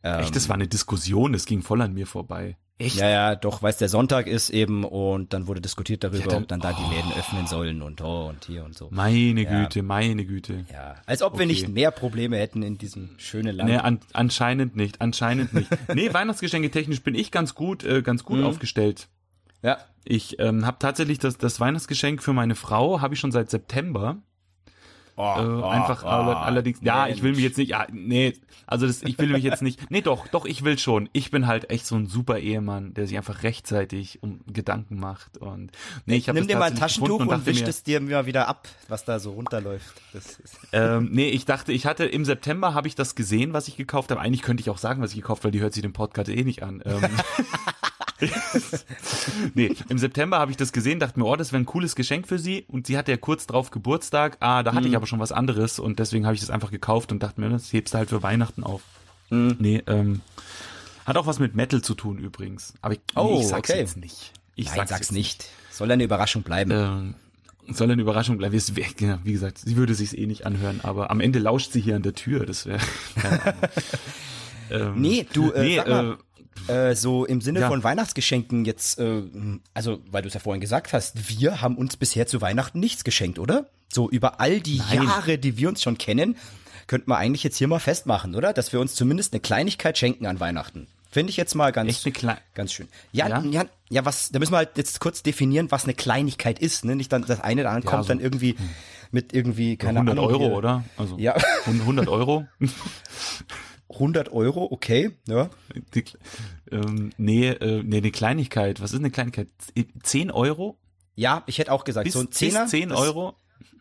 ähm, 0.04 0.20
Echt, 0.20 0.36
das 0.36 0.50
war 0.50 0.56
eine 0.56 0.68
Diskussion, 0.68 1.34
das 1.34 1.46
ging 1.46 1.62
voll 1.62 1.82
an 1.82 1.94
mir 1.94 2.08
vorbei. 2.08 2.58
Echt? 2.80 2.98
ja, 2.98 3.10
ja, 3.10 3.36
doch, 3.36 3.64
weil 3.64 3.72
es 3.72 3.78
der 3.78 3.90
Sonntag 3.90 4.28
ist 4.28 4.52
eben 4.52 4.84
und 4.84 5.34
dann 5.34 5.48
wurde 5.48 5.62
diskutiert 5.62 6.04
darüber, 6.04 6.20
Ja, 6.20 6.28
dann- 6.28 6.44
ob 6.44 6.48
dann 6.48 6.60
da 6.60 6.74
die 6.74 6.96
Läden 6.96 7.12
öffnen 7.18 7.48
sollen 7.48 7.82
und 7.82 8.02
oh 8.02 8.28
und 8.28 8.46
hier 8.46 8.64
und 8.64 8.76
so. 8.78 8.90
Meine 8.92 9.42
Ja. 9.44 9.64
Güte, 9.64 9.82
meine 9.82 10.26
Güte. 10.26 10.66
Ja, 10.72 10.96
als 11.08 11.24
ob 11.24 11.34
wir 11.34 11.38
Okay. 11.40 11.46
nicht 11.48 11.70
mehr 11.70 11.90
Probleme 11.90 12.38
hätten 12.38 12.62
in 12.62 12.78
diesem 12.78 13.10
schönen 13.18 13.56
Land. 13.56 13.70
Nee, 13.72 13.78
an, 13.78 14.00
anscheinend 14.14 14.76
nicht, 14.76 15.02
anscheinend 15.02 15.54
nicht. 15.54 15.70
Nee, 15.96 16.14
Weihnachtsgeschenke 16.14 16.70
technisch 16.70 17.02
bin 17.02 17.16
ich 17.16 17.32
ganz 17.32 17.56
gut, 17.56 17.84
äh, 17.84 18.04
ganz 18.04 18.24
gut 18.24 18.44
aufgestellt. 18.44 19.08
Ja, 19.64 19.80
Ich 20.06 20.38
ähm, 20.40 20.66
habe 20.66 20.78
tatsächlich 20.80 21.18
das, 21.20 21.38
das 21.40 21.60
Weihnachtsgeschenk 21.60 22.22
für 22.22 22.32
meine 22.32 22.54
Frau, 22.56 23.02
habe 23.02 23.16
ich 23.16 23.20
schon 23.20 23.32
seit 23.32 23.50
September. 23.50 24.18
Oh, 25.18 25.62
Äh, 25.62 25.64
einfach 25.66 26.04
alle, 26.04 26.38
allerdings, 26.38 26.80
ja, 26.82 27.08
ich 27.08 27.22
will 27.22 27.32
mich 27.32 27.42
jetzt 27.42 27.58
nicht, 27.58 27.70
ja, 27.70 27.86
nee, 27.92 28.34
also 28.66 28.88
das, 28.88 29.04
ich 29.04 29.18
will 29.20 29.30
mich 29.30 29.44
jetzt 29.44 29.62
nicht, 29.62 29.92
nee, 29.92 30.02
doch, 30.02 30.28
doch, 30.28 30.46
ich 30.46 30.64
will 30.64 30.78
schon. 30.80 31.10
Ich 31.14 31.32
bin 31.32 31.48
halt 31.48 31.70
echt 31.70 31.86
so 31.86 31.96
ein 31.96 32.08
super 32.08 32.40
Ehemann, 32.40 32.94
der 32.94 33.08
sich 33.08 33.18
einfach 33.18 33.44
rechtzeitig 33.44 34.24
um 34.24 34.40
Gedanken 34.48 35.00
macht 35.00 35.38
und 35.38 35.72
nee, 36.06 36.16
ich 36.16 36.30
habe 36.30 36.40
Nimm 36.40 36.48
dir 36.48 36.58
mal 36.58 36.72
ein 36.72 36.76
Taschentuch 36.76 37.20
und, 37.20 37.46
wisch 37.46 37.62
mir, 37.62 37.68
es 37.68 37.84
dir 37.84 38.00
mal 38.00 38.26
wieder 38.26 38.48
ab, 38.48 38.68
was 38.88 39.04
da 39.06 39.20
so 39.20 39.32
runterläuft. 39.32 40.02
Das 40.14 40.40
ist 40.40 40.58
ähm, 40.72 41.10
nee, 41.12 41.30
ich 41.30 41.46
dachte, 41.46 41.72
ich 41.72 41.86
hatte 41.86 42.06
im 42.06 42.26
September 42.26 42.74
habe 42.74 42.88
ich 42.88 42.96
das 42.96 43.16
gesehen, 43.16 43.54
was 43.54 43.68
ich 43.68 43.78
gekauft 43.78 44.12
habe. 44.12 44.22
Eigentlich 44.22 44.42
könnte 44.42 44.62
ich 44.62 44.70
auch 44.70 44.78
sagen, 44.78 45.02
was 45.02 45.12
ich 45.12 45.18
gekauft 45.18 45.42
habe, 45.42 45.46
weil 45.46 45.52
die 45.52 45.62
hört 45.62 45.74
sich 45.74 45.82
den 45.82 45.94
Podcast 45.94 46.30
eh 46.30 46.44
nicht 46.44 46.64
an. 46.64 46.82
Ähm, 46.86 47.02
nee, 49.54 49.72
im 49.90 49.98
September 49.98 50.40
habe 50.40 50.52
ich 50.52 50.58
das 50.58 50.72
gesehen, 50.72 51.00
dachte 51.00 51.20
mir, 51.20 51.26
oh, 51.26 51.36
das 51.36 51.52
wäre 51.52 51.62
ein 51.62 51.66
cooles 51.66 51.96
Geschenk 51.96 52.28
für 52.28 52.40
sie. 52.40 52.66
Und 52.68 52.88
sie 52.88 52.98
hatte 52.98 53.12
ja 53.12 53.18
kurz 53.18 53.46
drauf 53.48 53.72
Geburtstag. 53.72 54.38
Ah, 54.40 54.64
da 54.64 54.72
hatte 54.74 54.82
Mhm. 54.86 54.92
ich 54.92 54.96
aber 54.96 55.08
schon 55.08 55.20
was 55.20 55.32
anderes 55.32 55.80
und 55.80 56.00
deswegen 56.00 56.26
habe 56.26 56.34
ich 56.36 56.42
das 56.42 56.50
einfach 56.50 56.72
gekauft 56.72 57.12
und 57.12 57.22
dachte 57.24 57.40
mir, 57.42 57.50
das 57.50 57.72
hebst 57.74 57.94
du 57.94 57.98
halt 58.00 58.10
für 58.10 58.24
Weihnachten 58.24 58.64
auf. 58.64 58.82
Mhm. 59.30 59.56
Nee, 59.60 59.84
ähm, 59.88 60.22
hat 61.06 61.18
auch 61.18 61.28
was 61.28 61.40
mit 61.40 61.56
Metal 61.56 61.82
zu 61.82 61.94
tun 61.96 62.18
übrigens. 62.18 62.74
Aber 62.82 62.94
ich, 62.94 63.00
nee, 63.16 63.22
Oh, 63.22 63.40
ich 63.42 63.48
sag's 63.48 63.70
okay. 63.70 63.80
jetzt 63.80 63.98
nicht. 63.98 64.34
Ich 64.56 64.68
Nein, 64.68 64.76
sag's 64.78 64.92
jetzt 64.92 65.12
nicht. 65.12 65.50
Soll 65.72 65.92
eine 65.92 66.04
Überraschung 66.04 66.42
bleiben. 66.44 66.72
ähm, 66.72 67.16
soll 67.70 67.92
eine 67.92 68.02
Überraschung 68.02 68.38
bleiben. 68.38 68.54
Wie 69.24 69.32
gesagt, 69.32 69.58
sie 69.60 69.76
würde 69.76 69.94
sich's 69.94 70.14
eh 70.14 70.26
nicht 70.26 70.46
anhören, 70.46 70.80
aber 70.84 71.12
am 71.12 71.20
Ende 71.20 71.38
lauscht 71.40 71.72
sie 71.74 71.82
hier 71.82 71.96
an 71.98 72.02
der 72.02 72.14
Tür. 72.16 72.46
Das 72.46 72.66
wäre. 72.66 72.80
ähm, 74.72 74.94
nee, 74.96 75.26
du, 75.34 75.52
äh, 75.52 75.62
nee, 75.64 75.76
sag 75.78 75.88
mal, 75.88 76.12
äh, 76.14 76.16
äh, 76.68 76.96
so 76.96 77.26
im 77.26 77.42
Sinne 77.42 77.62
ja. 77.62 77.68
von 77.68 77.84
Weihnachtsgeschenken 77.84 78.66
jetzt, 78.66 79.00
äh, 79.00 79.24
also 79.74 80.00
weil 80.12 80.22
du 80.22 80.28
es 80.28 80.34
ja 80.34 80.40
vorhin 80.40 80.62
gesagt 80.62 80.94
hast, 80.94 81.30
wir 81.30 81.62
haben 81.62 81.78
uns 81.78 81.98
bisher 81.98 82.28
zu 82.28 82.42
Weihnachten 82.42 82.80
nichts 82.80 83.04
geschenkt, 83.04 83.40
oder? 83.40 83.70
So 83.90 84.10
über 84.10 84.40
all 84.42 84.60
die 84.60 84.78
Nein. 84.80 85.04
Jahre, 85.04 85.38
die 85.38 85.58
wir 85.58 85.70
uns 85.70 85.82
schon 85.82 85.98
kennen, 85.98 86.36
könnten 86.88 87.10
wir 87.10 87.18
eigentlich 87.18 87.44
jetzt 87.44 87.58
hier 87.58 87.68
mal 87.68 87.80
festmachen, 87.80 88.36
oder? 88.36 88.54
Dass 88.54 88.74
wir 88.74 88.80
uns 88.80 88.96
zumindest 88.96 89.34
eine 89.34 89.40
Kleinigkeit 89.42 89.98
schenken 89.98 90.26
an 90.26 90.40
Weihnachten. 90.40 90.88
Finde 91.10 91.30
ich 91.30 91.38
jetzt 91.38 91.56
mal 91.56 91.72
ganz, 91.72 92.06
ganz 92.54 92.74
schön. 92.74 92.88
Ja, 93.12 93.28
ja, 93.28 93.42
Ja? 93.44 93.66
ja, 93.90 94.06
was, 94.06 94.30
da 94.30 94.40
müssen 94.40 94.52
wir 94.52 94.58
halt 94.58 94.78
jetzt 94.78 95.00
kurz 95.00 95.24
definieren, 95.24 95.72
was 95.72 95.86
eine 95.86 95.94
Kleinigkeit 95.94 96.60
ist, 96.60 96.84
ne? 96.86 96.96
Nicht 96.96 97.12
dann 97.12 97.26
das 97.26 97.40
eine 97.40 97.64
da 97.64 97.72
ankommt 97.72 98.04
so, 98.04 98.10
dann 98.10 98.20
irgendwie 98.20 98.56
mit 99.12 99.34
irgendwie, 99.34 99.78
keine 99.78 100.00
100 100.00 100.18
Ahnung. 100.18 100.30
Euro, 100.30 100.46
hier, 100.46 100.56
oder? 100.56 100.84
Also 100.98 101.18
Ja. 101.18 101.36
100 101.66 102.08
Euro. 102.10 102.46
100 103.90 104.32
Euro, 104.32 104.68
okay, 104.72 105.12
ja. 105.28 105.50
Die, 105.96 106.04
ähm, 106.72 107.12
nee, 107.18 107.48
äh, 107.50 107.84
nee, 107.84 107.98
eine 107.98 108.12
Kleinigkeit. 108.12 108.82
Was 108.82 108.92
ist 108.92 109.00
eine 109.00 109.12
Kleinigkeit? 109.12 109.48
10 110.04 110.32
Euro? 110.32 110.78
Ja, 111.16 111.44
ich 111.48 111.58
hätte 111.58 111.72
auch 111.72 111.84
gesagt, 111.84 112.04
Bis, 112.06 112.14
so 112.14 112.20
ein 112.20 112.32
Zehner. 112.32 112.64
bis 112.64 112.72
10 112.72 112.90
das- 112.90 113.00
Euro? 113.00 113.36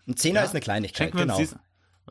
Ein 0.09 0.17
Zehner 0.17 0.41
Ja. 0.41 0.45
ist 0.45 0.51
eine 0.53 0.61
Kleinigkeit, 0.61 1.13
genau. 1.13 1.37
dies, 1.37 1.57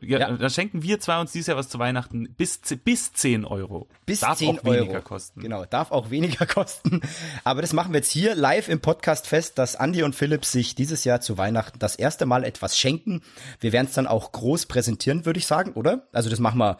ja, 0.02 0.18
Ja. 0.18 0.32
da 0.36 0.50
schenken 0.50 0.82
wir 0.82 1.00
zwei 1.00 1.18
uns 1.18 1.32
dieses 1.32 1.46
Jahr 1.46 1.56
was 1.56 1.70
zu 1.70 1.78
Weihnachten. 1.78 2.34
Bis, 2.36 2.60
bis 2.84 3.14
10 3.14 3.46
Euro. 3.46 3.88
Bis 4.04 4.20
Darf 4.20 4.36
10 4.36 4.58
auch 4.58 4.64
weniger 4.64 4.92
Euro. 4.92 5.02
kosten. 5.02 5.40
Genau, 5.40 5.64
darf 5.64 5.90
auch 5.90 6.10
weniger 6.10 6.44
kosten. 6.46 7.00
Aber 7.44 7.62
das 7.62 7.72
machen 7.72 7.94
wir 7.94 8.00
jetzt 8.00 8.10
hier 8.12 8.34
live 8.34 8.68
im 8.68 8.80
Podcast 8.80 9.26
fest, 9.26 9.56
dass 9.58 9.74
Andy 9.76 10.02
und 10.02 10.14
Philipp 10.14 10.44
sich 10.44 10.74
dieses 10.74 11.04
Jahr 11.04 11.22
zu 11.22 11.38
Weihnachten 11.38 11.78
das 11.78 11.96
erste 11.96 12.26
Mal 12.26 12.44
etwas 12.44 12.78
schenken. 12.78 13.22
Wir 13.60 13.72
werden 13.72 13.86
es 13.86 13.94
dann 13.94 14.06
auch 14.06 14.32
groß 14.32 14.66
präsentieren, 14.66 15.24
würde 15.24 15.38
ich 15.38 15.46
sagen, 15.46 15.72
oder? 15.72 16.06
Also 16.12 16.28
das 16.28 16.38
machen 16.40 16.58
wir, 16.58 16.76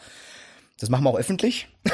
das 0.78 0.88
machen 0.90 1.04
wir 1.04 1.10
auch 1.10 1.18
öffentlich. 1.18 1.68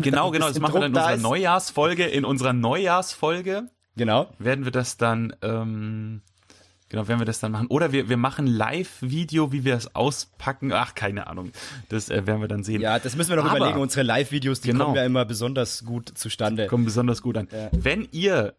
Genau, 0.00 0.30
genau. 0.30 0.48
Das 0.48 0.58
machen 0.58 0.74
wir 0.74 0.80
dann 0.80 0.90
in 0.90 0.94
Druck 0.94 1.04
da 1.04 1.12
unserer. 1.12 1.28
Neujahrsfolge. 1.30 2.06
In 2.06 2.24
unserer 2.24 2.54
Neujahrsfolge 2.54 3.68
Genau. 3.94 4.32
werden 4.38 4.64
wir 4.64 4.72
das 4.72 4.96
dann, 4.96 5.36
ähm, 5.42 6.22
genau, 6.88 7.06
werden 7.08 7.20
wir 7.20 7.26
das 7.26 7.40
dann 7.40 7.52
machen. 7.52 7.66
Oder 7.66 7.92
wir, 7.92 8.08
wir 8.08 8.16
machen 8.16 8.46
Live-Video, 8.46 9.52
wie 9.52 9.64
wir 9.64 9.74
es 9.74 9.94
auspacken. 9.94 10.72
Ach, 10.72 10.94
keine 10.94 11.26
Ahnung. 11.26 11.52
Das 11.90 12.08
äh, 12.08 12.26
werden 12.26 12.40
wir 12.40 12.48
dann 12.48 12.64
sehen. 12.64 12.80
Ja, 12.80 12.98
das 12.98 13.16
müssen 13.16 13.28
wir 13.30 13.36
noch 13.36 13.44
Aber- 13.44 13.58
überlegen. 13.58 13.78
Unsere 13.78 14.02
Live-Videos, 14.02 14.62
die 14.62 14.68
Genau. 14.70 14.84
kommen 14.86 14.96
ja 14.96 15.04
immer 15.04 15.26
besonders 15.26 15.84
gut 15.84 16.10
zustande. 16.16 16.68
kommen 16.68 16.86
besonders 16.86 17.20
gut 17.20 17.36
an. 17.36 17.46
Ja. 17.52 17.68
Wenn 17.72 18.08
ihr 18.12 18.54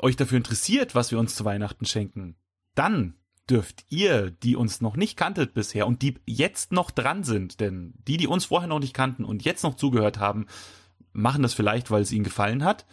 euch 0.00 0.14
dafür 0.14 0.36
interessiert, 0.38 0.94
was 0.94 1.10
wir 1.10 1.18
uns 1.18 1.34
zu 1.34 1.44
Weihnachten 1.44 1.86
schenken, 1.86 2.36
dann 2.76 3.14
dürft 3.50 3.84
ihr, 3.88 4.30
die 4.30 4.56
uns 4.56 4.80
noch 4.80 4.96
nicht 4.96 5.16
kanntet 5.16 5.54
bisher 5.54 5.86
und 5.86 6.02
die 6.02 6.18
jetzt 6.26 6.72
noch 6.72 6.90
dran 6.90 7.24
sind, 7.24 7.60
denn 7.60 7.94
die, 8.06 8.16
die 8.16 8.26
uns 8.26 8.46
vorher 8.46 8.68
noch 8.68 8.80
nicht 8.80 8.94
kannten 8.94 9.24
und 9.24 9.44
jetzt 9.44 9.62
noch 9.62 9.76
zugehört 9.76 10.18
haben, 10.18 10.46
machen 11.12 11.42
das 11.42 11.54
vielleicht, 11.54 11.90
weil 11.90 12.02
es 12.02 12.12
ihnen 12.12 12.24
gefallen 12.24 12.64
hat. 12.64 12.86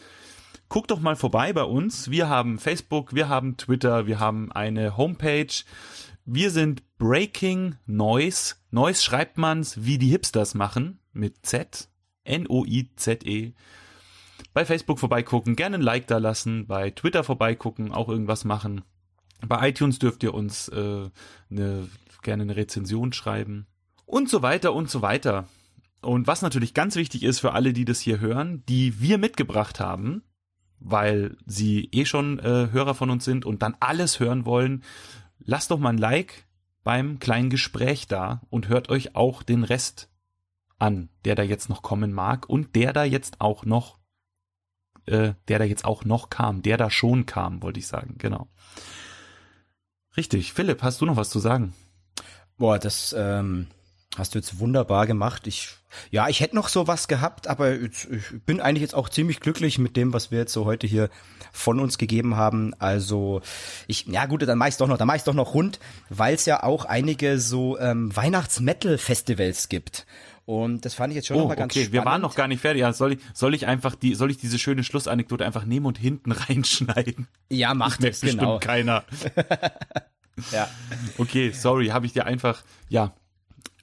Guckt 0.70 0.92
doch 0.92 1.00
mal 1.00 1.16
vorbei 1.16 1.52
bei 1.54 1.64
uns. 1.64 2.12
Wir 2.12 2.30
haben 2.30 2.60
Facebook, 2.60 3.14
wir 3.14 3.28
haben 3.28 3.58
Twitter, 3.58 4.08
wir 4.08 4.20
haben 4.20 4.52
eine 4.52 4.96
Homepage. 4.98 5.54
Wir 6.24 6.52
sind 6.52 6.84
Breaking 6.98 7.76
Noise. 7.86 8.56
Noise 8.70 9.02
schreibt 9.02 9.38
man's, 9.38 9.84
wie 9.84 9.98
die 9.98 10.10
Hipsters 10.10 10.54
machen, 10.54 11.00
mit 11.12 11.46
Z. 11.46 11.90
N-O-I-Z-E 12.24 13.54
bei 14.54 14.66
Facebook 14.66 15.00
vorbeigucken, 15.00 15.56
gerne 15.56 15.78
ein 15.78 15.82
Like 15.82 16.08
da 16.08 16.18
lassen, 16.18 16.68
bei 16.68 16.90
Twitter 16.92 17.24
vorbeigucken, 17.24 17.92
auch 17.92 18.10
irgendwas 18.10 18.44
machen. 18.44 18.84
Bei 19.46 19.70
iTunes 19.70 20.00
dürft 20.00 20.24
ihr 20.24 20.34
uns 20.34 20.68
äh, 20.70 21.10
eine, 21.50 21.88
gerne 22.22 22.44
eine 22.44 22.56
Rezension 22.56 23.14
schreiben 23.14 23.68
und 24.06 24.30
so 24.30 24.42
weiter 24.42 24.74
und 24.74 24.90
so 24.90 25.02
weiter. 25.02 25.48
Und 26.02 26.28
was 26.28 26.42
natürlich 26.42 26.74
ganz 26.74 26.96
wichtig 26.96 27.24
ist 27.24 27.40
für 27.40 27.54
alle, 27.54 27.74
die 27.74 27.86
das 27.86 28.00
hier 28.00 28.20
hören, 28.20 28.64
die 28.68 29.00
wir 29.00 29.18
mitgebracht 29.18 29.80
haben, 29.80 30.24
weil 30.80 31.38
sie 31.46 31.90
eh 31.92 32.06
schon 32.06 32.40
äh, 32.40 32.70
Hörer 32.72 32.96
von 32.96 33.10
uns 33.10 33.24
sind 33.24 33.46
und 33.46 33.62
dann 33.62 33.76
alles 33.80 34.20
hören 34.20 34.46
wollen, 34.46 34.84
lasst 35.40 35.72
doch 35.72 35.80
mal 35.80 35.90
ein 35.90 35.98
Like 35.98 36.48
beim 36.84 37.20
kleinen 37.20 37.52
Gespräch 37.52 38.08
da 38.08 38.42
und 38.50 38.68
hört 38.68 38.90
euch 38.90 39.16
auch 39.16 39.44
den 39.44 39.64
Rest 39.64 40.10
an, 40.80 41.10
der 41.26 41.36
da 41.36 41.44
jetzt 41.44 41.70
noch 41.70 41.84
kommen 41.84 42.12
mag 42.12 42.50
und 42.50 42.76
der 42.76 42.94
da 42.94 43.04
jetzt 43.04 43.40
auch 43.40 43.66
noch 43.66 44.00
äh, 45.06 45.34
der 45.48 45.60
da 45.60 45.66
jetzt 45.66 45.86
auch 45.86 46.06
noch 46.06 46.30
kam, 46.30 46.62
der 46.62 46.78
da 46.78 46.90
schon 46.90 47.26
kam, 47.26 47.62
wollte 47.62 47.80
ich 47.80 47.88
sagen, 47.88 48.16
genau. 48.18 48.48
Richtig. 50.18 50.54
Philipp, 50.54 50.84
hast 50.84 51.02
du 51.02 51.06
noch 51.06 51.16
was 51.16 51.30
zu 51.30 51.40
sagen? 51.40 51.74
Boah, 52.58 52.78
das 52.78 53.16
ähm, 53.18 53.68
hast 54.18 54.36
du 54.36 54.40
jetzt 54.40 54.60
wunderbar 54.60 55.08
gemacht. 55.08 55.48
Ich, 55.48 55.70
ja, 56.12 56.28
ich 56.28 56.42
hätte 56.42 56.56
noch 56.56 56.68
sowas 56.68 57.08
gehabt, 57.08 57.48
aber 57.48 57.74
jetzt, 57.74 58.08
ich 58.12 58.44
bin 58.46 58.60
eigentlich 58.60 58.82
jetzt 58.82 58.94
auch 58.94 59.10
ziemlich 59.10 59.40
glücklich 59.40 59.80
mit 59.80 59.96
dem, 59.96 60.14
was 60.14 60.30
wir 60.32 60.40
jetzt 60.40 60.54
so 60.54 60.66
heute 60.66 60.86
hier 60.86 61.10
von 61.54 61.80
uns 61.80 61.98
gegeben 61.98 62.36
haben. 62.36 62.74
Also 62.78 63.42
ich, 63.88 64.06
ja 64.08 64.26
gut, 64.26 64.42
dann 64.42 64.58
mach 64.58 64.68
ich's 64.68 64.78
doch 64.78 64.88
noch, 64.88 64.98
dann 64.98 65.08
mach 65.08 65.16
ich's 65.16 65.24
doch 65.24 65.34
noch 65.34 65.54
rund, 65.54 65.80
weil 66.10 66.36
es 66.36 66.46
ja 66.46 66.62
auch 66.62 66.86
einige 66.86 67.40
so 67.40 67.80
ähm, 67.80 68.16
Weihnachts-Metal-Festivals 68.16 69.70
gibt. 69.70 70.06
Und 70.46 70.84
das 70.86 70.94
fand 70.96 71.12
ich 71.12 71.16
jetzt 71.16 71.28
schon 71.28 71.38
Oh, 71.38 71.48
mal 71.48 71.56
ganz 71.56 71.72
okay, 71.72 71.82
spannend. 71.86 71.94
wir 71.94 72.06
waren 72.06 72.22
noch 72.22 72.36
gar 72.36 72.48
nicht 72.48 72.60
fertig. 72.62 72.82
Ja, 72.82 72.92
soll 72.94 73.14
ich, 73.14 73.20
soll 73.34 73.54
ich 73.54 73.68
einfach 73.68 73.96
die, 73.96 74.16
soll 74.16 74.32
ich 74.32 74.38
diese 74.38 74.60
schöne 74.60 74.84
Schlussanekdote 74.84 75.46
einfach 75.46 75.66
nehmen 75.66 75.86
und 75.86 75.98
hinten 75.98 76.32
reinschneiden? 76.32 77.28
Ja, 77.50 77.74
macht 77.74 78.04
es, 78.04 78.20
bestimmt 78.22 78.40
genau. 78.42 78.60
keiner. 78.60 79.04
Ja. 80.52 80.68
Okay, 81.18 81.52
sorry, 81.52 81.88
habe 81.88 82.06
ich 82.06 82.14
dir 82.14 82.26
einfach, 82.26 82.64
ja. 82.90 83.14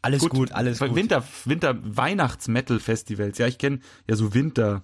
Alles 0.01 0.27
gut, 0.29 0.51
alles 0.53 0.79
gut. 0.79 0.95
Winter, 0.95 1.23
Winter, 1.45 1.77
Weihnachts-Metal-Festivals. 1.83 3.37
Ja, 3.39 3.47
ich 3.47 3.59
kenne 3.59 3.81
ja 4.09 4.17
so 4.17 4.33
Winter. 4.35 4.83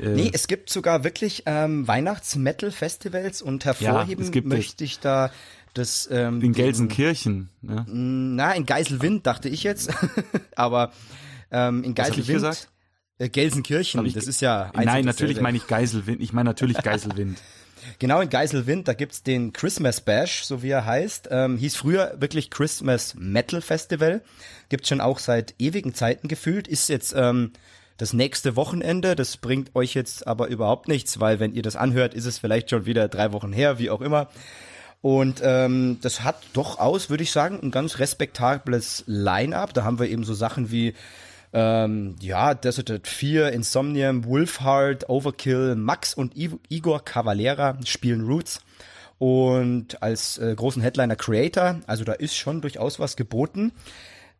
Äh, 0.00 0.08
Nee, 0.08 0.30
es 0.32 0.46
gibt 0.48 0.70
sogar 0.70 1.04
wirklich 1.04 1.42
ähm, 1.46 1.86
Weihnachts-Metal-Festivals 1.86 3.42
und 3.42 3.64
hervorheben 3.64 4.24
es. 4.32 4.44
möchte 4.44 4.82
ich 4.84 4.98
da 5.00 5.30
das 5.74 6.08
ähm, 6.10 6.40
in 6.40 6.52
Gelsenkirchen. 6.52 7.50
Ne? 7.60 7.84
Na, 7.88 8.52
in 8.52 8.64
Geiselwind 8.64 9.26
dachte 9.26 9.48
ich 9.48 9.62
jetzt, 9.62 9.92
aber 10.56 10.92
ähm, 11.50 11.84
in 11.84 11.94
Geiselwind. 11.94 12.26
gesagt? 12.28 12.68
Äh, 13.18 13.28
Gelsenkirchen, 13.28 14.12
das 14.12 14.26
ist 14.26 14.40
ja 14.40 14.72
Nein, 14.74 15.04
natürlich 15.04 15.40
meine 15.40 15.56
ich 15.56 15.66
Geiselwind. 15.66 16.20
Ich 16.20 16.32
meine 16.32 16.48
natürlich 16.48 16.78
Geiselwind. 16.78 17.40
Genau 17.98 18.20
in 18.20 18.30
Geiselwind, 18.30 18.88
da 18.88 18.94
gibt's 18.94 19.22
den 19.22 19.52
Christmas 19.52 20.00
Bash, 20.00 20.44
so 20.44 20.62
wie 20.62 20.70
er 20.70 20.86
heißt. 20.86 21.28
Ähm, 21.30 21.58
hieß 21.58 21.76
früher 21.76 22.14
wirklich 22.18 22.50
Christmas 22.50 23.14
Metal 23.14 23.60
Festival. 23.60 24.22
Gibt's 24.70 24.88
schon 24.88 25.02
auch 25.02 25.18
seit 25.18 25.54
ewigen 25.58 25.92
Zeiten 25.92 26.28
gefühlt. 26.28 26.66
Ist 26.66 26.88
jetzt 26.88 27.14
ähm, 27.14 27.52
das 27.96 28.12
nächste 28.12 28.56
Wochenende. 28.56 29.14
Das 29.14 29.36
bringt 29.36 29.74
euch 29.74 29.94
jetzt 29.94 30.26
aber 30.26 30.48
überhaupt 30.48 30.88
nichts, 30.88 31.20
weil 31.20 31.40
wenn 31.40 31.52
ihr 31.52 31.62
das 31.62 31.76
anhört, 31.76 32.14
ist 32.14 32.24
es 32.24 32.38
vielleicht 32.38 32.70
schon 32.70 32.86
wieder 32.86 33.08
drei 33.08 33.32
Wochen 33.32 33.52
her, 33.52 33.78
wie 33.78 33.90
auch 33.90 34.00
immer. 34.00 34.28
Und 35.04 35.42
ähm, 35.44 35.98
das 36.00 36.22
hat 36.22 36.36
doch 36.54 36.78
aus, 36.78 37.10
würde 37.10 37.24
ich 37.24 37.30
sagen, 37.30 37.60
ein 37.62 37.70
ganz 37.70 37.98
respektables 37.98 39.04
Line-up. 39.06 39.74
Da 39.74 39.84
haben 39.84 39.98
wir 39.98 40.08
eben 40.08 40.24
so 40.24 40.32
Sachen 40.32 40.70
wie 40.70 40.94
ähm, 41.52 42.16
ja, 42.20 42.54
Deserted 42.54 43.06
4, 43.06 43.52
Insomnium, 43.52 44.24
Wolfheart, 44.24 45.10
Overkill, 45.10 45.74
Max 45.74 46.14
und 46.14 46.32
Igor 46.70 47.04
Cavalera 47.04 47.76
spielen 47.84 48.24
Roots. 48.24 48.62
Und 49.18 50.02
als 50.02 50.38
äh, 50.38 50.54
großen 50.56 50.80
Headliner 50.80 51.16
Creator, 51.16 51.80
also 51.86 52.04
da 52.04 52.14
ist 52.14 52.34
schon 52.34 52.62
durchaus 52.62 52.98
was 52.98 53.14
geboten. 53.14 53.72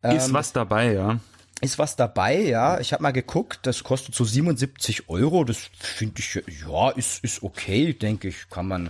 ist 0.01 0.29
ähm, 0.29 0.33
was 0.33 0.55
dabei, 0.55 0.95
ja. 0.95 1.21
Ist 1.61 1.79
was 1.79 1.95
dabei, 1.97 2.41
ja. 2.41 2.81
Ich 2.81 2.95
habe 2.95 3.03
mal 3.03 3.13
geguckt, 3.13 3.59
das 3.65 3.85
kostet 3.85 4.15
so 4.15 4.25
77 4.25 5.11
Euro. 5.11 5.45
Das 5.45 5.59
finde 5.79 6.21
ich, 6.21 6.43
ja, 6.67 6.89
ist, 6.93 7.23
ist 7.23 7.43
okay, 7.43 7.93
denke 7.93 8.29
ich. 8.29 8.49
Kann 8.49 8.67
man, 8.67 8.89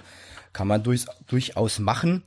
kann 0.54 0.66
man 0.66 0.82
durch, 0.82 1.04
durchaus 1.26 1.78
machen. 1.78 2.22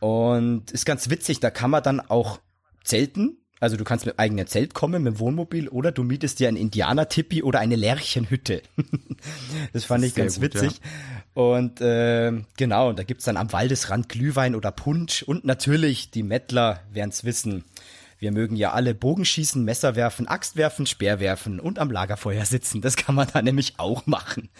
Und 0.00 0.70
ist 0.70 0.86
ganz 0.86 1.10
witzig, 1.10 1.40
da 1.40 1.50
kann 1.50 1.70
man 1.70 1.82
dann 1.82 2.00
auch 2.00 2.40
zelten. 2.82 3.36
Also 3.58 3.76
du 3.76 3.84
kannst 3.84 4.04
mit 4.04 4.18
eigenem 4.18 4.46
Zelt 4.46 4.74
kommen, 4.74 5.02
mit 5.02 5.14
dem 5.14 5.18
Wohnmobil, 5.18 5.68
oder 5.68 5.90
du 5.90 6.02
mietest 6.02 6.40
dir 6.40 6.48
ein 6.48 6.56
Indianer-Tippi 6.56 7.42
oder 7.42 7.58
eine 7.58 7.76
Lärchenhütte. 7.76 8.62
das 9.72 9.84
fand 9.84 10.04
ich 10.04 10.14
ganz 10.14 10.34
gut, 10.36 10.54
witzig. 10.54 10.72
Ja. 10.72 11.42
Und 11.42 11.80
äh, 11.80 12.32
genau, 12.56 12.92
da 12.92 13.02
gibt's 13.02 13.24
dann 13.24 13.38
am 13.38 13.52
Waldesrand 13.52 14.08
Glühwein 14.08 14.54
oder 14.54 14.72
Punsch 14.72 15.22
und 15.22 15.44
natürlich 15.44 16.10
die 16.10 16.22
Mettler 16.22 16.80
werden's 16.92 17.24
wissen. 17.24 17.64
Wir 18.18 18.32
mögen 18.32 18.56
ja 18.56 18.72
alle 18.72 18.94
Bogenschießen, 18.94 19.62
Messer 19.64 19.96
werfen, 19.96 20.26
Axt 20.26 20.56
werfen, 20.56 20.86
Speer 20.86 21.20
werfen 21.20 21.60
und 21.60 21.78
am 21.78 21.90
Lagerfeuer 21.90 22.44
sitzen. 22.44 22.80
Das 22.80 22.96
kann 22.96 23.14
man 23.14 23.28
da 23.32 23.42
nämlich 23.42 23.74
auch 23.78 24.06
machen. 24.06 24.50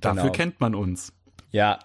Dafür 0.00 0.22
genau. 0.22 0.32
kennt 0.32 0.60
man 0.60 0.74
uns. 0.74 1.12
Ja, 1.50 1.78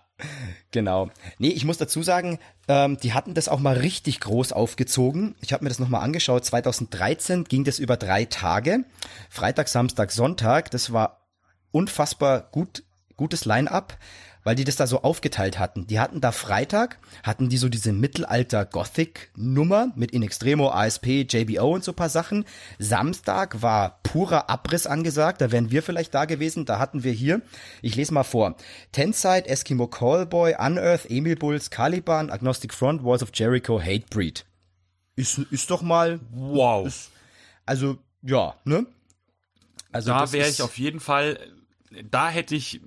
genau. 0.71 1.09
Nee, 1.37 1.49
ich 1.49 1.65
muss 1.65 1.77
dazu 1.77 2.03
sagen, 2.03 2.39
ähm, 2.67 2.97
die 2.97 3.13
hatten 3.13 3.33
das 3.33 3.47
auch 3.47 3.59
mal 3.59 3.77
richtig 3.77 4.19
groß 4.19 4.51
aufgezogen. 4.53 5.35
Ich 5.41 5.53
habe 5.53 5.63
mir 5.63 5.69
das 5.69 5.79
nochmal 5.79 6.01
angeschaut. 6.01 6.45
2013 6.45 7.43
ging 7.45 7.63
das 7.63 7.79
über 7.79 7.97
drei 7.97 8.25
Tage. 8.25 8.85
Freitag, 9.29 9.67
Samstag, 9.67 10.11
Sonntag. 10.11 10.71
Das 10.71 10.93
war 10.93 11.27
unfassbar 11.71 12.41
gut, 12.51 12.83
gutes 13.17 13.45
Line-up 13.45 13.97
weil 14.45 14.55
die 14.55 14.63
das 14.63 14.77
da 14.77 14.87
so 14.87 15.01
aufgeteilt 15.01 15.59
hatten. 15.59 15.87
Die 15.87 15.99
hatten 15.99 16.21
da 16.21 16.31
Freitag, 16.31 16.99
hatten 17.23 17.49
die 17.49 17.57
so 17.57 17.67
diese 17.67 17.91
Mittelalter-Gothic-Nummer 17.91 19.91
mit 19.95 20.11
In 20.11 20.21
Extremo, 20.21 20.69
ASP, 20.69 21.25
JBO 21.27 21.73
und 21.73 21.83
so 21.83 21.91
paar 21.91 22.09
Sachen. 22.09 22.45
Samstag 22.77 23.63
war 23.63 23.99
purer 24.03 24.49
Abriss 24.49 24.85
angesagt, 24.85 25.41
da 25.41 25.51
wären 25.51 25.71
wir 25.71 25.81
vielleicht 25.81 26.13
da 26.13 26.25
gewesen. 26.25 26.65
Da 26.65 26.77
hatten 26.77 27.03
wir 27.03 27.11
hier, 27.11 27.41
ich 27.81 27.95
lese 27.95 28.13
mal 28.13 28.23
vor, 28.23 28.55
Tenside, 28.91 29.47
Eskimo 29.47 29.87
Callboy, 29.87 30.55
Unearth, 30.59 31.09
Emil 31.09 31.35
Bulls, 31.35 31.71
Caliban, 31.71 32.29
Agnostic 32.29 32.73
Front, 32.73 33.03
Walls 33.03 33.23
of 33.23 33.31
Jericho, 33.33 33.81
Hatebreed. 33.81 34.45
Ist, 35.15 35.39
ist 35.39 35.71
doch 35.71 35.81
mal, 35.81 36.19
wow. 36.31 36.85
Ist, 36.85 37.09
also, 37.65 37.97
ja, 38.21 38.55
ne? 38.63 38.85
Also 39.91 40.11
da 40.11 40.31
wäre 40.31 40.49
ich 40.49 40.61
auf 40.61 40.77
jeden 40.77 40.99
Fall, 40.99 41.39
da 42.11 42.29
hätte 42.29 42.53
ich 42.53 42.81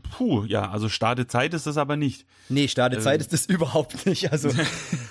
Puh, 0.00 0.44
ja, 0.44 0.70
also 0.70 0.88
Startezeit 0.88 1.54
ist 1.54 1.66
das 1.66 1.76
aber 1.76 1.96
nicht. 1.96 2.26
Nee, 2.48 2.68
Startezeit 2.68 3.16
ähm. 3.16 3.20
ist 3.20 3.32
das 3.32 3.46
überhaupt 3.48 4.06
nicht. 4.06 4.32
Also 4.32 4.50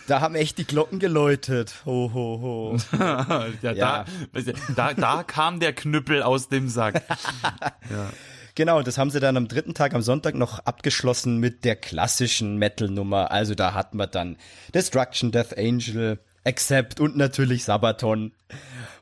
da 0.08 0.22
haben 0.22 0.36
echt 0.36 0.58
die 0.58 0.66
Glocken 0.66 1.00
geläutet. 1.00 1.76
Ho, 1.86 2.12
ho, 2.14 2.42
ho. 2.42 2.78
ja, 2.98 3.46
ja. 3.62 4.06
Da, 4.34 4.44
da, 4.76 4.94
da 4.94 5.24
kam 5.24 5.60
der 5.60 5.74
Knüppel 5.74 6.24
aus 6.24 6.50
dem 6.50 6.70
Sack. 6.70 7.04
ja. 7.90 8.10
Genau, 8.56 8.82
das 8.82 8.98
haben 8.98 9.12
sie 9.12 9.20
dann 9.20 9.38
am 9.38 9.48
dritten 9.48 9.76
Tag, 9.76 9.94
am 9.94 10.02
Sonntag 10.02 10.34
noch 10.34 10.58
abgeschlossen 10.60 11.38
mit 11.38 11.64
der 11.64 11.76
klassischen 11.76 12.58
Metal-Nummer. 12.58 13.30
Also 13.30 13.54
da 13.54 13.76
hatten 13.76 13.98
wir 13.98 14.08
dann 14.08 14.38
Destruction, 14.74 15.32
Death 15.32 15.56
Angel, 15.56 16.20
Accept 16.44 17.00
und 17.00 17.16
natürlich 17.16 17.66
Sabaton, 17.66 18.32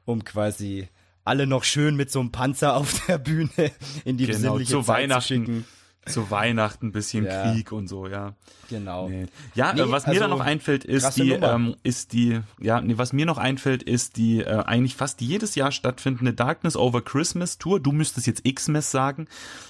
um 0.03 0.25
quasi 0.25 0.89
alle 1.25 1.47
noch 1.47 1.63
schön 1.63 1.95
mit 1.95 2.11
so 2.11 2.19
einem 2.19 2.31
Panzer 2.31 2.75
auf 2.75 3.05
der 3.07 3.17
Bühne 3.17 3.71
in 4.05 4.17
die 4.17 4.27
genau, 4.27 4.37
besinnliche 4.37 4.71
zu 4.71 4.81
Zeit 4.81 5.03
Weihnachten. 5.03 5.21
zu 5.21 5.27
schicken. 5.27 5.65
Zu 6.05 6.29
Weihnachten 6.29 6.87
ein 6.87 6.91
bisschen 6.91 7.25
ja. 7.25 7.51
Krieg 7.51 7.71
und 7.71 7.87
so, 7.87 8.07
ja. 8.07 8.35
Genau. 8.69 9.09
Nee. 9.09 9.25
Ja, 9.55 9.73
nee, 9.73 9.81
was 9.85 10.05
mir 10.05 10.11
also, 10.11 10.21
dann 10.21 10.29
noch 10.29 10.39
einfällt, 10.39 10.85
ist 10.85 11.15
die, 11.15 11.31
ähm, 11.31 11.75
ist 11.83 12.13
die, 12.13 12.41
ja, 12.59 12.79
nee, 12.79 12.97
was 12.97 13.11
mir 13.11 13.25
noch 13.25 13.37
einfällt, 13.37 13.81
ist 13.81 14.17
die 14.17 14.41
äh, 14.41 14.63
eigentlich 14.65 14.95
fast 14.95 15.21
jedes 15.21 15.55
Jahr 15.55 15.71
stattfindende 15.71 16.33
Darkness 16.33 16.75
Over 16.77 17.01
Christmas 17.01 17.57
Tour. 17.57 17.79
Du 17.79 17.91
müsstest 17.91 18.27
jetzt 18.27 18.45
X-Mess 18.45 18.91
sagen, 18.91 19.27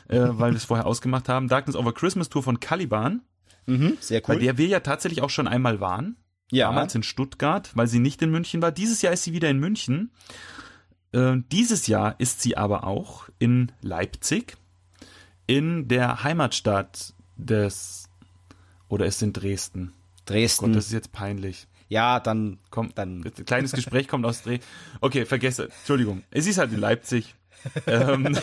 äh, 0.10 0.20
weil 0.30 0.52
wir 0.52 0.58
es 0.58 0.66
vorher 0.66 0.86
ausgemacht 0.86 1.30
haben. 1.30 1.48
Darkness 1.48 1.76
Over 1.76 1.94
Christmas 1.94 2.30
Tour 2.30 2.44
von 2.44 2.60
Caliban. 2.60 3.22
Mhm, 3.66 3.98
sehr 4.00 4.20
cool. 4.20 4.36
Bei 4.36 4.38
der 4.38 4.58
wir 4.58 4.68
ja 4.68 4.82
tatsächlich 4.82 5.22
auch 5.22 5.30
schon 5.30 5.48
einmal 5.48 5.80
waren. 5.80 6.18
Ja. 6.52 6.68
Damals 6.68 6.94
in 6.96 7.04
Stuttgart, 7.04 7.72
weil 7.76 7.88
sie 7.88 8.00
nicht 8.00 8.22
in 8.22 8.30
München 8.30 8.62
war. 8.62 8.72
Dieses 8.72 9.02
Jahr 9.02 9.14
ist 9.14 9.24
sie 9.24 9.34
wieder 9.34 9.50
in 9.50 9.60
München. 9.60 10.12
Äh, 11.12 11.38
dieses 11.52 11.88
Jahr 11.88 12.16
ist 12.20 12.42
sie 12.42 12.58
aber 12.58 12.84
auch 12.86 13.30
in 13.40 13.72
Leipzig, 13.82 14.58
in 15.48 15.88
der 15.88 16.24
Heimatstadt 16.24 17.14
des, 17.38 18.10
oder 18.88 19.06
ist 19.06 19.22
in 19.22 19.34
Dresden? 19.34 19.94
Dresden. 20.26 20.68
Gott, 20.68 20.76
das 20.76 20.88
ist 20.88 20.94
jetzt 20.94 21.12
peinlich. 21.12 21.68
Ja, 21.88 22.20
dann 22.20 22.58
kommt 22.72 22.98
dann. 22.98 23.24
Kleines 23.46 23.72
Gespräch 23.72 24.08
kommt 24.08 24.26
aus 24.26 24.42
Dresden. 24.42 24.66
Okay, 25.02 25.26
vergesse. 25.26 25.66
Entschuldigung. 25.66 26.24
Es 26.32 26.48
ist 26.48 26.58
halt 26.58 26.74
in 26.74 26.80
Leipzig. 26.80 27.36
ähm, 27.88 28.38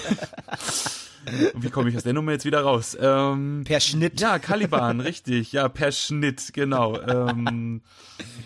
wie 1.54 1.70
komme 1.70 1.90
ich 1.90 1.96
aus 1.96 2.02
der 2.02 2.12
Nummer 2.12 2.32
jetzt 2.32 2.44
wieder 2.44 2.62
raus? 2.62 2.96
Ähm, 3.00 3.62
per 3.64 3.80
Schnitt. 3.80 4.20
Ja, 4.20 4.38
Caliban, 4.38 5.00
richtig. 5.00 5.52
Ja, 5.52 5.68
per 5.68 5.92
Schnitt, 5.92 6.52
genau. 6.52 7.00
Ähm, 7.00 7.82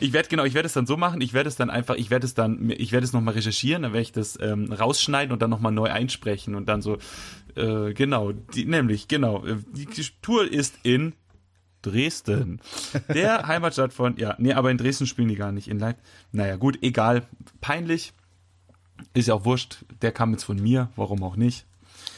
ich 0.01 0.13
werde 0.13 0.29
genau, 0.29 0.45
ich 0.45 0.55
werde 0.55 0.67
es 0.67 0.75
dann 0.75 0.87
so 0.87 0.97
machen. 0.97 1.21
Ich 1.21 1.33
werde 1.33 1.49
es 1.49 1.57
dann 1.57 1.71
einfach, 1.71 1.95
ich 1.97 2.11
werde 2.11 2.27
es 2.27 2.35
dann, 2.35 2.71
ich 2.71 2.93
werde 2.93 3.05
es 3.05 3.13
nochmal 3.13 3.35
recherchieren, 3.35 3.83
dann 3.83 3.93
werde 3.93 4.03
ich 4.03 4.13
das 4.13 4.39
ähm, 4.41 4.73
rausschneiden 4.73 5.33
und 5.33 5.41
dann 5.41 5.51
nochmal 5.51 5.73
neu 5.73 5.91
einsprechen 5.91 6.55
und 6.55 6.67
dann 6.69 6.83
so, 6.83 6.99
äh, 7.57 7.93
genau, 7.95 8.33
die, 8.33 8.65
nämlich 8.65 9.09
genau. 9.09 9.45
Äh, 9.45 9.57
die 9.73 9.87
Tour 10.23 10.51
ist 10.51 10.79
in 10.83 11.15
Dresden. 11.83 12.61
Der 13.09 13.47
Heimatstadt 13.47 13.93
von, 13.93 14.17
ja, 14.17 14.35
nee, 14.39 14.53
aber 14.53 14.71
in 14.71 14.79
Dresden 14.79 15.07
spielen 15.07 15.29
die 15.29 15.37
gar 15.37 15.53
nicht. 15.53 15.69
In 15.69 15.79
Leipzig. 15.79 16.05
Naja, 16.33 16.57
gut, 16.57 16.79
egal. 16.83 17.27
Peinlich. 17.61 18.13
Ist 19.15 19.29
ja 19.29 19.35
auch 19.35 19.45
wurscht. 19.45 19.85
Der 20.03 20.13
kam 20.13 20.33
jetzt 20.33 20.45
von 20.45 20.61
mir, 20.61 20.91
warum 20.97 21.23
auch 21.23 21.37
nicht. 21.37 21.67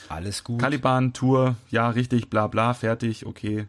Alles 0.09 0.45
gut. 0.45 0.61
Caliban-Tour, 0.61 1.57
ja, 1.71 1.91
richtig, 1.91 2.31
bla 2.31 2.47
bla, 2.47 2.73
fertig, 2.73 3.27
okay. 3.27 3.67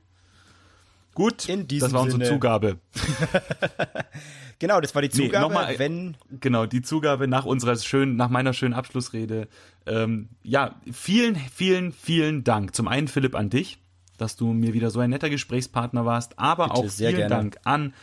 Gut, 1.13 1.49
In 1.49 1.67
diesem 1.67 1.87
das 1.87 1.93
war 1.93 2.01
unsere 2.03 2.23
Sinne. 2.23 2.33
Zugabe. 2.33 2.77
genau, 4.59 4.79
das 4.81 4.93
war 4.95 5.01
die 5.01 5.09
Zugabe, 5.09 5.47
nee, 5.47 5.53
mal, 5.53 5.79
wenn... 5.79 6.15
Genau, 6.39 6.65
die 6.65 6.81
Zugabe 6.81 7.27
nach 7.27 7.45
unserer 7.45 7.75
schönen, 7.77 8.15
nach 8.15 8.29
meiner 8.29 8.53
schönen 8.53 8.73
Abschlussrede. 8.73 9.47
Ähm, 9.85 10.29
ja, 10.43 10.75
vielen, 10.91 11.35
vielen, 11.35 11.91
vielen 11.91 12.43
Dank. 12.43 12.75
Zum 12.75 12.87
einen, 12.87 13.07
Philipp, 13.07 13.35
an 13.35 13.49
dich, 13.49 13.79
dass 14.17 14.35
du 14.35 14.53
mir 14.53 14.73
wieder 14.73 14.91
so 14.91 14.99
ein 14.99 15.09
netter 15.09 15.29
Gesprächspartner 15.29 16.05
warst, 16.05 16.37
aber 16.37 16.67
Bitte, 16.67 16.79
auch 16.79 16.89
vielen 16.89 17.15
gerne. 17.15 17.29
Dank 17.29 17.57
an 17.63 17.93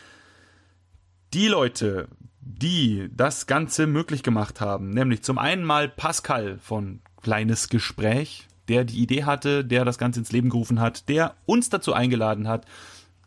die 1.33 1.47
Leute, 1.47 2.07
die 2.41 3.09
das 3.15 3.45
Ganze 3.45 3.87
möglich 3.87 4.23
gemacht 4.23 4.61
haben. 4.61 4.89
Nämlich 4.89 5.23
zum 5.23 5.37
einen 5.37 5.63
mal 5.63 5.89
Pascal 5.89 6.57
von 6.59 7.01
kleines 7.21 7.69
Gespräch, 7.69 8.47
der 8.67 8.83
die 8.85 8.99
Idee 8.99 9.25
hatte, 9.25 9.65
der 9.65 9.85
das 9.85 9.97
Ganze 9.97 10.19
ins 10.19 10.31
Leben 10.31 10.49
gerufen 10.49 10.79
hat, 10.79 11.09
der 11.09 11.35
uns 11.45 11.69
dazu 11.69 11.93
eingeladen 11.93 12.47
hat, 12.47 12.65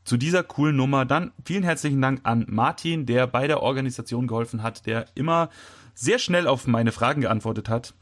zu 0.04 0.16
dieser 0.16 0.42
coolen 0.42 0.76
Nummer. 0.76 1.04
Dann 1.04 1.32
vielen 1.44 1.62
herzlichen 1.62 2.00
Dank 2.00 2.20
an 2.24 2.46
Martin, 2.48 3.06
der 3.06 3.26
bei 3.26 3.46
der 3.46 3.62
Organisation 3.62 4.26
geholfen 4.26 4.62
hat, 4.62 4.86
der 4.86 5.06
immer 5.14 5.50
sehr 5.94 6.18
schnell 6.18 6.46
auf 6.46 6.66
meine 6.66 6.92
Fragen 6.92 7.20
geantwortet 7.20 7.68
hat. 7.68 7.94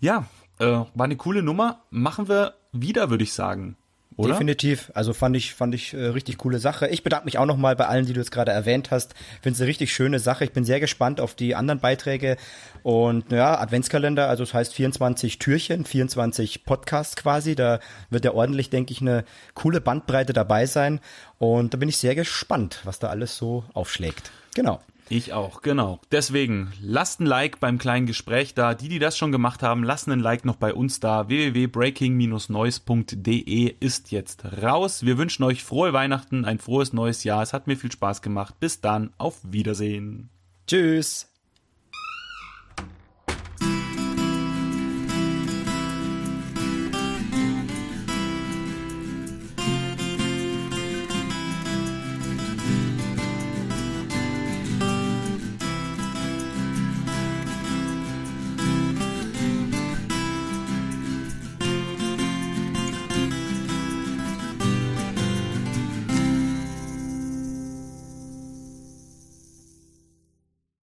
Ja, 0.00 0.26
äh, 0.58 0.66
war 0.66 1.04
eine 1.04 1.16
coole 1.16 1.42
Nummer. 1.42 1.82
Machen 1.90 2.28
wir 2.28 2.54
wieder, 2.72 3.10
würde 3.10 3.24
ich 3.24 3.32
sagen. 3.32 3.76
Oder? 4.16 4.32
Definitiv. 4.32 4.90
Also 4.94 5.12
fand 5.14 5.36
ich, 5.36 5.54
fand 5.54 5.74
ich 5.74 5.94
äh, 5.94 6.06
richtig 6.06 6.38
coole 6.38 6.58
Sache. 6.58 6.88
Ich 6.88 7.02
bedanke 7.02 7.24
mich 7.24 7.38
auch 7.38 7.46
nochmal 7.46 7.76
bei 7.76 7.86
allen, 7.86 8.06
die 8.06 8.12
du 8.12 8.20
jetzt 8.20 8.32
gerade 8.32 8.52
erwähnt 8.52 8.90
hast. 8.90 9.14
Finde 9.40 9.54
es 9.54 9.60
eine 9.60 9.68
richtig 9.68 9.92
schöne 9.92 10.18
Sache. 10.18 10.44
Ich 10.44 10.52
bin 10.52 10.64
sehr 10.64 10.80
gespannt 10.80 11.20
auf 11.20 11.34
die 11.34 11.54
anderen 11.54 11.80
Beiträge. 11.80 12.36
Und 12.82 13.30
ja, 13.32 13.58
Adventskalender, 13.58 14.28
also 14.28 14.42
es 14.42 14.50
das 14.50 14.54
heißt 14.54 14.74
24 14.74 15.38
Türchen, 15.38 15.84
24 15.84 16.64
Podcasts 16.64 17.16
quasi. 17.16 17.54
Da 17.54 17.80
wird 18.10 18.24
ja 18.24 18.32
ordentlich, 18.32 18.68
denke 18.68 18.92
ich, 18.92 19.00
eine 19.00 19.24
coole 19.54 19.80
Bandbreite 19.80 20.32
dabei 20.32 20.66
sein. 20.66 21.00
Und 21.38 21.72
da 21.72 21.78
bin 21.78 21.88
ich 21.88 21.96
sehr 21.96 22.14
gespannt, 22.14 22.80
was 22.84 22.98
da 22.98 23.08
alles 23.08 23.36
so 23.36 23.64
aufschlägt. 23.72 24.32
Genau. 24.54 24.80
Ich 25.12 25.32
auch, 25.32 25.60
genau. 25.60 25.98
Deswegen 26.12 26.72
lasst 26.80 27.20
ein 27.20 27.26
Like 27.26 27.58
beim 27.58 27.78
kleinen 27.78 28.06
Gespräch 28.06 28.54
da. 28.54 28.74
Die, 28.74 28.88
die 28.88 29.00
das 29.00 29.18
schon 29.18 29.32
gemacht 29.32 29.60
haben, 29.60 29.82
lassen 29.82 30.12
ein 30.12 30.20
Like 30.20 30.44
noch 30.44 30.54
bei 30.54 30.72
uns 30.72 31.00
da. 31.00 31.26
www.breaking-noise.de 31.26 33.74
ist 33.80 34.12
jetzt 34.12 34.44
raus. 34.62 35.04
Wir 35.04 35.18
wünschen 35.18 35.42
euch 35.42 35.64
frohe 35.64 35.92
Weihnachten, 35.92 36.44
ein 36.44 36.60
frohes 36.60 36.92
neues 36.92 37.24
Jahr. 37.24 37.42
Es 37.42 37.52
hat 37.52 37.66
mir 37.66 37.76
viel 37.76 37.90
Spaß 37.90 38.22
gemacht. 38.22 38.60
Bis 38.60 38.80
dann, 38.80 39.12
auf 39.18 39.40
Wiedersehen. 39.42 40.30
Tschüss. 40.68 41.29